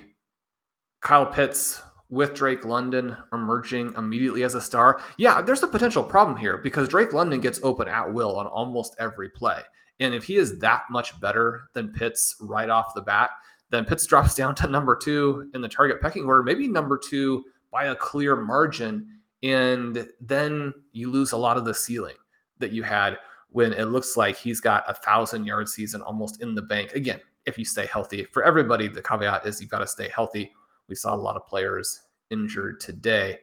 Kyle 1.01 1.25
Pitts 1.25 1.81
with 2.09 2.33
Drake 2.33 2.65
London 2.65 3.15
emerging 3.33 3.93
immediately 3.97 4.43
as 4.43 4.55
a 4.55 4.61
star. 4.61 5.01
Yeah, 5.17 5.41
there's 5.41 5.63
a 5.63 5.67
potential 5.67 6.03
problem 6.03 6.37
here 6.37 6.57
because 6.57 6.89
Drake 6.89 7.13
London 7.13 7.39
gets 7.39 7.59
open 7.63 7.87
at 7.87 8.11
will 8.11 8.37
on 8.37 8.47
almost 8.47 8.95
every 8.99 9.29
play. 9.29 9.61
And 9.99 10.13
if 10.13 10.23
he 10.23 10.37
is 10.37 10.59
that 10.59 10.83
much 10.89 11.19
better 11.19 11.69
than 11.73 11.93
Pitts 11.93 12.35
right 12.41 12.69
off 12.69 12.93
the 12.95 13.01
bat, 13.01 13.31
then 13.69 13.85
Pitts 13.85 14.05
drops 14.05 14.35
down 14.35 14.55
to 14.55 14.67
number 14.67 14.95
two 14.95 15.49
in 15.53 15.61
the 15.61 15.69
target 15.69 16.01
pecking 16.01 16.25
order, 16.25 16.43
maybe 16.43 16.67
number 16.67 16.97
two 16.97 17.43
by 17.71 17.85
a 17.85 17.95
clear 17.95 18.35
margin. 18.35 19.07
And 19.43 20.07
then 20.19 20.73
you 20.91 21.09
lose 21.09 21.31
a 21.31 21.37
lot 21.37 21.57
of 21.57 21.65
the 21.65 21.73
ceiling 21.73 22.15
that 22.57 22.71
you 22.71 22.83
had 22.83 23.17
when 23.51 23.73
it 23.73 23.85
looks 23.85 24.17
like 24.17 24.37
he's 24.37 24.59
got 24.59 24.83
a 24.87 24.93
thousand 24.93 25.45
yard 25.45 25.69
season 25.69 26.01
almost 26.01 26.41
in 26.41 26.55
the 26.55 26.61
bank. 26.61 26.93
Again, 26.93 27.19
if 27.45 27.57
you 27.57 27.65
stay 27.65 27.85
healthy, 27.85 28.25
for 28.25 28.43
everybody, 28.43 28.87
the 28.87 29.01
caveat 29.01 29.45
is 29.45 29.61
you've 29.61 29.69
got 29.69 29.79
to 29.79 29.87
stay 29.87 30.09
healthy. 30.13 30.51
We 30.87 30.95
saw 30.95 31.13
a 31.13 31.15
lot 31.15 31.35
of 31.35 31.47
players 31.47 32.01
injured 32.29 32.79
today 32.79 33.39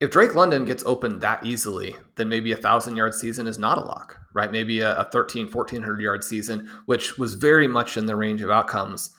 if 0.00 0.10
Drake 0.10 0.34
London 0.34 0.64
gets 0.64 0.84
open 0.84 1.18
that 1.20 1.44
easily, 1.46 1.96
then 2.16 2.28
maybe 2.28 2.52
a 2.52 2.56
thousand 2.56 2.96
yard 2.96 3.14
season 3.14 3.46
is 3.46 3.58
not 3.58 3.78
a 3.78 3.80
lock, 3.80 4.18
right? 4.34 4.52
Maybe 4.52 4.80
a, 4.80 4.96
a 4.96 5.04
13, 5.04 5.50
1400 5.50 6.00
yard 6.00 6.24
season, 6.24 6.68
which 6.86 7.16
was 7.16 7.34
very 7.34 7.66
much 7.66 7.96
in 7.96 8.06
the 8.06 8.16
range 8.16 8.42
of 8.42 8.50
outcomes, 8.50 9.10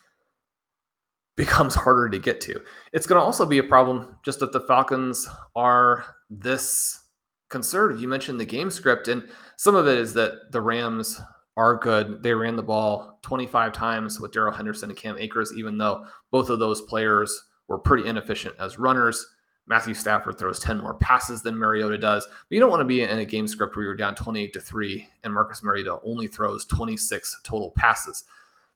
becomes 1.36 1.74
harder 1.76 2.10
to 2.10 2.20
get 2.20 2.42
to. 2.42 2.62
It's 2.94 3.08
going 3.08 3.20
to 3.20 3.26
also 3.26 3.46
be 3.46 3.58
a 3.58 3.64
problem 3.64 4.18
just 4.24 4.40
that 4.40 4.52
the 4.52 4.62
Falcons 4.62 5.28
are 5.56 6.06
this 6.30 7.02
conservative. 7.50 8.02
You 8.02 8.08
mentioned 8.08 8.40
the 8.40 8.46
game 8.46 8.70
script, 8.70 9.08
and 9.08 9.28
some 9.58 9.76
of 9.76 9.88
it 9.88 9.98
is 9.98 10.14
that 10.14 10.52
the 10.52 10.62
Rams 10.62 11.22
are 11.58 11.76
good. 11.76 12.22
They 12.22 12.34
ran 12.34 12.56
the 12.56 12.64
ball 12.64 13.20
25 13.22 13.72
times 13.72 14.20
with 14.20 14.34
Darrell 14.34 14.54
Henderson 14.54 14.90
and 14.90 14.98
Cam 14.98 15.18
Akers, 15.18 15.54
even 15.56 15.78
though 15.78 16.06
both 16.32 16.50
of 16.50 16.60
those 16.60 16.82
players 16.82 17.42
were 17.68 17.80
pretty 17.80 18.08
inefficient 18.08 18.56
as 18.60 18.78
runners. 18.78 19.26
Matthew 19.68 19.94
Stafford 19.94 20.38
throws 20.38 20.60
10 20.60 20.80
more 20.80 20.94
passes 20.94 21.42
than 21.42 21.58
Mariota 21.58 21.98
does. 21.98 22.26
But 22.26 22.54
you 22.54 22.60
don't 22.60 22.70
want 22.70 22.82
to 22.82 22.86
be 22.86 23.02
in 23.02 23.18
a 23.18 23.26
game 23.26 23.48
script 23.48 23.76
where 23.76 23.86
you're 23.86 23.96
down 23.96 24.16
28 24.16 24.54
to 24.54 24.60
3 24.60 25.08
and 25.24 25.34
Marcus 25.34 25.64
Mariota 25.64 26.00
only 26.04 26.28
throws 26.28 26.66
26 26.66 27.42
total 27.44 27.72
passes. 27.72 28.26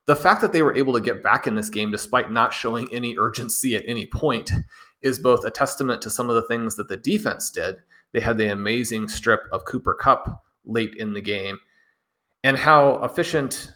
The 0.08 0.16
fact 0.16 0.42
that 0.42 0.52
they 0.52 0.64
were 0.64 0.76
able 0.76 0.94
to 0.94 1.02
get 1.02 1.22
back 1.22 1.46
in 1.46 1.54
this 1.54 1.70
game 1.70 1.92
despite 1.92 2.32
not 2.32 2.54
showing 2.54 2.92
any 2.92 3.16
urgency 3.18 3.76
at 3.76 3.84
any 3.86 4.08
point 4.08 4.52
is 5.02 5.20
both 5.20 5.46
a 5.46 5.52
testament 5.52 6.02
to 6.02 6.10
some 6.10 6.30
of 6.30 6.36
the 6.36 6.42
things 6.44 6.76
that 6.76 6.88
the 6.88 6.98
defense 6.98 7.52
did. 7.52 7.78
They 8.12 8.20
had 8.20 8.38
the 8.38 8.52
amazing 8.52 9.08
strip 9.08 9.42
of 9.52 9.66
Cooper 9.66 9.94
Kupp 9.94 10.44
late 10.66 10.96
in 10.96 11.14
the 11.14 11.22
game 11.22 11.60
and 12.44 12.58
how 12.58 13.04
efficient 13.04 13.74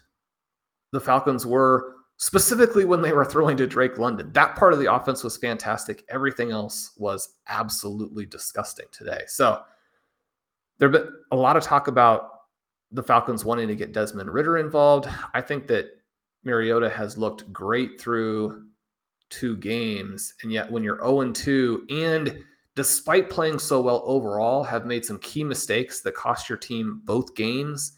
the 0.92 1.00
Falcons 1.00 1.46
were 1.46 1.94
specifically 2.24 2.86
when 2.86 3.02
they 3.02 3.12
were 3.12 3.26
throwing 3.26 3.58
to 3.58 3.68
Drake 3.68 3.98
London. 3.98 4.32
That 4.32 4.56
part 4.56 4.72
of 4.72 4.80
the 4.80 4.92
offense 4.92 5.26
was 5.26 5.36
fantastic. 5.36 6.06
Everything 6.08 6.52
else 6.52 6.94
was 6.96 7.36
absolutely 7.50 8.26
disgusting 8.26 8.86
today. 8.94 9.24
So 9.28 9.62
there 10.78 10.90
have 10.90 11.04
been 11.04 11.14
a 11.34 11.36
lot 11.36 11.58
of 11.58 11.64
talk 11.64 11.90
about 11.90 12.30
the 12.94 13.04
Falcons 13.04 13.44
wanting 13.44 13.68
to 13.68 13.76
get 13.76 13.92
Desmond 13.92 14.34
Ridder 14.34 14.58
involved. 14.58 15.10
I 15.34 15.42
think 15.42 15.68
that 15.68 15.88
Mariota 16.46 16.90
has 16.90 17.18
looked 17.18 17.52
great 17.52 18.00
through 18.00 18.68
two 19.30 19.58
games, 19.58 20.34
and 20.44 20.52
yet 20.52 20.72
when 20.72 20.82
you're 20.82 21.00
0 21.00 21.30
2 21.30 21.88
and 21.90 22.42
despite 22.76 23.30
playing 23.30 23.60
so 23.60 23.82
well 23.82 24.02
overall, 24.06 24.64
have 24.64 24.86
made 24.86 25.04
some 25.04 25.20
key 25.20 25.44
mistakes 25.44 26.00
that 26.00 26.16
cost 26.16 26.48
your 26.48 26.58
team 26.58 27.02
both 27.04 27.36
games. 27.36 27.98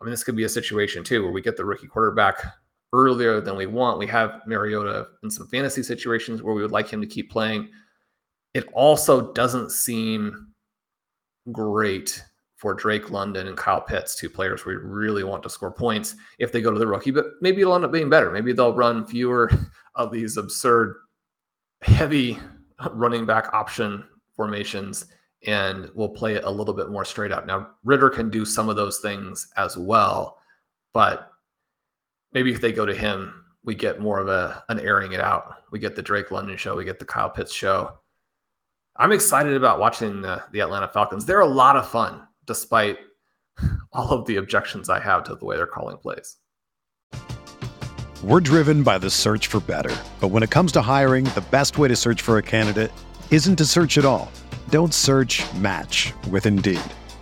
I 0.00 0.04
mean, 0.04 0.12
this 0.12 0.22
could 0.22 0.36
be 0.36 0.44
a 0.44 0.48
situation 0.48 1.02
too 1.02 1.24
where 1.24 1.32
we 1.32 1.42
get 1.42 1.56
the 1.56 1.64
rookie 1.64 1.88
quarterback 1.88 2.61
earlier 2.92 3.40
than 3.40 3.56
we 3.56 3.66
want. 3.66 3.98
We 3.98 4.06
have 4.08 4.42
Mariota 4.46 5.08
in 5.22 5.30
some 5.30 5.48
fantasy 5.48 5.82
situations 5.82 6.42
where 6.42 6.54
we 6.54 6.62
would 6.62 6.72
like 6.72 6.88
him 6.88 7.00
to 7.00 7.06
keep 7.06 7.30
playing. 7.30 7.68
It 8.54 8.68
also 8.72 9.32
doesn't 9.32 9.70
seem 9.70 10.48
great 11.50 12.22
for 12.56 12.74
Drake 12.74 13.10
London 13.10 13.48
and 13.48 13.56
Kyle 13.56 13.80
Pitts, 13.80 14.14
two 14.14 14.30
players 14.30 14.64
we 14.64 14.76
really 14.76 15.24
want 15.24 15.42
to 15.42 15.50
score 15.50 15.72
points 15.72 16.14
if 16.38 16.52
they 16.52 16.60
go 16.60 16.70
to 16.70 16.78
the 16.78 16.86
rookie, 16.86 17.10
but 17.10 17.26
maybe 17.40 17.60
it'll 17.60 17.74
end 17.74 17.84
up 17.84 17.90
being 17.90 18.08
better. 18.08 18.30
Maybe 18.30 18.52
they'll 18.52 18.74
run 18.74 19.04
fewer 19.04 19.50
of 19.96 20.12
these 20.12 20.36
absurd, 20.36 20.94
heavy 21.82 22.38
running 22.92 23.26
back 23.26 23.52
option 23.52 24.04
formations 24.36 25.06
and 25.44 25.90
we'll 25.94 26.08
play 26.08 26.34
it 26.34 26.44
a 26.44 26.50
little 26.50 26.74
bit 26.74 26.90
more 26.90 27.04
straight 27.04 27.32
up. 27.32 27.46
Now, 27.46 27.70
Ridder 27.84 28.10
can 28.10 28.30
do 28.30 28.44
some 28.44 28.68
of 28.68 28.76
those 28.76 29.00
things 29.00 29.48
as 29.56 29.76
well, 29.76 30.38
but 30.94 31.31
maybe 32.32 32.52
if 32.52 32.60
they 32.60 32.72
go 32.72 32.86
to 32.86 32.94
him, 32.94 33.44
we 33.64 33.74
get 33.74 34.00
more 34.00 34.18
of 34.18 34.28
a 34.28 34.64
an 34.68 34.80
airing 34.80 35.12
it 35.12 35.20
out. 35.20 35.56
We 35.70 35.78
get 35.78 35.96
the 35.96 36.02
Drake 36.02 36.30
London 36.30 36.56
show, 36.56 36.76
we 36.76 36.84
get 36.84 36.98
the 36.98 37.04
Kyle 37.04 37.30
Pitts 37.30 37.52
show. 37.52 37.98
I'm 38.96 39.12
excited 39.12 39.54
about 39.54 39.78
watching 39.78 40.20
the, 40.20 40.42
the 40.52 40.60
Atlanta 40.60 40.86
Falcons. 40.86 41.24
They're 41.24 41.40
a 41.40 41.46
lot 41.46 41.76
of 41.76 41.88
fun, 41.88 42.26
despite 42.44 42.98
all 43.92 44.10
of 44.10 44.26
the 44.26 44.36
objections 44.36 44.90
I 44.90 45.00
have 45.00 45.24
to 45.24 45.34
the 45.34 45.44
way 45.44 45.56
they're 45.56 45.66
calling 45.66 45.96
plays. 45.96 46.36
We're 48.22 48.40
driven 48.40 48.82
by 48.82 48.98
the 48.98 49.10
search 49.10 49.46
for 49.46 49.60
better. 49.60 49.96
But 50.20 50.28
when 50.28 50.42
it 50.42 50.50
comes 50.50 50.72
to 50.72 50.82
hiring, 50.82 51.24
the 51.24 51.44
best 51.50 51.78
way 51.78 51.88
to 51.88 51.96
search 51.96 52.22
for 52.22 52.38
a 52.38 52.42
candidate 52.42 52.92
isn't 53.30 53.56
to 53.56 53.64
search 53.64 53.98
at 53.98 54.04
all. 54.04 54.30
Don't 54.68 54.94
search 54.94 55.42
match 55.54 56.12
with 56.30 56.46
Indeed. 56.46 56.80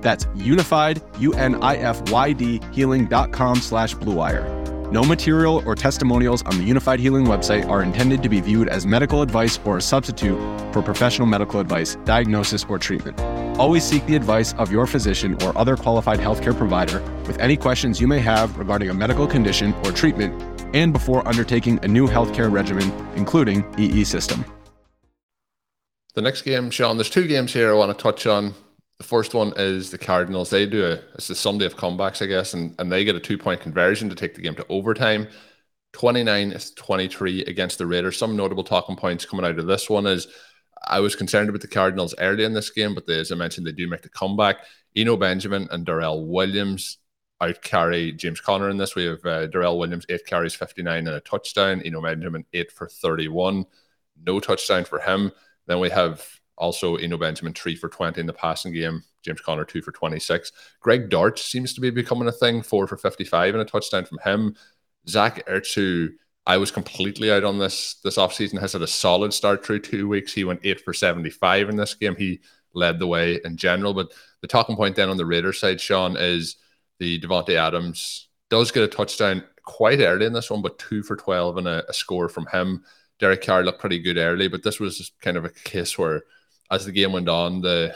That's 0.00 0.26
unified, 0.34 1.02
U-N-I-F-Y-D, 1.18 2.60
healing.com 2.72 3.56
slash 3.56 3.94
bluewire. 3.94 4.60
No 4.90 5.04
material 5.04 5.62
or 5.66 5.76
testimonials 5.76 6.42
on 6.42 6.58
the 6.58 6.68
Unifyd 6.68 6.98
Healing 6.98 7.24
website 7.24 7.68
are 7.68 7.80
intended 7.80 8.24
to 8.24 8.28
be 8.28 8.40
viewed 8.40 8.68
as 8.68 8.86
medical 8.86 9.22
advice 9.22 9.60
or 9.64 9.76
a 9.76 9.80
substitute 9.80 10.36
for 10.72 10.82
professional 10.82 11.28
medical 11.28 11.60
advice, 11.60 11.96
diagnosis, 12.04 12.66
or 12.68 12.76
treatment. 12.76 13.20
Always 13.56 13.84
seek 13.84 14.04
the 14.06 14.16
advice 14.16 14.52
of 14.54 14.72
your 14.72 14.88
physician 14.88 15.40
or 15.44 15.56
other 15.56 15.76
qualified 15.76 16.18
healthcare 16.18 16.56
provider 16.56 17.00
with 17.28 17.38
any 17.38 17.56
questions 17.56 18.00
you 18.00 18.08
may 18.08 18.18
have 18.18 18.58
regarding 18.58 18.90
a 18.90 18.94
medical 18.94 19.28
condition 19.28 19.74
or 19.84 19.92
treatment 19.92 20.42
and 20.74 20.92
before 20.92 21.26
undertaking 21.28 21.78
a 21.84 21.88
new 21.88 22.08
healthcare 22.08 22.50
regimen, 22.50 22.90
including 23.14 23.64
EE 23.78 24.02
system. 24.02 24.44
The 26.14 26.22
next 26.22 26.42
game, 26.42 26.70
Shawn, 26.70 26.96
there's 26.96 27.10
two 27.10 27.28
games 27.28 27.52
here 27.52 27.70
I 27.70 27.74
want 27.74 27.96
to 27.96 28.02
touch 28.02 28.26
on. 28.26 28.54
The 29.00 29.04
first 29.04 29.32
one 29.32 29.54
is 29.56 29.90
the 29.90 29.96
Cardinals. 29.96 30.50
They 30.50 30.66
do 30.66 30.84
a 30.84 31.00
it's 31.14 31.28
the 31.28 31.34
Sunday 31.34 31.64
of 31.64 31.74
comebacks, 31.74 32.20
I 32.20 32.26
guess, 32.26 32.52
and, 32.52 32.74
and 32.78 32.92
they 32.92 33.02
get 33.02 33.16
a 33.16 33.20
two 33.20 33.38
point 33.38 33.62
conversion 33.62 34.10
to 34.10 34.14
take 34.14 34.34
the 34.34 34.42
game 34.42 34.54
to 34.56 34.66
overtime. 34.68 35.26
29 35.94 36.52
is 36.52 36.72
23 36.72 37.46
against 37.46 37.78
the 37.78 37.86
Raiders. 37.86 38.18
Some 38.18 38.36
notable 38.36 38.62
talking 38.62 38.96
points 38.96 39.24
coming 39.24 39.46
out 39.46 39.58
of 39.58 39.66
this 39.66 39.88
one 39.88 40.06
is 40.06 40.28
I 40.86 41.00
was 41.00 41.16
concerned 41.16 41.48
about 41.48 41.62
the 41.62 41.66
Cardinals 41.66 42.14
early 42.18 42.44
in 42.44 42.52
this 42.52 42.68
game, 42.68 42.94
but 42.94 43.06
they, 43.06 43.18
as 43.18 43.32
I 43.32 43.36
mentioned, 43.36 43.66
they 43.66 43.72
do 43.72 43.88
make 43.88 44.02
the 44.02 44.10
comeback. 44.10 44.58
Eno 44.94 45.16
Benjamin 45.16 45.66
and 45.70 45.86
Darrel 45.86 46.26
Williams 46.26 46.98
out 47.40 47.62
carry 47.62 48.12
James 48.12 48.42
Conner 48.42 48.68
in 48.68 48.76
this. 48.76 48.94
We 48.94 49.06
have 49.06 49.24
uh, 49.24 49.46
Darrel 49.46 49.78
Williams, 49.78 50.04
eight 50.10 50.26
carries, 50.26 50.54
59 50.54 51.06
and 51.06 51.16
a 51.16 51.20
touchdown. 51.20 51.80
Eno 51.86 52.02
Benjamin, 52.02 52.44
eight 52.52 52.70
for 52.70 52.86
31. 52.86 53.64
No 54.26 54.40
touchdown 54.40 54.84
for 54.84 54.98
him. 54.98 55.32
Then 55.66 55.80
we 55.80 55.88
have 55.88 56.39
also, 56.60 56.96
Eno 56.96 57.16
Benjamin, 57.16 57.54
three 57.54 57.74
for 57.74 57.88
20 57.88 58.20
in 58.20 58.26
the 58.26 58.32
passing 58.32 58.72
game. 58.72 59.02
James 59.22 59.40
Conner, 59.40 59.64
two 59.64 59.82
for 59.82 59.92
26. 59.92 60.52
Greg 60.80 61.08
Dortch 61.08 61.42
seems 61.42 61.74
to 61.74 61.80
be 61.80 61.90
becoming 61.90 62.28
a 62.28 62.32
thing, 62.32 62.62
four 62.62 62.86
for 62.86 62.96
55 62.96 63.54
and 63.54 63.62
a 63.62 63.64
touchdown 63.64 64.04
from 64.04 64.18
him. 64.18 64.54
Zach 65.08 65.48
who 65.74 66.10
I 66.46 66.56
was 66.56 66.70
completely 66.70 67.30
out 67.30 67.44
on 67.44 67.58
this 67.58 67.94
this 68.04 68.16
offseason, 68.16 68.60
has 68.60 68.72
had 68.74 68.82
a 68.82 68.86
solid 68.86 69.32
start 69.32 69.64
through 69.64 69.80
two 69.80 70.08
weeks. 70.08 70.32
He 70.32 70.44
went 70.44 70.60
eight 70.64 70.80
for 70.80 70.92
75 70.92 71.68
in 71.68 71.76
this 71.76 71.94
game. 71.94 72.16
He 72.16 72.40
led 72.74 72.98
the 72.98 73.06
way 73.06 73.40
in 73.44 73.56
general. 73.56 73.94
But 73.94 74.12
the 74.40 74.48
talking 74.48 74.76
point 74.76 74.96
then 74.96 75.08
on 75.08 75.16
the 75.16 75.26
Raiders 75.26 75.60
side, 75.60 75.80
Shawn, 75.80 76.16
is 76.18 76.56
the 76.98 77.20
Davante 77.20 77.56
Adams 77.56 78.28
does 78.50 78.72
get 78.72 78.82
a 78.82 78.88
touchdown 78.88 79.44
quite 79.64 80.00
early 80.00 80.26
in 80.26 80.32
this 80.32 80.50
one, 80.50 80.60
but 80.62 80.78
two 80.78 81.02
for 81.02 81.16
12 81.16 81.58
and 81.58 81.68
a, 81.68 81.88
a 81.88 81.92
score 81.92 82.28
from 82.28 82.46
him. 82.46 82.84
Derek 83.18 83.42
Carr 83.42 83.62
looked 83.62 83.80
pretty 83.80 84.00
good 84.00 84.18
early, 84.18 84.48
but 84.48 84.62
this 84.62 84.80
was 84.80 85.12
kind 85.20 85.36
of 85.36 85.44
a 85.44 85.50
case 85.50 85.96
where 85.96 86.22
as 86.70 86.84
the 86.86 86.92
game 86.92 87.12
went 87.12 87.28
on, 87.28 87.60
the 87.60 87.94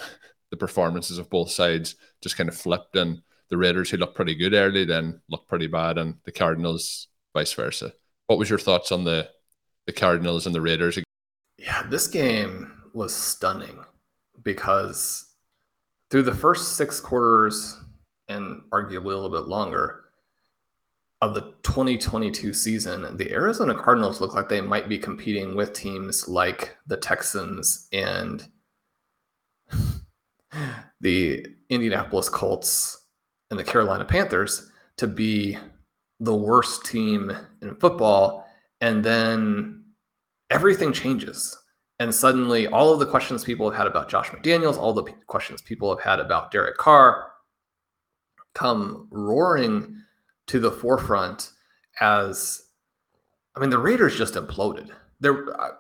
the 0.50 0.56
performances 0.56 1.18
of 1.18 1.30
both 1.30 1.50
sides 1.50 1.96
just 2.22 2.36
kind 2.36 2.48
of 2.48 2.56
flipped, 2.56 2.96
and 2.96 3.22
the 3.50 3.56
Raiders, 3.56 3.90
who 3.90 3.96
looked 3.96 4.14
pretty 4.14 4.34
good 4.34 4.54
early, 4.54 4.84
then 4.84 5.20
looked 5.28 5.48
pretty 5.48 5.66
bad, 5.66 5.98
and 5.98 6.16
the 6.24 6.32
Cardinals 6.32 7.08
vice 7.34 7.52
versa. 7.52 7.92
What 8.26 8.38
was 8.38 8.50
your 8.50 8.58
thoughts 8.58 8.92
on 8.92 9.04
the 9.04 9.28
the 9.86 9.92
Cardinals 9.92 10.46
and 10.46 10.54
the 10.54 10.60
Raiders? 10.60 10.98
Yeah, 11.58 11.82
this 11.88 12.06
game 12.06 12.72
was 12.94 13.14
stunning 13.14 13.84
because 14.42 15.34
through 16.10 16.22
the 16.22 16.34
first 16.34 16.76
six 16.76 17.00
quarters 17.00 17.78
and 18.28 18.62
arguably 18.70 19.12
a 19.12 19.16
little 19.16 19.30
bit 19.30 19.48
longer 19.48 20.04
of 21.20 21.34
the 21.34 21.54
2022 21.62 22.52
season, 22.52 23.16
the 23.16 23.32
Arizona 23.32 23.74
Cardinals 23.74 24.20
look 24.20 24.34
like 24.34 24.48
they 24.48 24.60
might 24.60 24.88
be 24.88 24.98
competing 24.98 25.56
with 25.56 25.72
teams 25.72 26.28
like 26.28 26.76
the 26.86 26.96
Texans 26.96 27.88
and 27.92 28.46
the 31.00 31.46
Indianapolis 31.68 32.28
Colts 32.28 33.04
and 33.50 33.58
the 33.58 33.64
Carolina 33.64 34.04
Panthers 34.04 34.70
to 34.96 35.06
be 35.06 35.58
the 36.20 36.34
worst 36.34 36.84
team 36.84 37.32
in 37.62 37.74
football. 37.76 38.46
And 38.80 39.04
then 39.04 39.84
everything 40.50 40.92
changes. 40.92 41.56
And 42.00 42.14
suddenly, 42.14 42.66
all 42.66 42.92
of 42.92 42.98
the 42.98 43.06
questions 43.06 43.44
people 43.44 43.70
have 43.70 43.78
had 43.78 43.86
about 43.86 44.08
Josh 44.08 44.28
McDaniels, 44.30 44.76
all 44.76 44.92
the 44.92 45.04
questions 45.26 45.62
people 45.62 45.94
have 45.94 46.04
had 46.04 46.18
about 46.18 46.50
Derek 46.50 46.76
Carr 46.76 47.30
come 48.54 49.08
roaring 49.10 49.96
to 50.46 50.58
the 50.60 50.70
forefront 50.70 51.50
as 52.00 52.62
I 53.56 53.60
mean, 53.60 53.70
the 53.70 53.78
Raiders 53.78 54.16
just 54.16 54.34
imploded. 54.34 54.90
There, 55.20 55.60
uh, 55.60 55.70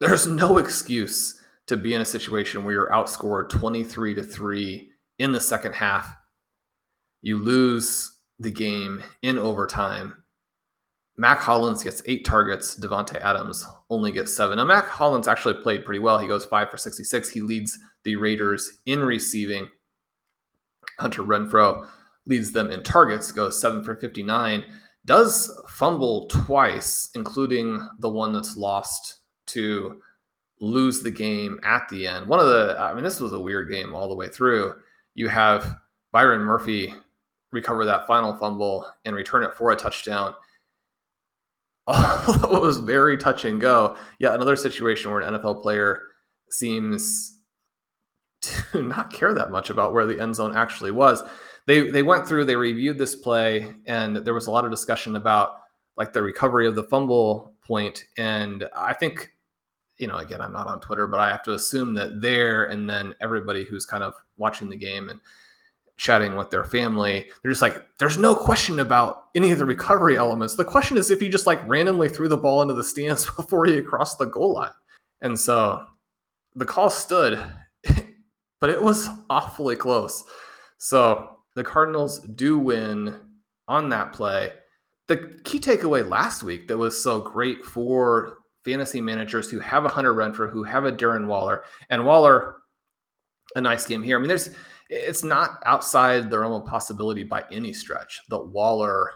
there's 0.00 0.26
no 0.26 0.58
excuse 0.58 1.40
to 1.66 1.76
be 1.76 1.94
in 1.94 2.00
a 2.00 2.04
situation 2.06 2.64
where 2.64 2.74
you're 2.74 2.90
outscored 2.90 3.48
23 3.48 4.14
to 4.14 4.22
3 4.22 4.90
in 5.18 5.32
the 5.32 5.40
second 5.40 5.74
half. 5.74 6.14
You 7.22 7.38
lose 7.38 8.18
the 8.38 8.50
game 8.50 9.02
in 9.22 9.38
overtime. 9.38 10.22
Mack 11.16 11.40
Hollins 11.40 11.84
gets 11.84 12.02
eight 12.06 12.24
targets. 12.24 12.78
Davante 12.78 13.20
Adams 13.20 13.66
only 13.90 14.10
gets 14.10 14.34
seven. 14.34 14.56
Now, 14.56 14.64
Mack 14.64 14.88
Hollins 14.88 15.28
actually 15.28 15.54
played 15.54 15.84
pretty 15.84 16.00
well. 16.00 16.18
He 16.18 16.26
goes 16.26 16.44
five 16.44 16.70
for 16.70 16.78
66. 16.78 17.28
He 17.28 17.42
leads 17.42 17.78
the 18.04 18.16
Raiders 18.16 18.78
in 18.86 19.00
receiving. 19.00 19.68
Hunter 20.98 21.22
Renfrow 21.22 21.86
leads 22.26 22.52
them 22.52 22.70
in 22.70 22.82
targets, 22.82 23.30
goes 23.30 23.60
seven 23.60 23.84
for 23.84 23.94
59. 23.96 24.64
Does 25.04 25.50
fumble 25.68 26.26
twice, 26.26 27.10
including 27.14 27.86
the 27.98 28.08
one 28.08 28.32
that's 28.32 28.56
lost 28.56 29.20
to 29.48 30.00
lose 30.62 31.02
the 31.02 31.10
game 31.10 31.58
at 31.64 31.88
the 31.88 32.06
end. 32.06 32.24
One 32.26 32.38
of 32.38 32.46
the, 32.46 32.76
I 32.78 32.94
mean, 32.94 33.02
this 33.02 33.18
was 33.18 33.32
a 33.32 33.40
weird 33.40 33.68
game 33.68 33.94
all 33.94 34.08
the 34.08 34.14
way 34.14 34.28
through. 34.28 34.74
You 35.14 35.28
have 35.28 35.74
Byron 36.12 36.42
Murphy 36.42 36.94
recover 37.50 37.84
that 37.84 38.06
final 38.06 38.34
fumble 38.36 38.86
and 39.04 39.16
return 39.16 39.42
it 39.42 39.54
for 39.54 39.72
a 39.72 39.76
touchdown. 39.76 40.34
it 41.88 42.60
was 42.60 42.78
very 42.78 43.18
touch 43.18 43.44
and 43.44 43.60
go. 43.60 43.96
Yeah, 44.20 44.34
another 44.34 44.54
situation 44.54 45.10
where 45.10 45.20
an 45.20 45.34
NFL 45.34 45.62
player 45.62 46.00
seems 46.48 47.38
to 48.42 48.82
not 48.82 49.12
care 49.12 49.34
that 49.34 49.50
much 49.50 49.68
about 49.68 49.92
where 49.92 50.06
the 50.06 50.20
end 50.20 50.36
zone 50.36 50.56
actually 50.56 50.92
was. 50.92 51.24
They 51.66 51.90
they 51.90 52.04
went 52.04 52.26
through, 52.26 52.44
they 52.44 52.56
reviewed 52.56 52.98
this 52.98 53.16
play, 53.16 53.74
and 53.86 54.16
there 54.16 54.34
was 54.34 54.46
a 54.46 54.50
lot 54.52 54.64
of 54.64 54.70
discussion 54.70 55.16
about 55.16 55.56
like 55.96 56.12
the 56.12 56.22
recovery 56.22 56.68
of 56.68 56.76
the 56.76 56.84
fumble 56.84 57.52
point. 57.66 58.04
And 58.16 58.64
I 58.76 58.92
think 58.92 59.32
you 59.98 60.06
know, 60.06 60.16
again, 60.16 60.40
I'm 60.40 60.52
not 60.52 60.66
on 60.66 60.80
Twitter, 60.80 61.06
but 61.06 61.20
I 61.20 61.28
have 61.28 61.42
to 61.44 61.54
assume 61.54 61.94
that 61.94 62.20
there 62.20 62.64
and 62.64 62.88
then 62.88 63.14
everybody 63.20 63.64
who's 63.64 63.86
kind 63.86 64.02
of 64.02 64.14
watching 64.36 64.68
the 64.68 64.76
game 64.76 65.08
and 65.08 65.20
chatting 65.96 66.34
with 66.34 66.50
their 66.50 66.64
family, 66.64 67.30
they're 67.42 67.52
just 67.52 67.62
like, 67.62 67.86
there's 67.98 68.18
no 68.18 68.34
question 68.34 68.80
about 68.80 69.26
any 69.34 69.52
of 69.52 69.58
the 69.58 69.64
recovery 69.64 70.16
elements. 70.16 70.56
The 70.56 70.64
question 70.64 70.96
is 70.96 71.10
if 71.10 71.20
he 71.20 71.28
just 71.28 71.46
like 71.46 71.66
randomly 71.68 72.08
threw 72.08 72.28
the 72.28 72.36
ball 72.36 72.62
into 72.62 72.74
the 72.74 72.84
stands 72.84 73.24
before 73.36 73.66
he 73.66 73.80
crossed 73.82 74.18
the 74.18 74.26
goal 74.26 74.54
line. 74.54 74.72
And 75.20 75.38
so 75.38 75.86
the 76.56 76.64
call 76.64 76.90
stood, 76.90 77.38
but 78.60 78.70
it 78.70 78.82
was 78.82 79.08
awfully 79.30 79.76
close. 79.76 80.24
So 80.78 81.36
the 81.54 81.62
Cardinals 81.62 82.20
do 82.20 82.58
win 82.58 83.20
on 83.68 83.88
that 83.90 84.12
play. 84.12 84.52
The 85.06 85.38
key 85.44 85.60
takeaway 85.60 86.08
last 86.08 86.42
week 86.42 86.68
that 86.68 86.78
was 86.78 87.00
so 87.00 87.20
great 87.20 87.64
for 87.64 88.38
fantasy 88.64 89.00
managers 89.00 89.50
who 89.50 89.58
have 89.60 89.84
a 89.84 89.88
Hunter 89.88 90.14
Renfrow, 90.14 90.50
who 90.50 90.64
have 90.64 90.84
a 90.84 90.92
Darren 90.92 91.26
Waller, 91.26 91.64
and 91.90 92.04
Waller, 92.04 92.56
a 93.56 93.60
nice 93.60 93.86
game 93.86 94.02
here. 94.02 94.16
I 94.16 94.20
mean, 94.20 94.28
there's 94.28 94.50
it's 94.88 95.24
not 95.24 95.62
outside 95.64 96.28
the 96.28 96.38
realm 96.38 96.52
of 96.52 96.66
possibility 96.66 97.24
by 97.24 97.44
any 97.50 97.72
stretch 97.72 98.20
that 98.28 98.38
Waller 98.38 99.10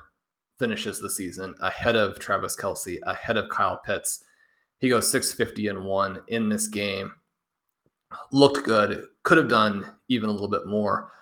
finishes 0.58 1.00
the 1.00 1.10
season 1.10 1.54
ahead 1.60 1.96
of 1.96 2.18
Travis 2.18 2.56
Kelce, 2.56 2.98
ahead 3.02 3.36
of 3.36 3.50
Kyle 3.50 3.78
Pitts. 3.84 4.24
He 4.78 4.88
goes 4.88 5.10
650 5.10 5.68
and 5.68 5.84
one 5.84 6.20
in 6.28 6.48
this 6.48 6.68
game. 6.68 7.12
Looked 8.32 8.64
good, 8.64 9.04
could 9.22 9.36
have 9.36 9.48
done 9.48 9.84
even 10.08 10.30
a 10.30 10.32
little 10.32 10.48
bit 10.48 10.66
more. 10.66 11.12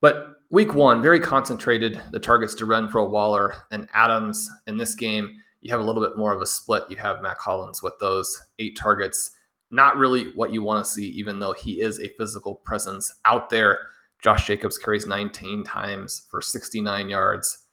But 0.00 0.36
week 0.50 0.74
one, 0.74 1.02
very 1.02 1.18
concentrated. 1.18 2.00
The 2.12 2.20
targets 2.20 2.54
to 2.56 2.66
Renfrow, 2.66 3.10
Waller, 3.10 3.54
and 3.72 3.88
Adams 3.94 4.48
in 4.66 4.76
this 4.76 4.94
game. 4.94 5.36
You 5.64 5.72
have 5.72 5.80
a 5.80 5.84
little 5.84 6.02
bit 6.02 6.16
more 6.16 6.32
of 6.32 6.40
a 6.40 6.46
split. 6.46 6.84
You 6.88 6.96
have 6.98 7.22
Mack 7.22 7.40
Hollins 7.40 7.82
with 7.82 7.94
those 7.98 8.40
eight 8.60 8.78
targets. 8.78 9.32
Not 9.72 9.96
really 9.96 10.30
what 10.36 10.52
you 10.52 10.62
want 10.62 10.84
to 10.84 10.90
see, 10.90 11.08
even 11.08 11.40
though 11.40 11.54
he 11.54 11.80
is 11.80 11.98
a 11.98 12.12
physical 12.16 12.54
presence 12.54 13.12
out 13.24 13.50
there. 13.50 13.80
Josh 14.22 14.46
Jacobs 14.46 14.78
carries 14.78 15.06
19 15.06 15.64
times 15.64 16.26
for 16.30 16.40
69 16.40 17.08
yards 17.08 17.64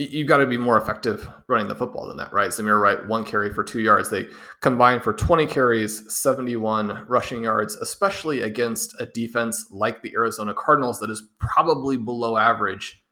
you've 0.00 0.28
got 0.28 0.38
to 0.38 0.46
be 0.46 0.56
more 0.56 0.78
effective 0.78 1.28
running 1.46 1.68
the 1.68 1.74
football 1.74 2.08
than 2.08 2.16
that, 2.16 2.32
right? 2.32 2.50
Zamir 2.50 2.82
White, 2.82 3.06
one 3.06 3.24
carry 3.24 3.52
for 3.52 3.62
two 3.62 3.80
yards. 3.80 4.08
They 4.08 4.28
combined 4.62 5.02
for 5.02 5.12
20 5.12 5.46
carries, 5.46 6.10
71 6.12 7.04
rushing 7.06 7.44
yards, 7.44 7.76
especially 7.76 8.42
against 8.42 8.98
a 8.98 9.06
defense 9.06 9.66
like 9.70 10.00
the 10.00 10.12
Arizona 10.14 10.54
Cardinals 10.54 10.98
that 11.00 11.10
is 11.10 11.24
probably 11.38 11.98
below 11.98 12.38
average. 12.38 13.02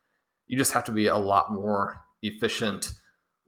You 0.47 0.57
just 0.57 0.73
have 0.73 0.85
to 0.85 0.93
be 0.93 1.09
a 1.09 1.17
lot 1.17 1.53
more 1.53 2.01
efficient 2.23 2.93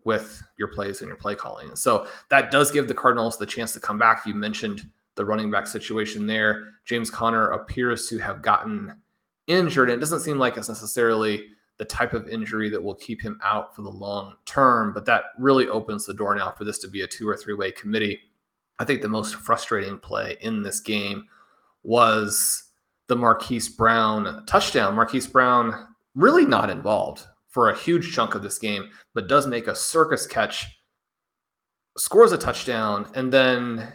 with 0.05 0.43
your 0.59 0.69
plays 0.69 1.01
and 1.01 1.09
your 1.09 1.17
play 1.17 1.35
calling. 1.35 1.75
So 1.77 2.07
that 2.29 2.51
does 2.51 2.71
give 2.71 2.89
the 2.89 2.95
Cardinals 2.95 3.39
the 3.39 3.47
chance 3.47 3.73
to 3.73 3.81
come 3.81 3.99
back. 3.99 4.27
You 4.27 4.35
mentioned 4.35 4.89
the 5.15 5.25
running 5.25 5.51
back 5.51 5.67
situation 5.67 6.27
there. 6.27 6.69
James 6.85 7.11
Conner 7.11 7.51
appears 7.51 8.09
to 8.09 8.19
have 8.19 8.43
gotten 8.43 8.95
injured. 9.47 9.91
And 9.91 9.99
it 9.99 10.01
doesn't 10.01 10.21
seem 10.21 10.39
like 10.39 10.57
it's 10.57 10.69
necessarily 10.69 11.49
the 11.79 11.85
type 11.85 12.13
of 12.13 12.29
injury 12.29 12.69
that 12.71 12.83
will 12.83 12.95
keep 12.95 13.23
him 13.23 13.39
out 13.43 13.75
for 13.75 13.83
the 13.83 13.91
long 13.91 14.35
term. 14.45 14.93
But 14.93 15.07
that 15.07 15.25
really 15.39 15.69
opens 15.69 16.07
the 16.07 16.15
door 16.15 16.35
now 16.35 16.51
for 16.51 16.65
this 16.65 16.79
to 16.81 16.89
be 16.89 17.03
a 17.03 17.07
two 17.07 17.29
or 17.29 17.37
three 17.37 17.55
way 17.55 17.73
committee. 17.73 18.21
I 18.79 18.85
think 18.85 19.03
the 19.03 19.09
most 19.09 19.35
frustrating 19.35 19.99
play 19.99 20.37
in 20.41 20.63
this 20.63 20.81
game 20.81 21.27
was 21.83 22.65
the 23.09 23.17
Marquise 23.17 23.69
Brown 23.69 24.45
touchdown. 24.47 24.95
Marquise 24.95 25.27
Brown 25.27 25.89
really 26.15 26.47
not 26.47 26.71
involved 26.71 27.27
for 27.51 27.71
a 27.71 27.79
huge 27.79 28.15
chunk 28.15 28.35
of 28.35 28.43
this 28.43 28.59
game, 28.59 28.91
but 29.15 29.29
does 29.29 29.47
make 29.47 29.67
a 29.67 29.75
circus 29.75 30.27
catch, 30.27 30.81
scores 31.97 32.33
a 32.33 32.39
touchdown, 32.39 33.11
and 33.15 33.33
then 33.33 33.93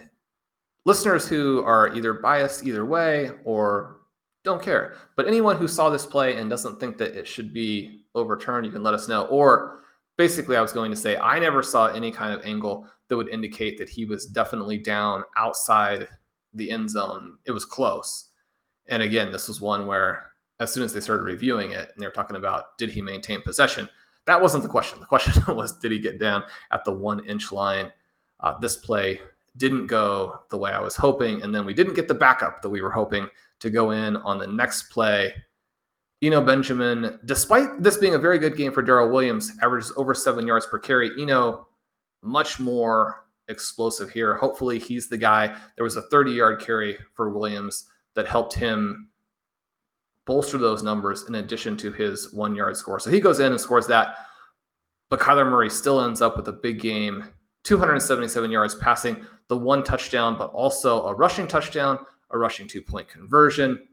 listeners 0.86 1.28
who 1.28 1.64
are 1.64 1.94
either 1.96 2.14
biased 2.14 2.66
either 2.66 2.86
way 2.86 3.32
or 3.44 4.02
don't 4.44 4.62
care. 4.62 4.96
But 5.16 5.28
anyone 5.28 5.58
who 5.58 5.68
saw 5.68 5.90
this 5.90 6.06
play 6.06 6.38
and 6.38 6.50
doesn't 6.50 6.80
think 6.80 6.98
that 7.00 7.18
it 7.18 7.28
should 7.28 7.54
be 7.54 8.06
overturned, 8.14 8.66
you 8.66 8.72
can 8.72 8.84
let 8.84 8.94
us 8.94 9.08
know. 9.08 9.26
Or 9.26 9.80
basically, 10.18 10.56
I 10.56 10.62
was 10.62 10.74
going 10.74 10.92
to 10.92 10.98
say, 10.98 11.18
I 11.18 11.40
never 11.40 11.64
saw 11.64 11.88
any 11.88 12.12
kind 12.12 12.34
of 12.34 12.46
angle 12.46 12.88
that 13.08 13.18
would 13.18 13.30
indicate 13.30 13.78
that 13.78 13.90
he 13.90 14.06
was 14.06 14.26
definitely 14.28 14.78
down 14.78 15.24
outside 15.38 16.08
the 16.54 16.70
end 16.72 16.90
zone. 16.90 17.38
It 17.46 17.52
was 17.52 17.66
close. 17.66 18.30
And 18.88 19.02
again, 19.02 19.32
this 19.32 19.48
was 19.48 19.62
one 19.62 19.88
where 19.88 20.32
as 20.60 20.72
soon 20.72 20.84
as 20.84 20.94
they 20.94 21.02
started 21.02 21.24
reviewing 21.24 21.72
it 21.72 21.92
and 21.94 22.02
they 22.02 22.06
were 22.06 22.14
talking 22.14 22.38
about 22.38 22.78
did 22.78 22.90
he 22.90 23.02
maintain 23.02 23.42
possession, 23.42 23.90
that 24.26 24.42
wasn't 24.42 24.64
the 24.64 24.70
question. 24.70 25.00
The 25.00 25.06
question 25.08 25.56
was 25.56 25.78
did 25.80 25.92
he 25.92 26.00
get 26.00 26.20
down 26.20 26.44
at 26.72 26.86
the 26.86 26.92
one 26.92 27.26
inch 27.26 27.52
line? 27.52 27.92
Uh, 28.40 28.58
this 28.60 28.78
play 28.78 29.20
didn't 29.58 29.88
go 29.88 30.42
the 30.50 30.58
way 30.58 30.72
I 30.72 30.82
was 30.82 30.96
hoping. 30.96 31.42
And 31.42 31.54
then 31.54 31.66
we 31.66 31.74
didn't 31.74 31.94
get 31.94 32.08
the 32.08 32.14
backup 32.14 32.62
that 32.62 32.70
we 32.70 32.82
were 32.82 32.92
hoping 32.92 33.30
to 33.60 33.70
go 33.70 33.92
in 33.92 34.18
on 34.18 34.38
the 34.38 34.48
next 34.48 34.90
play. 34.90 35.34
Eno 36.22 36.42
Benjamin, 36.42 37.20
despite 37.26 37.82
this 37.82 37.98
being 37.98 38.16
a 38.16 38.20
very 38.20 38.40
good 38.40 38.58
game 38.58 38.72
for 38.72 38.82
Darrel 38.82 39.10
Williams, 39.10 39.52
averages 39.62 39.94
over 39.96 40.14
seven 40.14 40.48
yards 40.48 40.66
per 40.66 40.80
carry. 40.80 41.12
Eno, 41.20 41.68
much 42.22 42.60
more 42.60 43.26
explosive 43.48 44.10
here. 44.10 44.36
Hopefully, 44.36 44.80
he's 44.80 45.08
the 45.08 45.18
guy. 45.18 45.56
There 45.76 45.84
was 45.84 45.98
a 45.98 46.04
30 46.04 46.32
yard 46.32 46.62
carry 46.62 46.98
for 47.14 47.30
Williams 47.30 47.86
that 48.16 48.28
helped 48.28 48.54
him 48.54 49.10
bolster 50.26 50.58
those 50.58 50.84
numbers 50.84 51.26
in 51.28 51.36
addition 51.36 51.78
to 51.78 51.92
his 51.92 52.34
one 52.34 52.56
yard 52.56 52.76
score. 52.78 53.00
So 53.00 53.10
he 53.10 53.20
goes 53.20 53.40
in 53.40 53.52
and 53.52 53.62
scores 53.62 53.88
that. 53.88 54.18
But 55.10 55.20
Kyler 55.20 55.50
Murray 55.50 55.70
still 55.70 56.02
ends 56.02 56.22
up 56.22 56.36
with 56.36 56.48
a 56.48 56.54
big 56.54 56.80
game 56.80 57.26
277 57.64 58.52
yards 58.52 58.76
passing, 58.76 59.26
the 59.48 59.58
one 59.58 59.84
touchdown, 59.84 60.38
but 60.38 60.52
also 60.52 61.06
a 61.06 61.14
rushing 61.14 61.48
touchdown, 61.48 62.00
a 62.32 62.38
rushing 62.38 62.68
two 62.68 62.82
point 62.82 63.08
conversion. 63.08 63.88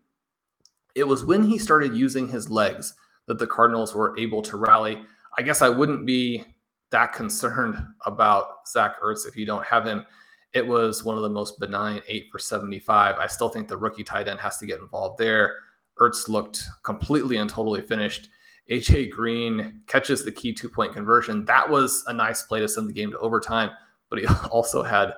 It 0.95 1.05
was 1.05 1.25
when 1.25 1.43
he 1.43 1.59
started 1.59 1.95
using 1.95 2.29
his 2.29 2.51
legs 2.51 2.95
that 3.27 3.39
the 3.39 3.47
Cardinals 3.47 3.95
were 3.95 4.19
able 4.19 4.43
to 4.43 4.57
rally. 4.57 5.03
I 5.39 5.43
guess 5.43 5.63
I 5.63 5.69
wouldn't 5.69 6.05
be 6.05 6.45
that 6.91 7.15
concerned 7.15 7.83
about 8.05 8.69
Zach 8.69 9.01
Ertz 9.03 9.27
if 9.27 9.37
you 9.37 9.47
don't 9.47 9.65
have 9.65 9.87
him. 9.87 10.05
It 10.53 10.67
was 10.67 11.03
one 11.03 11.17
of 11.17 11.23
the 11.23 11.31
most 11.31 11.59
benign 11.59 12.03
eight 12.09 12.29
for 12.31 12.39
75. 12.39 13.17
I 13.17 13.27
still 13.27 13.49
think 13.49 13.69
the 13.69 13.77
rookie 13.77 14.05
tight 14.05 14.29
end 14.29 14.41
has 14.41 14.59
to 14.59 14.67
get 14.67 14.81
involved 14.81 15.19
there. 15.19 15.57
Ertz 16.01 16.29
looked 16.29 16.65
completely 16.83 17.37
and 17.37 17.49
totally 17.49 17.83
finished. 17.83 18.29
AJ 18.71 19.11
Green 19.11 19.83
catches 19.87 20.25
the 20.25 20.33
key 20.33 20.53
two 20.53 20.69
point 20.69 20.93
conversion. 20.93 21.45
That 21.45 21.69
was 21.69 22.05
a 22.07 22.13
nice 22.13 22.43
play 22.43 22.61
to 22.61 22.69
send 22.69 22.89
the 22.89 22.93
game 22.93 23.11
to 23.11 23.19
overtime, 23.19 23.71
but 24.09 24.19
he 24.19 24.27
also 24.51 24.83
had 24.83 25.15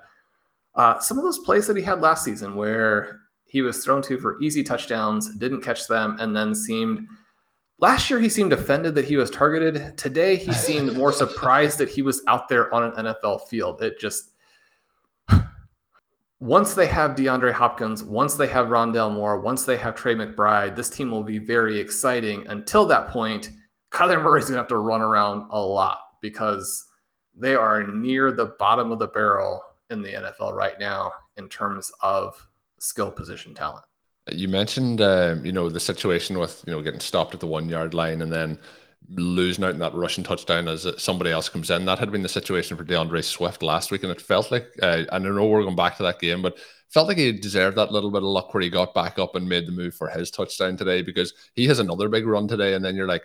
uh, 0.75 0.99
some 0.99 1.19
of 1.19 1.25
those 1.25 1.39
plays 1.41 1.67
that 1.67 1.77
he 1.77 1.83
had 1.83 2.01
last 2.01 2.25
season 2.25 2.57
where 2.57 3.21
he 3.45 3.63
was 3.63 3.85
thrown 3.85 4.03
to 4.03 4.19
for 4.19 4.41
easy 4.43 4.65
touchdowns, 4.65 5.35
didn't 5.37 5.61
catch 5.61 5.87
them, 5.87 6.17
and 6.19 6.35
then 6.35 6.55
seemed 6.55 7.07
last 7.79 8.11
year 8.11 8.19
he 8.19 8.29
seemed 8.29 8.53
offended 8.53 8.95
that 8.95 9.05
he 9.05 9.17
was 9.17 9.31
targeted. 9.31 9.97
Today 9.97 10.37
he 10.37 10.53
seemed 10.67 10.97
more 10.97 11.13
surprised 11.13 11.79
that 11.79 11.89
he 11.89 12.03
was 12.03 12.23
out 12.27 12.49
there 12.49 12.73
on 12.75 12.85
an 12.85 13.07
NFL 13.07 13.47
field. 13.47 13.83
It 13.83 14.01
just 14.01 14.31
once 16.41 16.75
they 16.75 16.87
have 16.87 17.13
DeAndre 17.13 17.53
Hopkins, 17.53 18.03
once 18.03 18.35
they 18.35 18.47
have 18.49 18.67
Rondale 18.67 19.13
Moore, 19.13 19.41
once 19.41 19.65
they 19.65 19.77
have 19.77 19.95
Trey 19.95 20.15
McBride, 20.15 20.77
this 20.77 20.91
team 20.91 21.11
will 21.11 21.23
be 21.23 21.39
very 21.39 21.79
exciting. 21.79 22.47
Until 22.49 22.87
that 22.87 23.09
point, 23.09 23.51
Kyler 23.91 24.23
Murray's 24.23 24.47
gonna 24.47 24.59
have 24.59 24.69
to 24.69 24.79
run 24.79 25.01
around 25.01 25.49
a 25.51 25.61
lot 25.61 25.99
because 26.21 26.87
they 27.37 27.55
are 27.55 27.87
near 27.87 28.33
the 28.33 28.55
bottom 28.59 28.93
of 28.93 28.99
the 28.99 29.07
barrel 29.07 29.63
in 29.91 30.03
the 30.03 30.13
NFL 30.13 30.53
right 30.53 30.79
now 30.79 31.13
in 31.37 31.49
terms 31.49 31.91
of 32.01 32.47
skill 32.79 33.11
position 33.11 33.55
talent. 33.55 33.85
You 34.31 34.49
mentioned, 34.49 35.01
uh, 35.01 35.37
you 35.43 35.53
know, 35.53 35.69
the 35.69 35.81
situation 35.81 36.39
with 36.39 36.65
you 36.67 36.73
know 36.73 36.83
getting 36.83 37.01
stopped 37.01 37.35
at 37.35 37.41
the 37.41 37.47
one 37.47 37.69
yard 37.69 37.95
line 37.95 38.23
and 38.23 38.33
then 38.33 38.59
losing 39.11 39.65
out 39.65 39.75
in 39.75 39.79
that 39.81 39.95
rushing 39.95 40.25
touchdown 40.25 40.69
as 40.69 40.87
somebody 40.97 41.31
else 41.31 41.49
comes 41.49 41.71
in. 41.71 41.85
That 41.85 41.99
had 41.99 42.11
been 42.11 42.23
the 42.23 42.29
situation 42.29 42.77
for 42.77 42.85
D'Andre 42.85 43.23
Swift 43.23 43.63
last 43.63 43.91
week, 43.91 44.03
and 44.03 44.13
it 44.13 44.21
felt 44.21 44.51
like 44.51 44.69
uh, 44.83 45.05
I 45.13 45.19
know 45.19 45.47
we're 45.47 45.63
going 45.63 45.77
back 45.77 45.97
to 45.99 46.03
that 46.05 46.21
game, 46.21 46.43
but 46.43 46.59
felt 46.91 47.09
like 47.09 47.19
he 47.19 47.33
deserved 47.33 47.77
that 47.77 47.93
little 47.93 48.11
bit 48.11 48.23
of 48.23 48.29
luck 48.29 48.55
where 48.55 48.63
he 48.63 48.71
got 48.71 48.95
back 48.95 49.19
up 49.19 49.35
and 49.35 49.49
made 49.49 49.67
the 49.67 49.73
move 49.73 49.95
for 49.95 50.09
his 50.09 50.31
touchdown 50.31 50.77
today 50.77 51.03
because 51.03 51.35
he 51.55 51.67
has 51.67 51.79
another 51.81 52.09
big 52.09 52.27
run 52.27 52.49
today, 52.49 52.75
and 52.75 52.85
then 52.85 52.95
you're 52.95 53.09
like, 53.09 53.25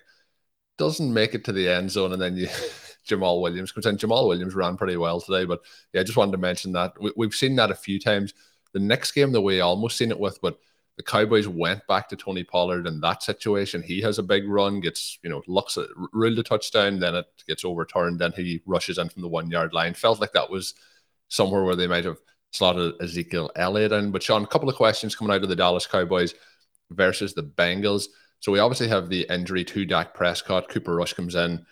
doesn't 0.77 1.13
make 1.13 1.33
it 1.33 1.45
to 1.45 1.51
the 1.51 1.69
end 1.69 1.91
zone, 1.91 2.13
and 2.13 2.21
then 2.21 2.35
you 2.35 2.47
Jamaal 3.07 3.41
Williams 3.41 3.71
comes 3.71 3.85
in. 3.85 3.97
Jamaal 3.97 4.27
Williams 4.27 4.55
ran 4.55 4.77
pretty 4.77 4.97
well 4.97 5.21
today, 5.21 5.45
but 5.45 5.61
yeah, 5.93 6.01
I 6.01 6.03
just 6.03 6.17
wanted 6.17 6.33
to 6.33 6.37
mention 6.37 6.71
that 6.73 6.93
we, 6.99 7.25
have 7.25 7.33
seen 7.33 7.55
that 7.55 7.71
a 7.71 7.75
few 7.75 7.99
times. 7.99 8.33
The 8.73 8.79
next 8.79 9.13
game 9.13 9.31
that 9.31 9.41
we 9.41 9.61
almost 9.61 9.97
seen 9.97 10.11
it 10.11 10.19
with, 10.19 10.39
but 10.41 10.59
the 10.99 11.03
Cowboys 11.03 11.47
went 11.47 11.87
back 11.87 12.09
to 12.09 12.17
Tony 12.17 12.43
Pollard 12.43 12.85
in 12.85 12.99
that 12.99 13.23
situation. 13.23 13.81
He 13.81 14.01
has 14.01 14.19
a 14.19 14.23
big 14.23 14.45
run, 14.49 14.81
gets 14.81 15.17
you 15.23 15.29
know 15.29 15.41
looks 15.47 15.77
at 15.77 15.87
ruled 16.11 16.37
a 16.39 16.43
touchdown, 16.43 16.99
then 16.99 17.15
it 17.15 17.25
gets 17.47 17.63
overturned, 17.63 18.19
then 18.19 18.33
he 18.33 18.61
rushes 18.65 18.97
in 18.97 19.07
from 19.07 19.21
the 19.21 19.29
one 19.29 19.49
yard 19.49 19.73
line. 19.73 19.93
Felt 19.93 20.19
like 20.19 20.33
that 20.33 20.49
was 20.49 20.73
somewhere 21.29 21.63
where 21.63 21.77
they 21.77 21.87
might 21.87 22.03
have 22.03 22.17
slotted 22.51 22.95
Ezekiel 23.01 23.49
Elliott 23.55 23.93
in. 23.93 24.11
But 24.11 24.21
Shawn, 24.21 24.43
a 24.43 24.47
couple 24.47 24.67
of 24.67 24.75
questions 24.75 25.15
coming 25.15 25.33
out 25.33 25.41
of 25.41 25.47
the 25.47 25.55
Dallas 25.55 25.87
Cowboys 25.87 26.33
versus 26.89 27.33
the 27.33 27.43
Bengals. 27.43 28.07
So 28.41 28.51
we 28.51 28.59
obviously 28.59 28.89
have 28.89 29.07
the 29.07 29.25
injury 29.29 29.63
to 29.63 29.85
Dak 29.85 30.13
Prescott. 30.13 30.67
Cooper 30.67 30.95
Rush 30.95 31.13
comes 31.13 31.35
in 31.35 31.65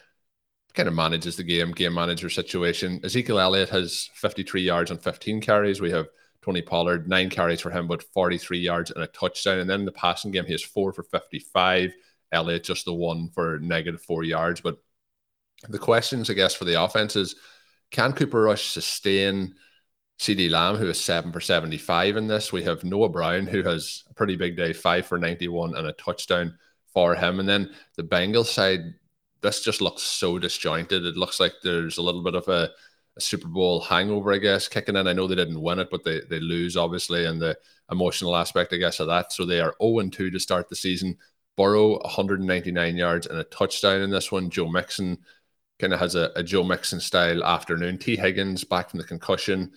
kind 0.74 0.88
of 0.88 0.96
manages 0.96 1.36
the 1.36 1.44
game, 1.44 1.74
game 1.74 1.96
manager 1.96 2.30
situation. 2.30 3.02
Ezekiel 3.04 3.40
Elliott 3.40 3.70
has 3.70 4.10
53 4.14 4.62
yards 4.62 4.90
on 4.90 5.00
15 5.00 5.42
carries. 5.42 5.82
We 5.82 5.92
have 5.92 6.08
Tony 6.48 6.62
Pollard, 6.62 7.10
nine 7.10 7.30
carries 7.30 7.60
for 7.60 7.70
him, 7.70 7.88
but 7.88 8.02
43 8.02 8.58
yards 8.58 8.91
and 8.91 9.04
a 9.04 9.08
touchdown. 9.08 9.60
And 9.60 9.70
then 9.70 9.82
in 9.82 9.86
the 9.86 9.91
passing 9.91 10.32
game, 10.32 10.45
he 10.45 10.54
has 10.54 10.64
four 10.64 10.93
for 10.93 11.04
55. 11.04 11.93
Elliott 12.32 12.64
just 12.64 12.86
the 12.86 12.93
one 12.93 13.30
for 13.30 13.60
negative 13.60 14.02
four 14.02 14.24
yards. 14.24 14.62
But 14.62 14.78
the 15.68 15.78
questions, 15.78 16.30
I 16.30 16.36
guess, 16.36 16.54
for 16.54 16.64
the 16.64 16.82
offense 16.82 17.18
is 17.18 17.36
can 17.91 18.14
Cooper 18.14 18.43
Rush 18.43 18.68
sustain 18.68 19.56
CeeDee 20.20 20.50
Lamb, 20.50 20.78
who 20.78 20.88
is 20.88 21.00
seven 21.02 21.34
for 21.34 21.41
75 21.41 22.16
in 22.16 22.28
this? 22.28 22.54
We 22.54 22.64
have 22.64 22.86
Noah 22.86 23.10
Brown, 23.10 23.45
who 23.45 23.62
has 23.64 24.06
a 24.10 24.14
pretty 24.14 24.38
big 24.38 24.56
day, 24.56 24.72
five 24.72 25.06
for 25.06 25.18
91 25.18 25.76
and 25.76 25.88
a 25.88 25.93
touchdown 25.93 26.58
for 26.93 27.14
him. 27.14 27.41
And 27.41 27.50
then 27.50 27.72
the 27.98 28.04
Bengals 28.04 28.45
side, 28.45 28.93
this 29.41 29.62
just 29.62 29.82
looks 29.82 30.02
so 30.02 30.39
disjointed. 30.39 31.06
It 31.06 31.18
looks 31.18 31.41
like 31.41 31.56
there's 31.62 31.98
a 31.98 32.02
little 32.02 32.24
bit 32.24 32.36
of 32.36 32.48
a, 32.48 32.72
a, 33.18 33.22
Super 33.22 33.47
Bowl 33.47 33.82
hangover, 33.82 34.34
I 34.34 34.38
guess, 34.38 34.68
kicking 34.68 34.95
in. 34.95 35.07
I 35.07 35.13
know 35.13 35.28
they 35.28 35.36
didn't 35.36 35.61
win 35.61 35.80
it, 35.80 35.89
but 35.89 36.03
they, 36.03 36.22
they 36.30 36.39
lose, 36.39 36.78
obviously, 36.78 37.26
and 37.26 37.41
the 37.41 37.57
emotional 37.91 38.36
aspect, 38.36 38.74
I 38.74 38.78
guess, 38.78 38.99
of 38.99 39.07
that. 39.07 39.34
So 39.34 39.45
they 39.45 39.59
are 39.59 39.76
0 39.82 40.09
2 40.09 40.32
to 40.32 40.39
start 40.39 40.70
the 40.70 40.76
season. 40.76 41.18
Burrow, 41.55 41.97
199 41.99 42.95
yards 42.95 43.28
and 43.28 43.39
a 43.39 43.43
touchdown 43.45 44.01
in 44.01 44.09
this 44.09 44.32
one. 44.32 44.49
Joe 44.49 44.70
Mixon 44.70 45.18
kind 45.80 45.93
of 45.93 45.99
has 45.99 46.15
a, 46.15 46.32
a, 46.36 46.43
Joe 46.43 46.63
Mixon 46.63 46.99
style 46.99 47.43
afternoon. 47.43 47.97
Tee 47.97 48.15
Higgins 48.15 48.63
back 48.63 48.89
from 48.89 48.99
the 48.99 49.05
concussion, 49.05 49.72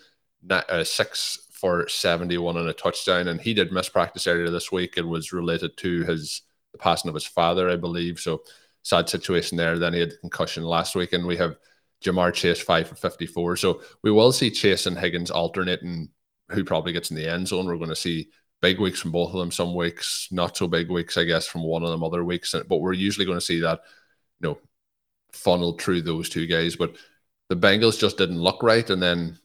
uh, 0.51 0.85
six 0.85 1.39
for 1.53 1.89
71 1.89 2.57
and 2.57 2.69
a 2.69 2.73
touchdown. 2.73 3.29
And 3.29 3.41
he 3.41 3.55
did 3.55 3.73
miss 3.73 3.89
practice 3.89 4.27
earlier 4.27 4.51
this 4.51 4.71
week. 4.71 4.95
It 4.97 5.07
was 5.07 5.33
related 5.33 5.77
to 5.79 6.05
his 6.05 6.43
the 6.73 6.79
passing 6.79 7.09
of 7.09 7.15
his 7.15 7.27
father, 7.27 7.69
I 7.69 7.77
believe. 7.77 8.21
So 8.21 8.43
sad 8.83 9.09
situation 9.09 9.57
there. 9.57 9.79
Then 9.79 9.93
he 9.93 10.01
had 10.01 10.11
the 10.11 10.17
concussion 10.17 10.65
last 10.65 10.95
week, 10.95 11.13
and 11.13 11.27
we 11.27 11.37
have 11.37 11.57
Ja'Marr 12.05 12.33
Chase 12.33 12.61
five 12.61 12.89
for 12.89 12.95
54. 12.95 13.57
So 13.57 13.83
we 14.03 14.11
will 14.11 14.33
see 14.33 14.51
Chase 14.51 14.87
and 14.87 14.99
Higgins 14.99 15.31
alternating 15.31 16.09
who 16.51 16.65
probably 16.65 16.93
gets 16.93 17.11
in 17.11 17.17
the 17.17 17.31
end 17.31 17.49
zone. 17.49 17.67
We're 17.67 17.77
going 17.77 17.91
to 17.91 17.97
see 17.97 18.31
big 18.61 18.81
weeks 18.81 19.01
from 19.01 19.13
both 19.13 19.33
of 19.33 19.39
them, 19.39 19.51
some 19.51 19.75
weeks 19.75 20.29
not 20.31 20.57
so 20.57 20.67
big 20.67 20.91
weeks, 20.91 21.17
I 21.17 21.25
guess, 21.25 21.47
from 21.47 21.63
one 21.63 21.83
of 21.83 21.91
them 21.91 22.05
other 22.05 22.25
weeks. 22.25 22.55
But 22.69 22.79
we're 22.79 22.93
usually 22.93 23.27
going 23.27 23.39
to 23.39 23.45
see 23.45 23.61
that, 23.61 23.81
you 24.41 24.49
know, 24.49 24.59
funneled 25.33 25.81
through 25.81 26.03
those 26.03 26.29
two 26.29 26.47
guys. 26.47 26.77
But 26.77 26.97
the 27.49 27.57
Bengals 27.57 27.99
just 27.99 28.19
didn't 28.19 28.41
look 28.41 28.63
right, 28.63 28.89
and 28.91 29.03
then 29.03 29.39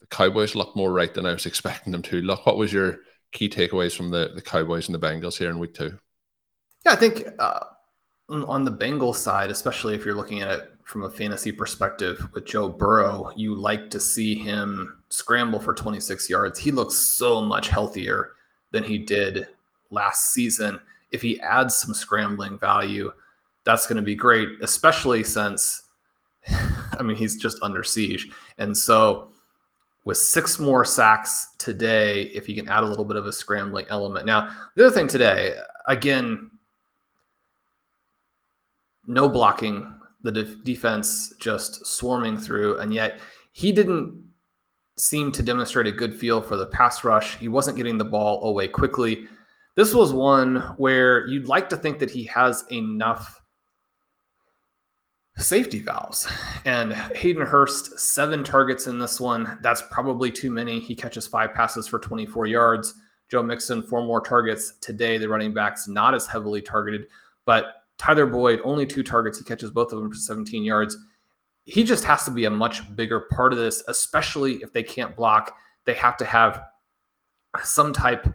the 0.00 0.06
Cowboys 0.06 0.54
looked 0.54 0.76
more 0.76 0.92
right 0.92 1.12
than 1.12 1.26
I 1.26 1.32
was 1.32 1.46
expecting 1.46 1.92
them 1.92 2.02
to. 2.02 2.20
Look, 2.20 2.46
what 2.46 2.56
was 2.56 2.72
your 2.72 2.98
key 3.32 3.48
takeaways 3.48 3.96
from 3.96 4.10
the, 4.10 4.32
the 4.34 4.42
Cowboys 4.42 4.88
and 4.88 4.94
the 4.94 5.06
Bengals 5.06 5.38
here 5.38 5.50
in 5.50 5.58
week 5.58 5.74
two? 5.74 5.98
Yeah, 6.84 6.92
I 6.92 6.96
think 6.96 7.24
uh, 7.38 7.60
on 8.28 8.64
the 8.64 8.72
Bengals 8.72 9.16
side, 9.16 9.50
especially 9.50 9.94
if 9.94 10.04
you're 10.04 10.14
looking 10.14 10.40
at 10.40 10.50
it 10.50 10.72
from 10.90 11.04
a 11.04 11.10
fantasy 11.10 11.52
perspective 11.52 12.26
with 12.34 12.44
Joe 12.44 12.68
Burrow, 12.68 13.30
you 13.36 13.54
like 13.54 13.90
to 13.90 14.00
see 14.00 14.34
him 14.34 15.00
scramble 15.08 15.60
for 15.60 15.72
26 15.72 16.28
yards. 16.28 16.58
He 16.58 16.72
looks 16.72 16.96
so 16.96 17.40
much 17.40 17.68
healthier 17.68 18.32
than 18.72 18.82
he 18.82 18.98
did 18.98 19.46
last 19.90 20.32
season. 20.32 20.80
If 21.12 21.22
he 21.22 21.40
adds 21.42 21.76
some 21.76 21.94
scrambling 21.94 22.58
value, 22.58 23.12
that's 23.62 23.86
going 23.86 23.98
to 23.98 24.02
be 24.02 24.16
great, 24.16 24.48
especially 24.62 25.22
since, 25.22 25.84
I 26.98 27.04
mean, 27.04 27.16
he's 27.16 27.36
just 27.36 27.62
under 27.62 27.84
siege. 27.84 28.28
And 28.58 28.76
so, 28.76 29.28
with 30.04 30.16
six 30.16 30.58
more 30.58 30.84
sacks 30.84 31.50
today, 31.58 32.22
if 32.34 32.46
he 32.46 32.54
can 32.54 32.68
add 32.68 32.82
a 32.82 32.86
little 32.86 33.04
bit 33.04 33.16
of 33.16 33.26
a 33.26 33.32
scrambling 33.32 33.86
element. 33.90 34.26
Now, 34.26 34.56
the 34.74 34.86
other 34.86 34.94
thing 34.94 35.06
today, 35.06 35.54
again, 35.86 36.50
no 39.06 39.28
blocking, 39.28 39.99
the 40.22 40.32
de- 40.32 40.56
defense 40.56 41.32
just 41.38 41.86
swarming 41.86 42.36
through, 42.36 42.78
and 42.78 42.92
yet 42.92 43.20
he 43.52 43.72
didn't 43.72 44.22
seem 44.96 45.32
to 45.32 45.42
demonstrate 45.42 45.86
a 45.86 45.92
good 45.92 46.14
feel 46.14 46.40
for 46.40 46.56
the 46.56 46.66
pass 46.66 47.04
rush. 47.04 47.36
He 47.36 47.48
wasn't 47.48 47.76
getting 47.76 47.98
the 47.98 48.04
ball 48.04 48.44
away 48.44 48.68
quickly. 48.68 49.26
This 49.76 49.94
was 49.94 50.12
one 50.12 50.56
where 50.76 51.26
you'd 51.26 51.48
like 51.48 51.68
to 51.70 51.76
think 51.76 51.98
that 52.00 52.10
he 52.10 52.24
has 52.24 52.64
enough 52.70 53.40
safety 55.38 55.80
valves. 55.80 56.28
And 56.64 56.92
Hayden 56.92 57.46
Hurst, 57.46 57.98
seven 57.98 58.44
targets 58.44 58.86
in 58.86 58.98
this 58.98 59.20
one. 59.20 59.58
That's 59.62 59.82
probably 59.90 60.30
too 60.30 60.50
many. 60.50 60.80
He 60.80 60.94
catches 60.94 61.26
five 61.26 61.54
passes 61.54 61.86
for 61.86 61.98
24 61.98 62.46
yards. 62.46 62.94
Joe 63.30 63.42
Mixon, 63.42 63.82
four 63.82 64.04
more 64.04 64.20
targets 64.20 64.74
today. 64.80 65.16
The 65.16 65.28
running 65.28 65.54
backs 65.54 65.88
not 65.88 66.14
as 66.14 66.26
heavily 66.26 66.60
targeted, 66.60 67.06
but 67.46 67.79
Tyler 68.00 68.24
Boyd, 68.24 68.62
only 68.64 68.86
two 68.86 69.02
targets. 69.02 69.36
He 69.36 69.44
catches 69.44 69.70
both 69.70 69.92
of 69.92 69.98
them 69.98 70.08
for 70.08 70.16
17 70.16 70.64
yards. 70.64 70.96
He 71.64 71.84
just 71.84 72.02
has 72.04 72.24
to 72.24 72.30
be 72.30 72.46
a 72.46 72.50
much 72.50 72.96
bigger 72.96 73.28
part 73.30 73.52
of 73.52 73.58
this, 73.58 73.84
especially 73.88 74.54
if 74.62 74.72
they 74.72 74.82
can't 74.82 75.14
block. 75.14 75.54
They 75.84 75.92
have 75.92 76.16
to 76.16 76.24
have 76.24 76.62
some 77.62 77.92
type 77.92 78.26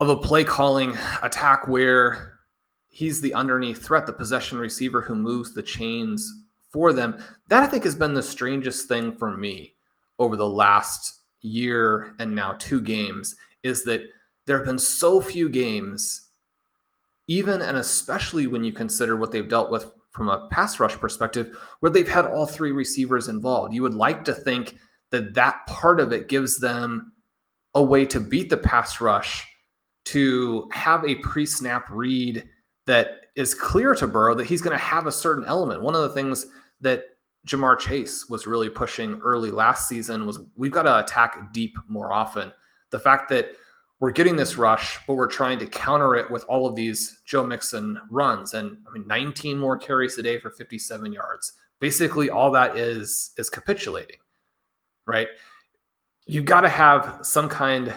of 0.00 0.08
a 0.08 0.16
play 0.16 0.42
calling 0.42 0.98
attack 1.22 1.68
where 1.68 2.40
he's 2.88 3.20
the 3.20 3.32
underneath 3.32 3.80
threat, 3.80 4.06
the 4.06 4.12
possession 4.12 4.58
receiver 4.58 5.00
who 5.00 5.14
moves 5.14 5.54
the 5.54 5.62
chains 5.62 6.28
for 6.72 6.92
them. 6.92 7.22
That 7.46 7.62
I 7.62 7.68
think 7.68 7.84
has 7.84 7.94
been 7.94 8.12
the 8.12 8.24
strangest 8.24 8.88
thing 8.88 9.12
for 9.12 9.36
me 9.36 9.74
over 10.18 10.34
the 10.34 10.48
last 10.48 11.20
year 11.42 12.16
and 12.18 12.34
now 12.34 12.56
two 12.58 12.80
games 12.80 13.36
is 13.62 13.84
that 13.84 14.02
there 14.46 14.56
have 14.56 14.66
been 14.66 14.80
so 14.80 15.20
few 15.20 15.48
games 15.48 16.30
even 17.28 17.62
and 17.62 17.76
especially 17.76 18.46
when 18.46 18.64
you 18.64 18.72
consider 18.72 19.16
what 19.16 19.32
they've 19.32 19.48
dealt 19.48 19.70
with 19.70 19.90
from 20.10 20.28
a 20.28 20.48
pass 20.48 20.78
rush 20.78 20.96
perspective, 20.96 21.58
where 21.80 21.90
they've 21.90 22.08
had 22.08 22.26
all 22.26 22.46
three 22.46 22.72
receivers 22.72 23.28
involved. 23.28 23.74
You 23.74 23.82
would 23.82 23.94
like 23.94 24.24
to 24.24 24.34
think 24.34 24.76
that 25.10 25.34
that 25.34 25.66
part 25.66 26.00
of 26.00 26.12
it 26.12 26.28
gives 26.28 26.58
them 26.58 27.12
a 27.74 27.82
way 27.82 28.04
to 28.06 28.20
beat 28.20 28.50
the 28.50 28.56
pass 28.56 29.00
rush, 29.00 29.46
to 30.06 30.68
have 30.72 31.04
a 31.04 31.14
pre 31.16 31.46
snap 31.46 31.86
read 31.90 32.46
that 32.86 33.20
is 33.36 33.54
clear 33.54 33.94
to 33.94 34.06
Burrow 34.06 34.34
that 34.34 34.46
he's 34.46 34.60
going 34.60 34.76
to 34.76 34.84
have 34.84 35.06
a 35.06 35.12
certain 35.12 35.44
element. 35.44 35.82
One 35.82 35.94
of 35.94 36.02
the 36.02 36.10
things 36.10 36.46
that 36.80 37.04
Ja'Marr 37.46 37.78
Chase 37.78 38.28
was 38.28 38.46
really 38.46 38.68
pushing 38.68 39.20
early 39.22 39.50
last 39.50 39.88
season 39.88 40.26
was 40.26 40.40
we've 40.56 40.72
got 40.72 40.82
to 40.82 40.98
attack 40.98 41.52
deep 41.52 41.76
more 41.88 42.12
often. 42.12 42.52
The 42.90 42.98
fact 42.98 43.28
that 43.30 43.52
we're 44.02 44.10
getting 44.10 44.34
this 44.34 44.58
rush, 44.58 44.98
but 45.06 45.14
we're 45.14 45.28
trying 45.28 45.60
to 45.60 45.66
counter 45.66 46.16
it 46.16 46.28
with 46.28 46.42
all 46.48 46.66
of 46.66 46.74
these 46.74 47.20
Joe 47.24 47.46
Mixon 47.46 48.00
runs. 48.10 48.52
And 48.52 48.78
I 48.84 48.92
mean, 48.92 49.06
19 49.06 49.56
more 49.56 49.78
carries 49.78 50.18
a 50.18 50.24
day 50.24 50.40
for 50.40 50.50
57 50.50 51.12
yards. 51.12 51.52
Basically, 51.78 52.28
all 52.28 52.50
that 52.50 52.76
is 52.76 53.30
is 53.38 53.48
capitulating, 53.48 54.16
right? 55.06 55.28
You've 56.26 56.46
got 56.46 56.62
to 56.62 56.68
have 56.68 57.20
some 57.22 57.48
kind 57.48 57.94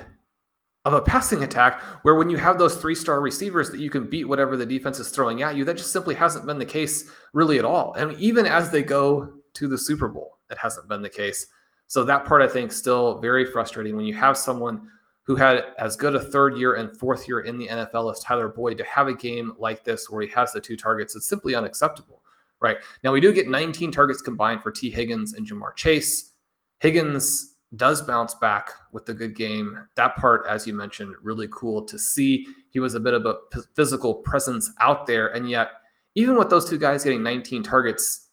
of 0.86 0.93
a 0.93 1.01
passing 1.01 1.43
attack 1.43 1.82
where 2.03 2.14
when 2.14 2.30
you 2.30 2.38
have 2.38 2.60
those 2.60 2.76
three 2.78 2.93
star 2.93 3.20
receivers 3.20 3.72
that 3.72 3.80
you 3.80 3.89
can 3.89 4.08
beat 4.08 4.26
whatever 4.26 4.56
the 4.56 4.66
defense 4.66 4.99
is 4.99 5.10
throwing 5.10 5.41
at 5.41 5.56
you, 5.56 5.66
that 5.66 5.76
just 5.76 5.91
simply 5.91 6.14
hasn't 6.14 6.45
been 6.45 6.60
the 6.60 6.66
case 6.66 7.10
really 7.34 7.58
at 7.58 7.66
all. 7.66 7.95
And 7.95 8.14
even 8.20 8.45
as 8.45 8.70
they 8.70 8.84
go 8.84 9.34
to 9.56 9.68
the 9.68 9.78
Super 9.78 10.08
Bowl, 10.08 10.38
it 10.51 10.60
hasn't 10.60 10.88
been 10.88 11.01
the 11.01 11.10
case. 11.10 11.47
So 11.88 12.03
that 12.03 12.26
part 12.26 12.43
I 12.43 12.47
think 12.47 12.72
still 12.72 13.20
very 13.22 13.43
frustrating 13.43 13.95
when 13.95 14.06
you 14.06 14.14
have 14.14 14.38
someone 14.38 14.88
who 15.26 15.36
had 15.36 15.63
as 15.80 15.95
good 15.95 16.15
a 16.15 16.19
third 16.19 16.57
year 16.57 16.76
and 16.76 16.95
fourth 16.97 17.28
year 17.28 17.41
in 17.41 17.57
the 17.57 17.67
NFL 17.67 18.11
as 18.11 18.19
Tyler 18.19 18.47
Boyd, 18.47 18.78
to 18.78 18.84
have 18.84 19.07
a 19.07 19.13
game 19.13 19.53
like 19.57 19.84
this 19.84 20.09
where 20.09 20.21
he 20.21 20.30
has 20.30 20.53
the 20.53 20.61
two 20.61 20.78
targets, 20.78 21.15
it's 21.15 21.28
simply 21.28 21.55
unacceptable. 21.55 22.21
Right 22.61 22.78
now, 23.03 23.11
we 23.11 23.19
do 23.19 23.34
get 23.34 23.47
19 23.47 23.91
targets 23.91 24.21
combined 24.21 24.61
for 24.61 24.71
Tee 24.71 24.89
Higgins 24.89 25.34
and 25.34 25.47
Ja'Marr 25.47 25.76
Chase. 25.76 26.34
Higgins 26.80 27.55
does 27.76 28.01
bounce 28.01 28.36
back 28.36 28.69
with 28.91 29.05
the 29.05 29.13
good 29.13 29.36
game. 29.36 29.78
That 29.95 30.15
part, 30.15 30.45
as 30.47 30.65
you 30.65 30.73
mentioned, 30.73 31.15
really 31.21 31.47
cool 31.51 31.84
to 31.84 31.99
see. 31.99 32.47
He 32.69 32.80
was 32.80 32.95
a 32.95 32.99
bit 32.99 33.13
of 33.13 33.26
a 33.26 33.38
physical 33.76 34.13
presence 34.13 34.71
out 34.80 35.05
there, 35.05 35.30
and 35.30 35.49
yet, 35.49 35.71
even 36.15 36.38
with 36.38 36.49
those 36.49 36.69
two 36.69 36.78
guys 36.78 37.03
getting 37.03 37.23
19 37.23 37.63
targets, 37.63 38.24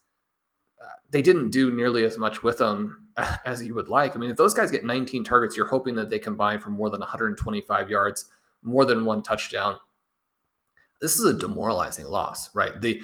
they 1.13 1.21
didn't 1.21 1.51
do 1.51 1.71
nearly 1.71 2.03
as 2.03 2.17
much 2.17 2.41
with 2.41 2.57
them 2.57 3.07
as 3.45 3.63
you 3.63 3.75
would 3.75 3.87
like. 3.87 4.15
I 4.15 4.19
mean, 4.19 4.31
if 4.31 4.35
those 4.35 4.55
guys 4.55 4.71
get 4.71 4.83
19 4.83 5.23
targets, 5.23 5.55
you're 5.55 5.67
hoping 5.67 5.95
that 5.95 6.09
they 6.09 6.19
combine 6.19 6.59
for 6.59 6.71
more 6.71 6.89
than 6.89 6.99
125 6.99 7.89
yards, 7.89 8.25
more 8.63 8.83
than 8.83 9.05
one 9.05 9.21
touchdown. 9.21 9.77
This 10.99 11.19
is 11.19 11.25
a 11.25 11.33
demoralizing 11.33 12.07
loss, 12.07 12.53
right? 12.55 12.81
The 12.81 13.03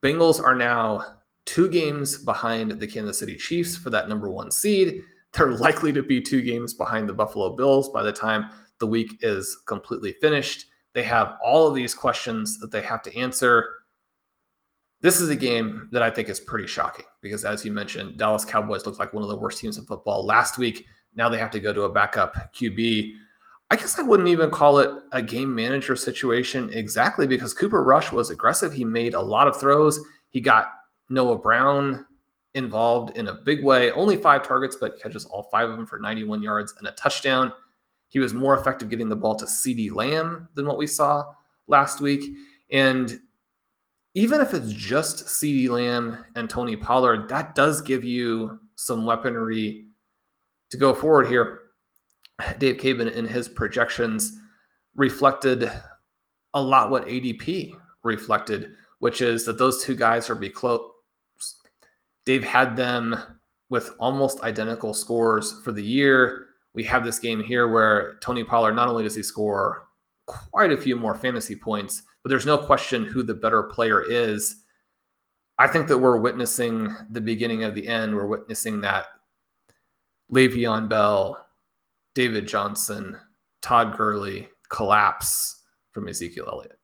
Bengals 0.00 0.42
are 0.42 0.54
now 0.54 1.04
two 1.44 1.68
games 1.68 2.16
behind 2.16 2.80
the 2.80 2.86
Kansas 2.86 3.18
City 3.18 3.36
Chiefs 3.36 3.76
for 3.76 3.90
that 3.90 4.08
number 4.08 4.30
one 4.30 4.50
seed. 4.50 5.02
They're 5.34 5.52
likely 5.52 5.92
to 5.92 6.02
be 6.02 6.22
two 6.22 6.40
games 6.40 6.72
behind 6.72 7.08
the 7.08 7.12
Buffalo 7.12 7.54
Bills 7.54 7.90
by 7.90 8.02
the 8.02 8.12
time 8.12 8.46
the 8.78 8.86
week 8.86 9.18
is 9.20 9.58
completely 9.66 10.12
finished. 10.22 10.64
They 10.94 11.02
have 11.02 11.36
all 11.44 11.68
of 11.68 11.74
these 11.74 11.94
questions 11.94 12.58
that 12.60 12.72
they 12.72 12.80
have 12.80 13.02
to 13.02 13.16
answer 13.16 13.68
this 15.02 15.20
is 15.20 15.30
a 15.30 15.36
game 15.36 15.88
that 15.92 16.02
I 16.02 16.10
think 16.10 16.28
is 16.28 16.40
pretty 16.40 16.66
shocking 16.66 17.06
because, 17.20 17.44
as 17.44 17.64
you 17.64 17.72
mentioned, 17.72 18.16
Dallas 18.16 18.44
Cowboys 18.44 18.86
looked 18.86 18.98
like 18.98 19.12
one 19.12 19.22
of 19.22 19.28
the 19.28 19.36
worst 19.36 19.58
teams 19.58 19.78
in 19.78 19.84
football 19.84 20.24
last 20.24 20.58
week. 20.58 20.86
Now 21.14 21.28
they 21.28 21.38
have 21.38 21.50
to 21.52 21.60
go 21.60 21.72
to 21.72 21.82
a 21.82 21.92
backup 21.92 22.54
QB. 22.54 23.12
I 23.70 23.76
guess 23.76 23.98
I 23.98 24.02
wouldn't 24.02 24.28
even 24.28 24.50
call 24.50 24.78
it 24.78 24.90
a 25.12 25.22
game 25.22 25.54
manager 25.54 25.94
situation 25.94 26.70
exactly 26.72 27.26
because 27.26 27.54
Cooper 27.54 27.84
Rush 27.84 28.10
was 28.10 28.30
aggressive. 28.30 28.72
He 28.72 28.84
made 28.84 29.14
a 29.14 29.20
lot 29.20 29.46
of 29.46 29.58
throws. 29.58 30.00
He 30.30 30.40
got 30.40 30.72
Noah 31.08 31.38
Brown 31.38 32.06
involved 32.54 33.16
in 33.16 33.28
a 33.28 33.34
big 33.34 33.64
way. 33.64 33.92
Only 33.92 34.16
five 34.16 34.42
targets, 34.42 34.76
but 34.80 35.00
catches 35.00 35.24
all 35.24 35.44
five 35.44 35.70
of 35.70 35.76
them 35.76 35.86
for 35.86 35.98
91 35.98 36.42
yards 36.42 36.74
and 36.78 36.88
a 36.88 36.92
touchdown. 36.92 37.52
He 38.08 38.18
was 38.18 38.34
more 38.34 38.58
effective 38.58 38.88
getting 38.88 39.08
the 39.08 39.16
ball 39.16 39.36
to 39.36 39.44
CeeDee 39.44 39.94
Lamb 39.94 40.48
than 40.54 40.66
what 40.66 40.78
we 40.78 40.86
saw 40.86 41.32
last 41.68 42.00
week. 42.00 42.34
And 42.72 43.20
even 44.14 44.40
if 44.40 44.54
it's 44.54 44.72
just 44.72 45.26
CeeDee 45.26 45.68
Lamb 45.68 46.24
and 46.34 46.50
Tony 46.50 46.76
Pollard, 46.76 47.28
that 47.28 47.54
does 47.54 47.80
give 47.80 48.04
you 48.04 48.58
some 48.76 49.06
weaponry 49.06 49.86
to 50.70 50.76
go 50.76 50.94
forward 50.94 51.28
here. 51.28 51.60
Dave 52.58 52.76
Caban 52.78 53.12
in 53.12 53.26
his 53.26 53.48
projections 53.48 54.36
reflected 54.96 55.70
a 56.54 56.60
lot 56.60 56.90
what 56.90 57.06
ADP 57.06 57.72
reflected, 58.02 58.72
which 58.98 59.20
is 59.20 59.44
that 59.44 59.58
those 59.58 59.84
two 59.84 59.94
guys 59.94 60.28
are 60.28 60.34
be 60.34 60.48
close. 60.48 60.90
Dave 62.26 62.42
had 62.44 62.76
them 62.76 63.16
with 63.68 63.90
almost 64.00 64.40
identical 64.40 64.92
scores 64.92 65.60
for 65.62 65.72
the 65.72 65.82
year. 65.82 66.46
We 66.74 66.82
have 66.84 67.04
this 67.04 67.18
game 67.18 67.42
here 67.42 67.68
where 67.68 68.18
Tony 68.20 68.42
Pollard 68.42 68.74
not 68.74 68.88
only 68.88 69.04
does 69.04 69.14
he 69.14 69.22
score 69.22 69.86
quite 70.26 70.72
a 70.72 70.76
few 70.76 70.96
more 70.96 71.14
fantasy 71.14 71.56
points, 71.56 72.02
but 72.22 72.30
there's 72.30 72.46
no 72.46 72.58
question 72.58 73.04
who 73.04 73.22
the 73.22 73.34
better 73.34 73.62
player 73.62 74.02
is. 74.02 74.62
I 75.58 75.66
think 75.66 75.88
that 75.88 75.98
we're 75.98 76.18
witnessing 76.18 76.94
the 77.10 77.20
beginning 77.20 77.64
of 77.64 77.74
the 77.74 77.86
end. 77.86 78.14
We're 78.14 78.26
witnessing 78.26 78.80
that 78.82 79.06
Le'Veon 80.32 80.88
Bell, 80.88 81.46
David 82.14 82.46
Johnson, 82.46 83.18
Todd 83.62 83.96
Gurley 83.96 84.48
collapse 84.68 85.62
from 85.92 86.08
Ezekiel 86.08 86.48
Elliott. 86.50 86.78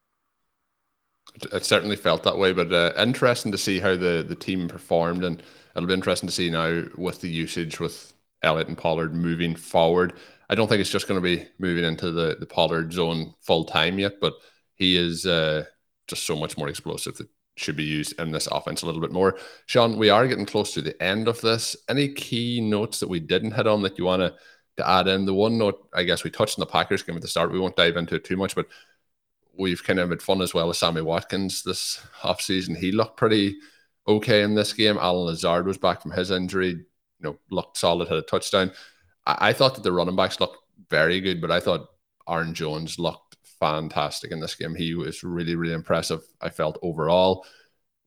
It 1.53 1.64
certainly 1.64 1.97
felt 1.97 2.22
that 2.24 2.39
way, 2.39 2.53
but 2.53 2.72
uh, 2.72 2.93
interesting 2.99 3.53
to 3.53 3.59
see 3.59 3.78
how 3.78 3.97
the, 3.97 4.24
the 4.26 4.34
team 4.34 4.68
performed. 4.68 5.24
And 5.24 5.43
it'll 5.74 5.87
be 5.87 5.95
interesting 5.95 6.28
to 6.28 6.34
see 6.34 6.51
now 6.51 6.84
with 6.97 7.20
the 7.20 7.28
usage 7.28 7.78
with 7.78 8.14
Elliott 8.43 8.68
and 8.68 8.78
Pollard 8.78 9.14
moving 9.14 9.55
forward. 9.55 10.14
I 10.49 10.55
don't 10.55 10.68
think 10.68 10.80
it's 10.80 10.91
just 10.91 11.09
going 11.09 11.20
to 11.20 11.24
be 11.24 11.47
moving 11.59 11.84
into 11.84 12.11
the, 12.11 12.37
the 12.39 12.47
Pollard 12.47 12.93
zone 12.93 13.34
full 13.41 13.64
time 13.64 13.99
yet, 13.99 14.20
but 14.20 14.34
he 14.77 14.97
is 14.97 15.27
uh, 15.27 15.64
just 16.07 16.24
so 16.24 16.37
much 16.37 16.57
more 16.57 16.68
explosive 16.68 17.16
that 17.16 17.29
should 17.57 17.77
be 17.77 17.85
used 17.85 18.18
in 18.20 18.31
this 18.31 18.47
offense 18.49 18.83
a 18.83 18.87
little 18.87 19.01
bit 19.01 19.12
more. 19.12 19.39
Shawn, 19.64 19.97
we 19.97 20.11
are 20.11 20.29
getting 20.29 20.47
close 20.47 20.72
to 20.74 20.83
the 20.83 21.01
end 21.03 21.27
of 21.27 21.41
this. 21.41 21.74
Any 21.89 22.09
key 22.12 22.61
notes 22.61 23.01
that 23.01 23.09
we 23.09 23.18
didn't 23.18 23.53
hit 23.53 23.66
on 23.66 23.83
that 23.83 23.99
you 23.99 24.05
want 24.05 24.20
to, 24.20 24.35
to 24.77 24.89
add 24.89 25.09
in? 25.09 25.24
The 25.24 25.35
one 25.35 25.57
note, 25.59 25.89
I 25.95 26.05
guess 26.05 26.22
we 26.22 26.31
touched 26.31 26.59
on 26.59 26.61
the 26.61 26.70
Packers 26.70 27.03
game 27.03 27.16
at 27.16 27.22
the 27.22 27.29
start. 27.29 27.51
We 27.51 27.59
won't 27.59 27.77
dive 27.77 27.97
into 27.97 28.14
it 28.14 28.24
too 28.24 28.37
much, 28.37 28.55
but 28.55 28.66
we've 29.59 29.83
kind 29.83 29.99
of 29.99 30.11
had 30.11 30.22
fun 30.22 30.43
as 30.43 30.53
well 30.53 30.68
with 30.68 30.77
Sammy 30.77 31.01
Watkins 31.01 31.62
this 31.62 32.01
offseason. 32.20 32.77
He 32.77 32.93
looked 32.93 33.16
pretty 33.16 33.57
okay 34.07 34.43
in 34.43 34.55
this 34.55 34.74
game. 34.74 34.99
Allen 34.99 35.27
Lazard 35.27 35.66
was 35.66 35.79
back 35.79 36.03
from 36.03 36.11
his 36.11 36.31
injury, 36.31 36.68
you 36.68 36.85
know, 37.20 37.39
looked 37.51 37.79
solid, 37.79 38.09
had 38.09 38.18
a 38.18 38.22
touchdown. 38.22 38.70
I, 39.27 39.49
I 39.49 39.53
thought 39.55 39.74
that 39.74 39.83
the 39.83 39.93
running 39.93 40.16
backs 40.16 40.41
looked 40.41 40.59
very 40.91 41.20
good, 41.20 41.41
but 41.41 41.51
I 41.51 41.61
thought 41.61 41.89
Aaron 42.29 42.53
Jones 42.53 42.99
looked 42.99 43.26
fantastic 43.61 44.32
in 44.32 44.40
this 44.40 44.54
game. 44.54 44.74
He 44.74 44.94
was 44.94 45.22
really, 45.22 45.54
really 45.54 45.74
impressive. 45.74 46.22
I 46.40 46.50
felt 46.50 46.78
overall 46.82 47.44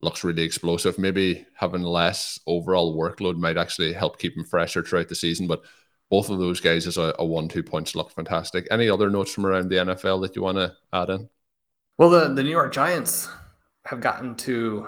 looks 0.01 0.23
really 0.23 0.43
explosive. 0.43 0.97
Maybe 0.97 1.45
having 1.55 1.83
less 1.83 2.39
overall 2.47 2.97
workload 2.97 3.37
might 3.37 3.57
actually 3.57 3.93
help 3.93 4.19
keep 4.19 4.35
him 4.37 4.45
fresher 4.45 4.83
throughout 4.83 5.09
the 5.09 5.15
season. 5.15 5.47
But 5.47 5.61
both 6.09 6.29
of 6.29 6.39
those 6.39 6.59
guys 6.59 6.87
as 6.87 6.97
a, 6.97 7.13
a 7.19 7.25
one-two 7.25 7.63
punch 7.63 7.95
look 7.95 8.11
fantastic. 8.11 8.67
Any 8.71 8.89
other 8.89 9.09
notes 9.09 9.33
from 9.33 9.45
around 9.45 9.69
the 9.69 9.77
NFL 9.77 10.21
that 10.21 10.35
you 10.35 10.41
want 10.41 10.57
to 10.57 10.73
add 10.93 11.09
in? 11.09 11.29
Well, 11.97 12.09
the, 12.09 12.33
the 12.33 12.43
New 12.43 12.49
York 12.49 12.73
Giants 12.73 13.29
have 13.85 14.01
gotten 14.01 14.35
to 14.35 14.87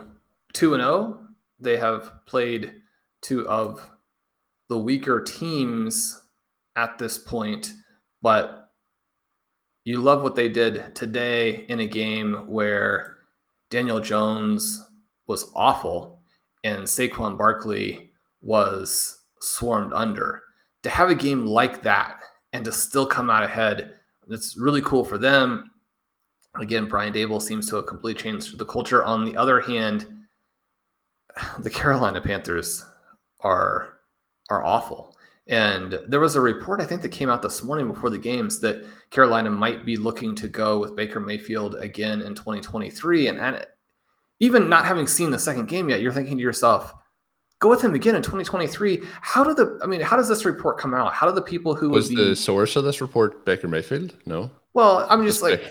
2 0.53 0.73
and 0.73 0.83
0. 0.83 1.19
They 1.59 1.77
have 1.77 2.25
played 2.25 2.73
two 3.21 3.47
of 3.47 3.87
the 4.69 4.79
weaker 4.79 5.21
teams 5.21 6.21
at 6.75 6.97
this 6.97 7.17
point, 7.17 7.73
but 8.21 8.60
you 9.83 9.99
love 9.99 10.21
what 10.21 10.35
they 10.35 10.49
did 10.49 10.93
today 10.95 11.65
in 11.67 11.79
a 11.79 11.87
game 11.87 12.45
where 12.47 13.17
Daniel 13.69 13.99
Jones 13.99 14.85
was 15.27 15.51
awful 15.55 16.19
and 16.63 16.83
Saquon 16.83 17.37
Barkley 17.37 18.11
was 18.41 19.21
swarmed 19.39 19.93
under. 19.93 20.43
To 20.83 20.89
have 20.89 21.09
a 21.09 21.15
game 21.15 21.45
like 21.45 21.81
that 21.83 22.19
and 22.53 22.65
to 22.65 22.71
still 22.71 23.05
come 23.05 23.29
out 23.29 23.43
ahead, 23.43 23.95
it's 24.29 24.57
really 24.57 24.81
cool 24.81 25.03
for 25.03 25.17
them. 25.17 25.71
Again, 26.59 26.87
Brian 26.87 27.13
Daboll 27.13 27.41
seems 27.41 27.69
to 27.69 27.77
have 27.77 27.87
completely 27.87 28.21
changed 28.21 28.57
the 28.57 28.65
culture. 28.65 29.03
On 29.03 29.25
the 29.25 29.37
other 29.37 29.61
hand, 29.61 30.05
the 31.59 31.69
Carolina 31.69 32.21
Panthers 32.21 32.85
are 33.41 33.97
are 34.49 34.63
awful. 34.65 35.15
And 35.51 35.99
there 36.07 36.21
was 36.21 36.37
a 36.37 36.41
report 36.41 36.79
I 36.79 36.85
think 36.85 37.01
that 37.01 37.09
came 37.09 37.29
out 37.29 37.41
this 37.41 37.61
morning 37.61 37.89
before 37.89 38.09
the 38.09 38.17
games 38.17 38.59
that 38.61 38.85
Carolina 39.09 39.49
might 39.49 39.85
be 39.85 39.97
looking 39.97 40.33
to 40.35 40.47
go 40.47 40.79
with 40.79 40.95
Baker 40.95 41.19
Mayfield 41.19 41.75
again 41.75 42.21
in 42.21 42.33
2023. 42.33 43.27
And, 43.27 43.37
and 43.37 43.65
even 44.39 44.69
not 44.69 44.85
having 44.85 45.07
seen 45.07 45.29
the 45.29 45.37
second 45.37 45.67
game 45.67 45.89
yet, 45.89 45.99
you're 45.99 46.13
thinking 46.13 46.37
to 46.37 46.41
yourself, 46.41 46.93
go 47.59 47.69
with 47.69 47.81
him 47.81 47.93
again 47.93 48.15
in 48.15 48.21
2023. 48.21 49.01
How 49.19 49.43
do 49.43 49.53
the 49.53 49.77
I 49.83 49.87
mean, 49.87 49.99
how 49.99 50.15
does 50.15 50.29
this 50.29 50.45
report 50.45 50.77
come 50.77 50.93
out? 50.93 51.13
How 51.13 51.27
do 51.27 51.35
the 51.35 51.41
people 51.41 51.75
who 51.75 51.89
was 51.89 52.07
be, 52.07 52.15
the 52.15 52.33
source 52.33 52.77
of 52.77 52.85
this 52.85 53.01
report 53.01 53.43
Baker 53.43 53.67
Mayfield? 53.67 54.15
No. 54.25 54.49
Well, 54.73 55.05
I'm 55.09 55.25
just 55.25 55.41
like 55.41 55.61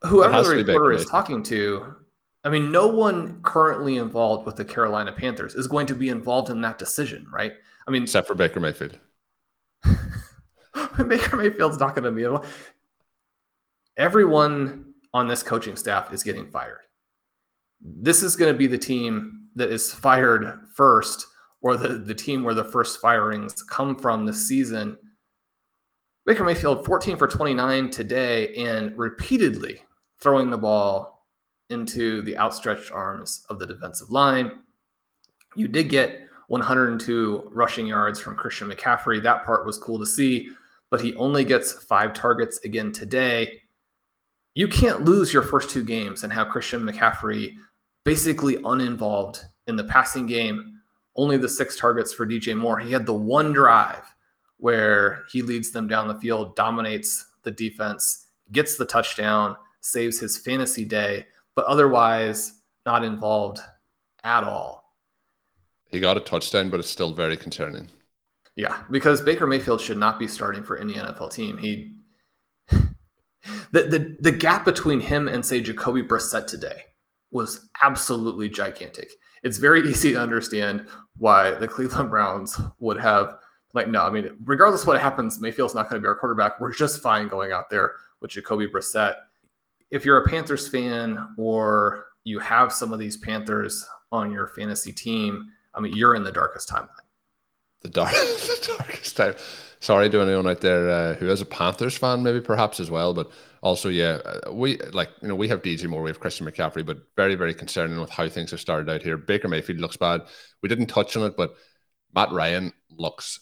whoever 0.00 0.42
the 0.42 0.64
reporter 0.64 0.92
is 0.92 1.04
talking 1.04 1.42
to, 1.44 1.96
I 2.44 2.48
mean, 2.48 2.72
no 2.72 2.86
one 2.86 3.42
currently 3.42 3.98
involved 3.98 4.46
with 4.46 4.56
the 4.56 4.64
Carolina 4.64 5.12
Panthers 5.12 5.54
is 5.54 5.66
going 5.66 5.86
to 5.88 5.94
be 5.94 6.08
involved 6.08 6.48
in 6.48 6.62
that 6.62 6.78
decision, 6.78 7.26
right? 7.30 7.52
I 7.86 7.90
mean, 7.90 8.02
except 8.02 8.26
for 8.26 8.34
Baker 8.34 8.60
Mayfield. 8.60 8.98
Baker 11.08 11.36
Mayfield's 11.36 11.78
not 11.78 11.94
going 11.94 12.04
to 12.04 12.12
be 12.12 12.24
able. 12.24 12.44
Everyone 13.96 14.94
on 15.12 15.28
this 15.28 15.42
coaching 15.42 15.76
staff 15.76 16.12
is 16.12 16.22
getting 16.22 16.50
fired. 16.50 16.78
This 17.80 18.22
is 18.22 18.36
going 18.36 18.52
to 18.52 18.58
be 18.58 18.66
the 18.66 18.78
team 18.78 19.48
that 19.54 19.70
is 19.70 19.92
fired 19.92 20.60
first, 20.74 21.26
or 21.60 21.76
the, 21.76 21.88
the 21.88 22.14
team 22.14 22.42
where 22.42 22.54
the 22.54 22.64
first 22.64 23.00
firings 23.00 23.62
come 23.62 23.96
from 23.96 24.24
this 24.24 24.46
season. 24.46 24.96
Baker 26.24 26.44
Mayfield, 26.44 26.86
14 26.86 27.16
for 27.16 27.26
29 27.26 27.90
today, 27.90 28.54
and 28.54 28.96
repeatedly 28.96 29.82
throwing 30.20 30.50
the 30.50 30.58
ball 30.58 31.26
into 31.70 32.22
the 32.22 32.38
outstretched 32.38 32.92
arms 32.92 33.44
of 33.50 33.58
the 33.58 33.66
defensive 33.66 34.10
line. 34.10 34.60
You 35.56 35.68
did 35.68 35.88
get 35.88 36.21
102 36.52 37.48
rushing 37.50 37.86
yards 37.86 38.20
from 38.20 38.36
Christian 38.36 38.68
McCaffrey. 38.68 39.22
That 39.22 39.46
part 39.46 39.64
was 39.64 39.78
cool 39.78 39.98
to 39.98 40.04
see, 40.04 40.50
but 40.90 41.00
he 41.00 41.14
only 41.14 41.46
gets 41.46 41.72
five 41.72 42.12
targets 42.12 42.60
again 42.62 42.92
today. 42.92 43.62
You 44.54 44.68
can't 44.68 45.06
lose 45.06 45.32
your 45.32 45.44
first 45.44 45.70
two 45.70 45.82
games 45.82 46.24
and 46.24 46.32
have 46.32 46.50
Christian 46.50 46.82
McCaffrey 46.82 47.54
basically 48.04 48.58
uninvolved 48.66 49.40
in 49.66 49.76
the 49.76 49.84
passing 49.84 50.26
game. 50.26 50.78
Only 51.16 51.38
the 51.38 51.48
six 51.48 51.74
targets 51.74 52.12
for 52.12 52.26
DJ 52.26 52.54
Moore. 52.54 52.78
He 52.78 52.92
had 52.92 53.06
the 53.06 53.14
one 53.14 53.54
drive 53.54 54.04
where 54.58 55.24
he 55.32 55.40
leads 55.40 55.70
them 55.70 55.88
down 55.88 56.06
the 56.06 56.20
field, 56.20 56.54
dominates 56.54 57.28
the 57.44 57.50
defense, 57.50 58.26
gets 58.52 58.76
the 58.76 58.84
touchdown, 58.84 59.56
saves 59.80 60.20
his 60.20 60.36
fantasy 60.36 60.84
day, 60.84 61.24
but 61.56 61.64
otherwise 61.64 62.60
not 62.84 63.04
involved 63.04 63.60
at 64.22 64.44
all. 64.44 64.81
He 65.92 66.00
got 66.00 66.16
a 66.16 66.20
touchdown, 66.20 66.70
but 66.70 66.80
it's 66.80 66.90
still 66.90 67.12
very 67.12 67.36
concerning. 67.36 67.88
Yeah, 68.56 68.82
because 68.90 69.20
Baker 69.20 69.46
Mayfield 69.46 69.80
should 69.80 69.98
not 69.98 70.18
be 70.18 70.26
starting 70.26 70.64
for 70.64 70.76
any 70.76 70.94
NFL 70.94 71.32
team. 71.32 71.56
He 71.56 71.94
the 72.68 72.88
the, 73.72 74.16
the 74.20 74.32
gap 74.32 74.64
between 74.64 75.00
him 75.00 75.28
and 75.28 75.44
say 75.44 75.60
Jacoby 75.60 76.02
Brissett 76.02 76.46
today 76.46 76.84
was 77.30 77.68
absolutely 77.80 78.48
gigantic. 78.48 79.12
It's 79.42 79.58
very 79.58 79.80
easy 79.88 80.12
to 80.14 80.20
understand 80.20 80.86
why 81.16 81.52
the 81.52 81.68
Cleveland 81.68 82.10
Browns 82.10 82.60
would 82.80 82.98
have 82.98 83.36
like 83.74 83.88
no, 83.88 84.02
I 84.02 84.10
mean, 84.10 84.36
regardless 84.44 84.82
of 84.82 84.88
what 84.88 85.00
happens, 85.00 85.40
Mayfield's 85.40 85.74
not 85.74 85.88
going 85.88 86.00
to 86.00 86.04
be 86.04 86.08
our 86.08 86.16
quarterback. 86.16 86.60
We're 86.60 86.74
just 86.74 87.00
fine 87.00 87.28
going 87.28 87.52
out 87.52 87.70
there 87.70 87.92
with 88.20 88.32
Jacoby 88.32 88.66
Brissett 88.66 89.14
if 89.92 90.06
you're 90.06 90.16
a 90.16 90.28
Panthers 90.28 90.66
fan 90.66 91.28
or 91.36 92.06
you 92.24 92.40
have 92.40 92.72
some 92.72 92.92
of 92.92 92.98
these 92.98 93.18
Panthers 93.18 93.86
on 94.10 94.32
your 94.32 94.48
fantasy 94.48 94.92
team, 94.92 95.50
I 95.74 95.80
mean, 95.80 95.94
you're 95.94 96.14
in 96.14 96.24
the 96.24 96.32
darkest 96.32 96.68
timeline. 96.68 96.88
The, 97.82 97.88
dark, 97.88 98.12
the 98.12 98.74
darkest 98.78 99.16
time. 99.16 99.34
Sorry 99.80 100.08
to 100.08 100.20
anyone 100.20 100.46
out 100.46 100.60
there 100.60 100.88
uh, 100.88 101.14
who 101.14 101.28
is 101.28 101.40
a 101.40 101.46
Panthers 101.46 101.98
fan, 101.98 102.22
maybe 102.22 102.40
perhaps 102.40 102.78
as 102.78 102.90
well, 102.90 103.14
but 103.14 103.32
also, 103.62 103.88
yeah, 103.88 104.18
uh, 104.24 104.52
we 104.52 104.78
like 104.92 105.10
you 105.22 105.28
know 105.28 105.36
we 105.36 105.48
have 105.48 105.62
DJ 105.62 105.88
Moore, 105.88 106.02
we 106.02 106.10
have 106.10 106.20
Christian 106.20 106.46
McCaffrey, 106.46 106.84
but 106.84 106.98
very 107.16 107.36
very 107.36 107.54
concerning 107.54 108.00
with 108.00 108.10
how 108.10 108.28
things 108.28 108.50
have 108.50 108.60
started 108.60 108.90
out 108.90 109.02
here. 109.02 109.16
Baker 109.16 109.48
Mayfield 109.48 109.78
looks 109.78 109.96
bad. 109.96 110.22
We 110.62 110.68
didn't 110.68 110.86
touch 110.86 111.16
on 111.16 111.24
it, 111.24 111.36
but 111.36 111.54
Matt 112.14 112.32
Ryan 112.32 112.72
looks 112.90 113.40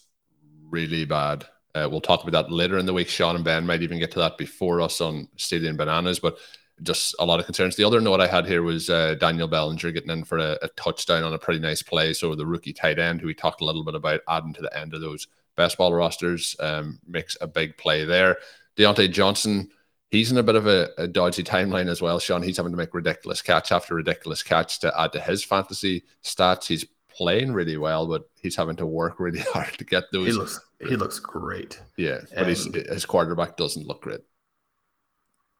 really 0.69 1.05
bad. 1.05 1.45
Uh, 1.73 1.87
we'll 1.89 2.01
talk 2.01 2.21
about 2.23 2.47
that 2.47 2.51
later 2.51 2.77
in 2.77 2.85
the 2.85 2.93
week. 2.93 3.09
Shawn 3.09 3.35
and 3.35 3.45
Ben 3.45 3.65
might 3.65 3.81
even 3.81 3.97
get 3.97 4.11
to 4.11 4.19
that 4.19 4.37
before 4.37 4.81
us 4.81 5.01
on 5.01 5.27
Stealing 5.37 5.77
Bananas, 5.77 6.19
but 6.19 6.37
just 6.83 7.15
a 7.19 7.25
lot 7.25 7.39
of 7.39 7.45
concerns. 7.45 7.75
The 7.75 7.83
other 7.83 8.01
note 8.01 8.21
I 8.21 8.27
had 8.27 8.45
here 8.45 8.63
was 8.63 8.89
uh, 8.89 9.15
Daniel 9.15 9.47
Bellinger 9.47 9.91
getting 9.91 10.09
in 10.09 10.23
for 10.23 10.37
a, 10.37 10.57
a, 10.61 10.67
touchdown 10.69 11.23
on 11.23 11.33
a 11.33 11.39
pretty 11.39 11.59
nice 11.59 11.81
play. 11.81 12.13
So 12.13 12.33
the 12.35 12.45
rookie 12.45 12.73
tight 12.73 12.99
end, 12.99 13.21
who 13.21 13.27
we 13.27 13.33
talked 13.33 13.61
a 13.61 13.65
little 13.65 13.83
bit 13.83 13.95
about 13.95 14.21
adding 14.27 14.53
to 14.53 14.61
the 14.61 14.77
end 14.77 14.93
of 14.93 15.01
those 15.01 15.27
best 15.55 15.77
ball 15.77 15.93
rosters, 15.93 16.55
um, 16.59 16.99
makes 17.07 17.37
a 17.41 17.47
big 17.47 17.77
play 17.77 18.05
there. 18.05 18.37
Diontae 18.77 19.11
Johnson, 19.11 19.69
he's 20.09 20.31
in 20.31 20.37
a 20.37 20.43
bit 20.43 20.55
of 20.55 20.67
a, 20.67 20.89
a, 20.97 21.07
dodgy 21.07 21.43
timeline 21.43 21.89
as 21.89 22.01
well. 22.01 22.19
Shawn, 22.19 22.43
he's 22.43 22.57
having 22.57 22.71
to 22.71 22.77
make 22.77 22.93
ridiculous 22.93 23.41
catch 23.41 23.71
after 23.71 23.95
ridiculous 23.95 24.41
catch 24.41 24.79
to 24.79 24.99
add 24.99 25.13
to 25.13 25.19
his 25.19 25.43
fantasy 25.43 26.03
stats. 26.23 26.65
He's 26.65 26.85
playing 27.09 27.53
really 27.53 27.77
well, 27.77 28.07
but 28.07 28.23
he's 28.41 28.55
having 28.55 28.77
to 28.77 28.85
work 28.85 29.19
really 29.19 29.39
hard 29.53 29.77
to 29.77 29.85
get 29.85 30.05
those. 30.11 30.27
He 30.27 30.33
looks 30.33 30.59
he 30.79 30.95
looks 30.95 31.19
great. 31.19 31.79
Yeah, 31.97 32.21
but 32.35 32.47
his 32.47 33.05
quarterback 33.05 33.55
doesn't 33.55 33.85
look 33.85 34.01
great. 34.01 34.21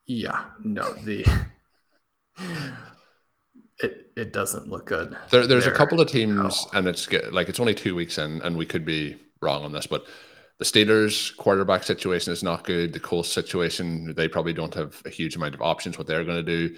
Yeah, 0.08 0.46
no, 0.64 0.94
the 0.94 1.26
it 3.80 4.12
it 4.16 4.34
doesn't 4.34 4.68
look 4.68 4.86
good. 4.88 5.16
There, 5.30 5.48
there's 5.48 5.66
there. 5.66 5.74
a 5.74 5.78
couple 5.78 6.02
of 6.02 6.10
teams, 6.10 6.68
and 6.74 6.88
it's 6.88 7.06
good. 7.06 7.34
like 7.34 7.50
it's 7.50 7.60
only 7.60 7.74
two 7.74 7.96
weeks 7.96 8.18
in, 8.18 8.42
and 8.42 8.58
we 8.58 8.66
could 8.66 8.86
be 8.86 9.18
wrong 9.42 9.64
on 9.64 9.72
this, 9.72 9.88
but 9.88 10.06
the 10.62 10.66
Steelers 10.66 11.36
quarterback 11.38 11.84
situation 11.84 12.32
is 12.32 12.44
not 12.44 12.64
good. 12.64 12.94
The 12.94 13.00
Colts 13.00 13.30
situation, 13.30 14.14
they 14.16 14.28
probably 14.28 14.54
don't 14.54 14.76
have 14.76 15.02
a 15.06 15.10
huge 15.10 15.36
amount 15.36 15.56
of 15.56 15.62
options 15.64 15.98
what 15.98 16.06
they're 16.06 16.24
going 16.24 16.44
to 16.46 16.68
do. 16.68 16.78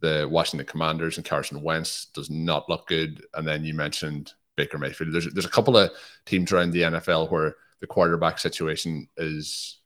The 0.00 0.26
Washington 0.30 0.66
Commanders 0.66 1.18
and 1.18 1.26
Carson 1.26 1.60
Wentz 1.60 2.06
does 2.14 2.30
not 2.30 2.70
look 2.70 2.86
good. 2.86 3.22
And 3.34 3.46
then 3.46 3.64
you 3.64 3.74
mentioned 3.74 4.32
Baker 4.56 4.78
Mayfield. 4.78 5.12
There's 5.12 5.30
there's 5.34 5.44
a 5.44 5.50
couple 5.50 5.76
of 5.76 5.90
teams 6.24 6.52
around 6.52 6.70
the 6.70 6.82
NFL 6.82 7.30
where 7.30 7.56
the 7.82 7.86
quarterback 7.86 8.38
situation 8.38 9.08
is 9.18 9.77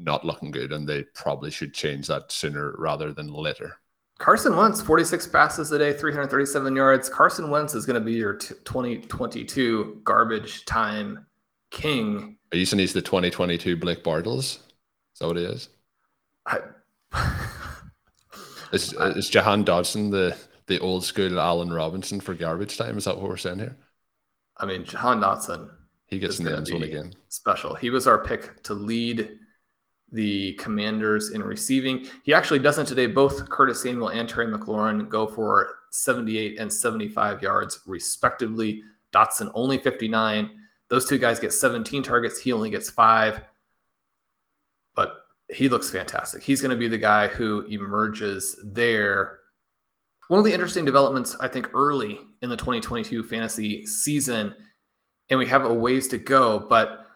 not 0.00 0.24
looking 0.24 0.50
good, 0.50 0.72
and 0.72 0.88
they 0.88 1.04
probably 1.14 1.50
should 1.50 1.74
change 1.74 2.06
that 2.08 2.32
sooner 2.32 2.74
rather 2.78 3.12
than 3.12 3.32
later. 3.32 3.76
Carson 4.18 4.54
Wentz, 4.54 4.82
46 4.82 5.28
passes 5.28 5.72
a 5.72 5.78
day, 5.78 5.94
337 5.94 6.76
yards. 6.76 7.08
Carson 7.08 7.50
Wentz 7.50 7.74
is 7.74 7.86
going 7.86 7.98
to 7.98 8.04
be 8.04 8.12
your 8.12 8.34
t- 8.34 8.54
2022 8.64 10.02
garbage 10.04 10.66
time 10.66 11.26
king. 11.70 12.36
Are 12.52 12.58
you 12.58 12.66
saying 12.66 12.80
he's 12.80 12.92
the 12.92 13.00
2022 13.00 13.76
Blake 13.76 14.04
Bortles? 14.04 14.58
Is 14.58 15.18
that 15.20 15.26
what 15.26 15.38
he 15.38 15.44
is? 15.44 15.70
I, 16.44 16.58
is, 18.72 18.94
I, 18.96 19.08
is 19.10 19.30
Jahan 19.30 19.64
Dotson 19.64 20.10
the, 20.10 20.36
the 20.66 20.78
old 20.80 21.02
school 21.02 21.40
Allen 21.40 21.72
Robinson 21.72 22.20
for 22.20 22.34
garbage 22.34 22.76
time? 22.76 22.98
Is 22.98 23.04
that 23.04 23.16
what 23.16 23.28
we're 23.28 23.38
saying 23.38 23.60
here? 23.60 23.76
I 24.58 24.66
mean, 24.66 24.84
Jahan 24.84 25.20
Dotson. 25.20 25.70
He 26.08 26.18
gets 26.18 26.40
in 26.40 26.44
the 26.44 26.56
end 26.56 26.66
zone 26.66 26.82
again. 26.82 27.14
Special. 27.28 27.74
He 27.74 27.88
was 27.88 28.06
our 28.06 28.18
pick 28.18 28.62
to 28.64 28.74
lead 28.74 29.38
the 30.12 30.54
commanders 30.54 31.30
in 31.30 31.42
receiving. 31.42 32.06
He 32.22 32.34
actually 32.34 32.58
doesn't 32.58 32.86
today. 32.86 33.06
Both 33.06 33.48
Curtis 33.48 33.82
Samuel 33.82 34.08
and 34.08 34.28
Terry 34.28 34.46
McLaurin 34.46 35.08
go 35.08 35.26
for 35.26 35.76
78 35.90 36.58
and 36.58 36.72
75 36.72 37.42
yards, 37.42 37.80
respectively. 37.86 38.82
Dotson 39.12 39.50
only 39.54 39.78
59. 39.78 40.50
Those 40.88 41.08
two 41.08 41.18
guys 41.18 41.38
get 41.38 41.52
17 41.52 42.02
targets. 42.02 42.40
He 42.40 42.52
only 42.52 42.70
gets 42.70 42.90
five. 42.90 43.40
But 44.94 45.24
he 45.48 45.68
looks 45.68 45.90
fantastic. 45.90 46.42
He's 46.42 46.60
going 46.60 46.70
to 46.70 46.76
be 46.76 46.88
the 46.88 46.98
guy 46.98 47.28
who 47.28 47.62
emerges 47.62 48.58
there. 48.64 49.38
One 50.28 50.38
of 50.38 50.44
the 50.44 50.52
interesting 50.52 50.84
developments, 50.84 51.36
I 51.40 51.48
think, 51.48 51.70
early 51.74 52.20
in 52.42 52.50
the 52.50 52.56
2022 52.56 53.24
fantasy 53.24 53.84
season, 53.86 54.54
and 55.28 55.38
we 55.38 55.46
have 55.46 55.64
a 55.64 55.74
ways 55.74 56.06
to 56.08 56.18
go, 56.18 56.66
but 56.68 57.06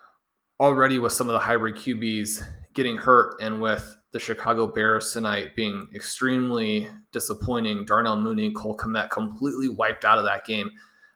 already 0.61 0.99
with 0.99 1.13
some 1.13 1.29
of 1.29 1.33
the 1.33 1.39
hybrid 1.39 1.77
QBs 1.77 2.45
getting 2.75 2.97
hurt 2.97 3.41
and 3.41 3.61
with 3.61 3.97
the 4.13 4.21
Chicago 4.21 4.67
Bears 4.67 5.13
tonight 5.13 5.57
being 5.57 5.89
extremely 5.95 6.89
disappointing, 7.13 7.85
Darnell 7.85 8.21
Mooney, 8.21 8.53
Cole 8.53 8.77
Kmet 8.77 9.11
completely 9.11 9.69
wiped 9.69 10.05
out 10.05 10.19
of 10.19 10.25
that 10.25 10.45
game. 10.45 10.71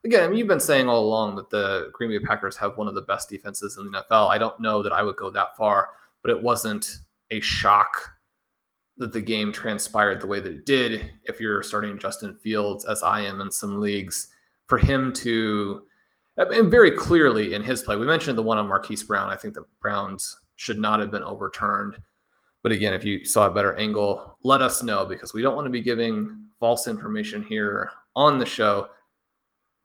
Again, 0.05 0.25
I 0.25 0.29
mean, 0.29 0.39
you've 0.39 0.49
been 0.49 0.61
saying 0.61 0.89
all 0.89 1.05
along 1.05 1.37
that 1.37 1.51
the 1.51 1.91
Green 1.93 2.11
Bay 2.11 2.19
Packers 2.25 2.57
have 2.57 2.77
one 2.77 2.89
of 2.89 2.95
the 2.95 3.03
best 3.03 3.29
defenses 3.29 3.77
in 3.79 3.91
the 3.91 4.03
NFL. 4.03 4.31
I 4.31 4.39
don't 4.39 4.59
know 4.61 4.83
that 4.83 4.93
I 4.93 5.03
would 5.03 5.17
go 5.17 5.31
that 5.31 5.57
far, 5.57 5.91
but 6.23 6.31
it 6.31 6.43
wasn't 6.43 6.99
a 7.31 7.41
shock 7.41 8.11
that 8.97 9.13
the 9.13 9.21
game 9.21 9.53
transpired 9.53 10.21
the 10.21 10.27
way 10.27 10.41
that 10.41 10.53
it 10.53 10.67
did. 10.67 11.11
If 11.25 11.41
you're 11.41 11.63
starting 11.63 11.99
Justin 11.99 12.37
Fields, 12.37 12.85
as 12.85 13.03
I 13.03 13.21
am 13.21 13.41
in 13.41 13.51
some 13.51 13.81
leagues, 13.81 14.29
for 14.67 14.79
him 14.79 15.13
to, 15.15 15.83
and 16.37 16.71
very 16.71 16.91
clearly 16.91 17.55
in 17.55 17.63
his 17.63 17.83
play, 17.83 17.97
we 17.97 18.07
mentioned 18.07 18.37
the 18.37 18.43
one 18.43 18.59
on 18.59 18.69
Marquise 18.69 19.05
Brown. 19.05 19.31
I 19.31 19.37
think 19.37 19.55
the 19.55 19.65
Browns 19.81 20.37
should 20.59 20.79
not 20.79 20.99
have 21.01 21.11
been 21.11 21.23
overturned. 21.23 21.97
But 22.63 22.73
again, 22.73 22.93
if 22.93 23.05
you 23.05 23.25
saw 23.25 23.47
a 23.47 23.51
better 23.51 23.77
angle, 23.77 24.37
let 24.43 24.61
us 24.61 24.83
know 24.83 25.07
because 25.07 25.33
we 25.33 25.41
don't 25.41 25.55
want 25.55 25.67
to 25.67 25.71
be 25.71 25.81
giving 25.81 26.47
false 26.59 26.89
information 26.89 27.43
here 27.43 27.91
on 28.17 28.39
the 28.39 28.45
show. 28.45 28.89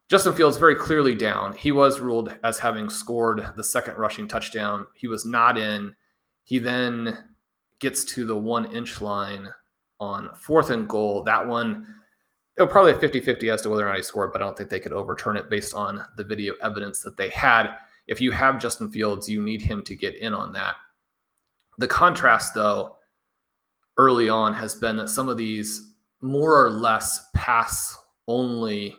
Justin 0.10 0.34
Fields 0.34 0.58
very 0.58 0.76
clearly 0.76 1.14
down. 1.14 1.54
He 1.54 1.72
was 1.72 2.00
ruled 2.00 2.36
as 2.44 2.58
having 2.58 2.90
scored 2.90 3.54
the 3.56 3.64
second 3.64 3.98
rushing 3.98 4.28
touchdown. 4.28 4.88
He 4.96 5.08
was 5.08 5.26
not 5.26 5.60
in. 5.60 5.96
He 6.44 6.58
then 6.58 7.20
gets 7.80 8.04
to 8.06 8.26
the 8.26 8.36
one 8.36 8.66
inch 8.74 9.00
line 9.00 9.48
on 10.00 10.32
fourth 10.36 10.72
and 10.72 10.90
goal. 10.90 11.24
That 11.24 11.48
one, 11.48 11.86
it 12.58 12.70
probably 12.70 12.94
a 12.94 13.00
50 13.00 13.22
50 13.22 13.50
as 13.52 13.62
to 13.62 13.70
whether 13.70 13.86
or 13.86 13.90
not 13.90 13.98
he 13.98 14.04
scored, 14.04 14.34
but 14.34 14.42
I 14.42 14.46
don't 14.46 14.58
think 14.58 14.72
they 14.72 14.80
could 14.80 14.92
overturn 14.92 15.38
it 15.38 15.52
based 15.52 15.76
on 15.76 16.04
the 16.18 16.24
video 16.24 16.56
evidence 16.64 17.02
that 17.02 17.16
they 17.16 17.30
had. 17.30 17.76
If 18.08 18.20
you 18.22 18.32
have 18.32 18.62
Justin 18.62 18.90
Fields, 18.90 19.30
you 19.30 19.42
need 19.42 19.62
him 19.62 19.84
to 19.84 19.96
get 19.96 20.16
in 20.16 20.34
on 20.34 20.54
that. 20.54 20.76
The 21.78 21.88
contrast, 21.88 22.54
though, 22.54 22.98
early 23.98 24.30
on 24.30 24.54
has 24.54 24.76
been 24.76 24.98
that 24.98 25.10
some 25.10 25.30
of 25.30 25.38
these 25.38 25.94
more 26.22 26.64
or 26.64 26.70
less 26.70 27.30
pass 27.34 27.98
only 28.28 28.96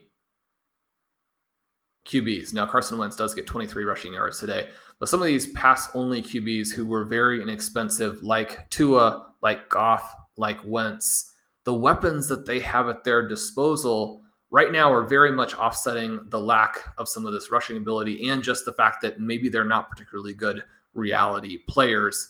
QBs. 2.07 2.53
Now, 2.53 2.67
Carson 2.67 2.99
Wentz 2.99 3.17
does 3.17 3.35
get 3.35 3.47
23 3.47 3.85
rushing 3.85 4.13
yards 4.15 4.39
today, 4.39 4.69
but 4.99 5.09
some 5.09 5.21
of 5.21 5.27
these 5.27 5.49
pass 5.53 5.89
only 5.95 6.23
QBs 6.23 6.73
who 6.73 6.87
were 6.87 7.05
very 7.05 7.43
inexpensive, 7.43 8.23
like 8.23 8.69
Tua, 8.71 9.33
like 9.43 9.69
Goff, 9.69 10.15
like 10.37 10.59
Wentz, 10.65 11.33
the 11.65 11.75
weapons 11.75 12.29
that 12.29 12.47
they 12.47 12.61
have 12.61 12.89
at 12.89 13.05
their 13.05 13.27
disposal 13.27 14.23
right 14.55 14.71
now 14.71 14.93
are 14.93 15.03
very 15.03 15.33
much 15.33 15.53
offsetting 15.55 16.21
the 16.29 16.39
lack 16.39 16.77
of 16.97 17.09
some 17.09 17.27
of 17.27 17.33
this 17.33 17.51
rushing 17.51 17.77
ability 17.77 18.29
and 18.29 18.41
just 18.41 18.65
the 18.65 18.73
fact 18.73 19.03
that 19.03 19.19
maybe 19.19 19.49
they're 19.49 19.65
not 19.65 19.91
particularly 19.91 20.33
good 20.33 20.63
reality 20.95 21.59
players. 21.69 22.29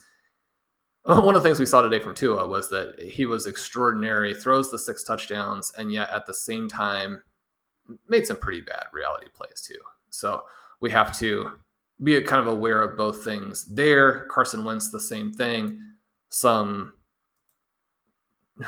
One 1.04 1.36
of 1.36 1.42
the 1.42 1.46
things 1.46 1.60
we 1.60 1.66
saw 1.66 1.82
today 1.82 2.00
from 2.00 2.14
Tua 2.14 2.48
was 2.48 2.70
that 2.70 2.98
he 2.98 3.26
was 3.26 3.46
extraordinary, 3.46 4.32
throws 4.32 4.70
the 4.70 4.78
six 4.78 5.04
touchdowns, 5.04 5.70
and 5.76 5.92
yet 5.92 6.08
at 6.08 6.24
the 6.24 6.32
same 6.32 6.66
time 6.66 7.22
made 8.08 8.26
some 8.26 8.38
pretty 8.38 8.62
bad 8.62 8.86
reality 8.94 9.26
plays 9.34 9.60
too. 9.60 9.78
So 10.08 10.44
we 10.80 10.90
have 10.92 11.14
to 11.18 11.50
be 12.02 12.18
kind 12.22 12.40
of 12.40 12.46
aware 12.46 12.80
of 12.80 12.96
both 12.96 13.22
things 13.22 13.66
there. 13.66 14.24
Carson 14.30 14.64
Wentz, 14.64 14.90
the 14.90 14.98
same 14.98 15.30
thing, 15.30 15.78
some 16.30 16.94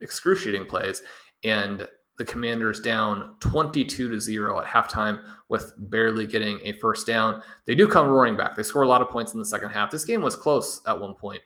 excruciating 0.00 0.64
plays, 0.64 1.02
and 1.44 1.86
the 2.16 2.24
Commanders 2.24 2.80
down 2.80 3.34
22 3.40 4.08
to 4.08 4.20
0 4.20 4.60
at 4.60 4.66
halftime 4.66 5.20
with 5.48 5.74
barely 5.76 6.26
getting 6.26 6.60
a 6.62 6.72
first 6.74 7.06
down. 7.06 7.42
They 7.66 7.74
do 7.74 7.88
come 7.88 8.08
roaring 8.08 8.36
back. 8.36 8.54
They 8.54 8.62
score 8.62 8.82
a 8.82 8.88
lot 8.88 9.02
of 9.02 9.08
points 9.08 9.32
in 9.32 9.40
the 9.40 9.44
second 9.44 9.70
half. 9.70 9.90
This 9.90 10.04
game 10.04 10.22
was 10.22 10.36
close 10.36 10.80
at 10.86 10.98
one 10.98 11.14
point. 11.14 11.42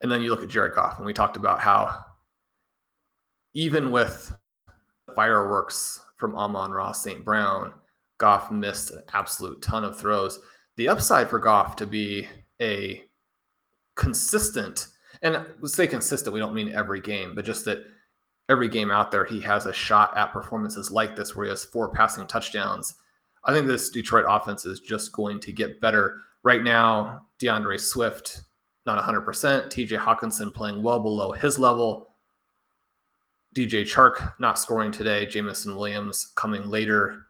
And 0.00 0.10
then 0.10 0.22
you 0.22 0.30
look 0.30 0.42
at 0.42 0.48
Jared 0.48 0.74
Goff, 0.74 0.98
and 0.98 1.06
we 1.06 1.12
talked 1.12 1.36
about 1.36 1.60
how 1.60 2.04
even 3.54 3.90
with 3.90 4.36
fireworks 5.14 6.00
from 6.16 6.36
Amon-Ra 6.36 6.92
St. 6.92 7.24
Brown, 7.24 7.72
Goff 8.18 8.50
missed 8.50 8.90
an 8.90 9.02
absolute 9.12 9.62
ton 9.62 9.84
of 9.84 9.98
throws. 9.98 10.40
The 10.76 10.88
upside 10.88 11.30
for 11.30 11.38
Goff 11.38 11.76
to 11.76 11.86
be 11.86 12.28
a 12.60 13.04
consistent, 13.94 14.88
and 15.22 15.44
let's 15.60 15.74
say 15.74 15.86
consistent, 15.86 16.34
we 16.34 16.40
don't 16.40 16.54
mean 16.54 16.72
every 16.72 17.00
game, 17.00 17.36
but 17.36 17.44
just 17.44 17.64
that– 17.66 17.84
every 18.48 18.68
game 18.68 18.90
out 18.90 19.10
there, 19.10 19.24
he 19.24 19.40
has 19.40 19.66
a 19.66 19.72
shot 19.72 20.16
at 20.16 20.32
performances 20.32 20.90
like 20.90 21.14
this 21.14 21.36
where 21.36 21.46
he 21.46 21.50
has 21.50 21.64
four 21.64 21.90
passing 21.90 22.26
touchdowns. 22.26 22.94
I 23.44 23.52
think 23.52 23.66
this 23.66 23.90
Detroit 23.90 24.24
offense 24.28 24.64
is 24.66 24.80
just 24.80 25.12
going 25.12 25.40
to 25.40 25.52
get 25.52 25.80
better. 25.80 26.20
Right 26.42 26.62
now, 26.62 27.26
D'Andre 27.38 27.76
Swift, 27.76 28.42
not 28.86 29.02
100%. 29.02 29.24
TJ 29.24 29.98
Hockenson 29.98 30.52
playing 30.52 30.82
well 30.82 31.00
below 31.00 31.32
his 31.32 31.58
level. 31.58 32.14
DJ 33.54 33.82
Chark 33.82 34.34
not 34.38 34.58
scoring 34.58 34.92
today. 34.92 35.26
Jameson 35.26 35.76
Williams 35.76 36.32
coming 36.34 36.68
later. 36.68 37.26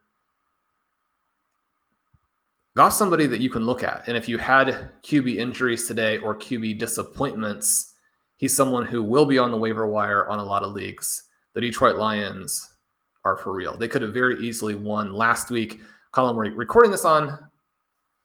Got 2.77 2.91
somebody 2.91 3.27
that 3.27 3.41
you 3.41 3.51
can 3.51 3.65
look 3.65 3.83
at. 3.83 4.05
And 4.07 4.17
if 4.17 4.29
you 4.29 4.39
had 4.39 4.91
QB 5.03 5.37
injuries 5.37 5.87
today 5.87 6.19
or 6.19 6.37
QB 6.37 6.79
disappointments, 6.79 7.95
he's 8.39 8.57
someone 8.57 8.87
who 8.87 9.03
will 9.03 9.27
be 9.27 9.37
on 9.37 9.51
the 9.51 9.57
waiver 9.57 9.87
wire 9.87 10.27
on 10.29 10.39
a 10.39 10.45
lot 10.45 10.63
of 10.63 10.73
leagues. 10.73 11.25
The 11.55 11.61
Detroit 11.61 11.97
Lions 11.97 12.73
are 13.25 13.37
for 13.37 13.53
real. 13.53 13.77
They 13.77 13.89
could 13.89 14.01
have 14.01 14.15
very 14.15 14.39
easily 14.41 14.75
won 14.75 15.13
last 15.13 15.51
week. 15.51 15.81
Colm, 16.15 16.37
we're 16.37 16.55
recording 16.55 16.91
this 16.91 17.05
on 17.05 17.39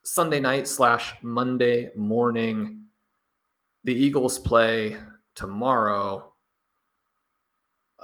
Sunday 0.04 0.40
night 0.40 0.68
slash 0.68 1.14
Monday 1.22 1.90
morning. 1.96 2.84
The 3.84 3.94
Eagles 3.94 4.40
play 4.40 4.98
tomorrow 5.36 6.32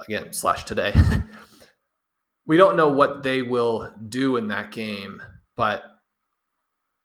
again 0.06 0.32
slash 0.32 0.64
today. 0.64 0.92
we 2.46 2.56
don't 2.56 2.76
know 2.76 2.88
what 2.88 3.22
they 3.22 3.42
will 3.42 3.92
do 4.08 4.36
in 4.36 4.48
that 4.48 4.72
game, 4.72 5.22
but 5.56 5.84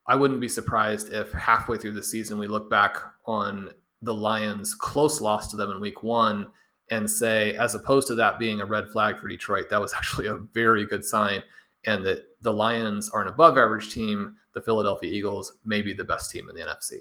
I 0.08 0.16
wouldn't 0.16 0.42
be 0.42 0.50
surprised 0.50 1.14
if 1.14 1.32
halfway 1.32 1.78
through 1.78 1.94
the 1.94 2.04
season 2.04 2.38
we 2.38 2.48
look 2.48 2.70
back 2.70 2.98
on 3.26 3.70
the 4.02 4.14
Lions' 4.14 4.74
close 4.76 5.22
loss 5.22 5.50
to 5.52 5.58
them 5.58 5.72
in 5.72 5.80
week 5.80 6.04
one 6.04 6.48
and 6.92 7.10
say, 7.10 7.56
as 7.56 7.76
opposed 7.76 8.08
to 8.08 8.16
that 8.16 8.40
being 8.40 8.62
a 8.62 8.66
red 8.66 8.90
flag 8.90 9.18
for 9.20 9.28
Detroit, 9.28 9.70
that 9.70 9.82
was 9.82 9.94
actually 9.98 10.28
a 10.28 10.38
very 10.54 10.86
good 10.86 11.04
sign. 11.04 11.42
And 11.88 12.04
that 12.06 12.26
the 12.42 12.54
Lions 12.54 13.10
are 13.12 13.22
an 13.22 13.28
above 13.28 13.58
average 13.58 13.94
team. 13.94 14.36
The 14.54 14.62
Philadelphia 14.62 15.12
Eagles 15.12 15.54
may 15.66 15.82
be 15.82 15.94
the 15.94 16.04
best 16.04 16.32
team 16.32 16.50
in 16.50 16.56
the 16.56 16.62
NFC. 16.62 17.00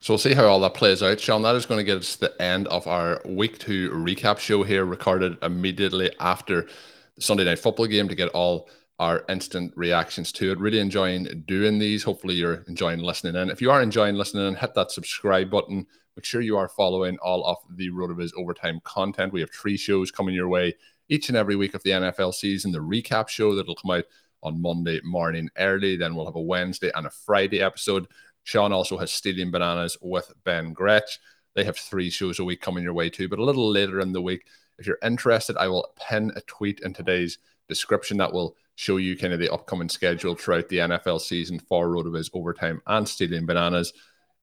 So 0.00 0.12
we'll 0.12 0.18
see 0.18 0.34
how 0.34 0.44
all 0.44 0.60
that 0.60 0.74
plays 0.74 1.02
out. 1.02 1.20
Shawn, 1.20 1.42
that 1.42 1.56
is 1.56 1.64
going 1.64 1.78
to 1.78 1.84
get 1.84 1.98
us 1.98 2.16
to 2.16 2.20
the 2.20 2.42
end 2.42 2.68
of 2.68 2.86
our 2.86 3.22
week 3.24 3.58
two 3.58 3.90
recap 3.90 4.38
show 4.38 4.62
here, 4.62 4.84
recorded 4.84 5.38
immediately 5.42 6.10
after 6.20 6.66
the 7.14 7.22
Sunday 7.22 7.44
night 7.44 7.58
football 7.58 7.86
game 7.86 8.08
to 8.08 8.14
get 8.14 8.28
all 8.30 8.68
our 8.98 9.24
instant 9.28 9.72
reactions 9.74 10.32
to 10.32 10.52
it. 10.52 10.58
Really 10.58 10.80
enjoying 10.80 11.44
doing 11.46 11.78
these. 11.78 12.02
Hopefully, 12.02 12.34
you're 12.34 12.64
enjoying 12.68 13.00
listening 13.00 13.40
in. 13.40 13.50
If 13.50 13.62
you 13.62 13.70
are 13.70 13.82
enjoying 13.82 14.16
listening 14.16 14.46
in, 14.48 14.54
hit 14.54 14.74
that 14.74 14.90
subscribe 14.90 15.50
button. 15.50 15.86
Make 16.16 16.24
sure 16.24 16.40
you 16.40 16.56
are 16.56 16.68
following 16.68 17.18
all 17.18 17.44
of 17.44 17.58
the 17.76 17.90
RotoViz 17.90 18.30
overtime 18.36 18.80
content. 18.84 19.32
We 19.32 19.40
have 19.40 19.50
three 19.50 19.76
shows 19.76 20.10
coming 20.10 20.34
your 20.34 20.48
way 20.48 20.74
each 21.08 21.28
and 21.28 21.36
every 21.36 21.56
week 21.56 21.74
of 21.74 21.82
the 21.82 21.90
NFL 21.90 22.34
season. 22.34 22.72
The 22.72 22.78
recap 22.78 23.28
show 23.28 23.54
that'll 23.54 23.76
come 23.76 23.90
out 23.90 24.04
on 24.42 24.62
Monday 24.62 25.00
morning 25.04 25.50
early. 25.58 25.96
Then 25.96 26.14
we'll 26.14 26.24
have 26.24 26.36
a 26.36 26.40
Wednesday 26.40 26.90
and 26.94 27.06
a 27.06 27.10
Friday 27.10 27.60
episode. 27.60 28.08
Shawn 28.44 28.72
also 28.72 28.96
has 28.96 29.12
Stealing 29.12 29.50
Bananas 29.50 29.98
with 30.00 30.32
Ben 30.44 30.72
Gretch. 30.72 31.18
They 31.54 31.64
have 31.64 31.76
three 31.76 32.10
shows 32.10 32.38
a 32.38 32.44
week 32.44 32.60
coming 32.60 32.84
your 32.84 32.94
way 32.94 33.10
too, 33.10 33.28
but 33.28 33.38
a 33.38 33.44
little 33.44 33.70
later 33.70 34.00
in 34.00 34.12
the 34.12 34.22
week. 34.22 34.46
If 34.78 34.86
you're 34.86 34.98
interested, 35.02 35.56
I 35.56 35.68
will 35.68 35.92
pin 35.98 36.32
a 36.36 36.40
tweet 36.42 36.80
in 36.80 36.92
today's 36.92 37.38
description 37.68 38.18
that 38.18 38.32
will 38.32 38.56
show 38.76 38.98
you 38.98 39.16
kind 39.16 39.32
of 39.32 39.40
the 39.40 39.52
upcoming 39.52 39.88
schedule 39.88 40.34
throughout 40.34 40.68
the 40.68 40.78
NFL 40.78 41.20
season 41.20 41.58
for 41.58 41.88
RotoViz 41.88 42.30
Overtime 42.34 42.80
and 42.86 43.08
Stealing 43.08 43.46
Bananas. 43.46 43.92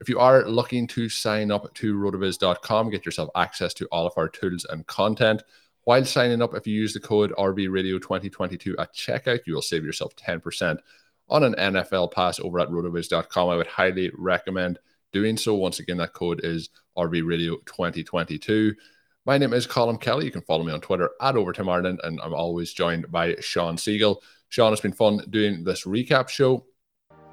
If 0.03 0.09
you 0.09 0.19
are 0.19 0.45
looking 0.45 0.85
to 0.87 1.07
sign 1.07 1.49
up 1.49 1.73
to 1.75 1.95
rotoviz.com, 1.97 2.89
get 2.89 3.05
yourself 3.05 3.29
access 3.35 3.73
to 3.75 3.85
all 3.85 4.05
of 4.05 4.11
our 4.17 4.27
tools 4.27 4.65
and 4.69 4.85
content. 4.85 5.43
While 5.85 6.03
signing 6.03 6.41
up, 6.41 6.53
if 6.55 6.67
you 6.67 6.73
use 6.73 6.93
the 6.93 6.99
code 6.99 7.31
RVRadio2022 7.37 8.75
at 8.79 8.93
checkout, 8.93 9.47
you 9.47 9.53
will 9.53 9.61
save 9.61 9.85
yourself 9.85 10.13
10% 10.17 10.77
on 11.29 11.43
an 11.45 11.55
NFL 11.57 12.11
pass 12.11 12.37
over 12.41 12.59
at 12.59 12.67
rotoviz.com. 12.67 13.49
I 13.49 13.55
would 13.55 13.67
highly 13.67 14.11
recommend 14.17 14.77
doing 15.13 15.37
so. 15.37 15.55
Once 15.55 15.79
again, 15.79 15.95
that 15.99 16.11
code 16.11 16.41
is 16.43 16.67
RVRadio2022. 16.97 18.73
My 19.23 19.37
name 19.37 19.53
is 19.53 19.65
Colm 19.65 20.01
Kelly. 20.01 20.25
You 20.25 20.31
can 20.31 20.41
follow 20.41 20.65
me 20.65 20.73
on 20.73 20.81
Twitter 20.81 21.11
at 21.21 21.37
Overtime 21.37 21.69
Ireland, 21.69 22.01
and 22.03 22.19
I'm 22.21 22.33
always 22.33 22.73
joined 22.73 23.09
by 23.09 23.37
Shawn 23.39 23.77
Siegele. 23.77 24.17
Shawn, 24.49 24.73
it's 24.73 24.81
been 24.81 24.91
fun 24.91 25.21
doing 25.29 25.63
this 25.63 25.85
recap 25.85 26.27
show. 26.27 26.65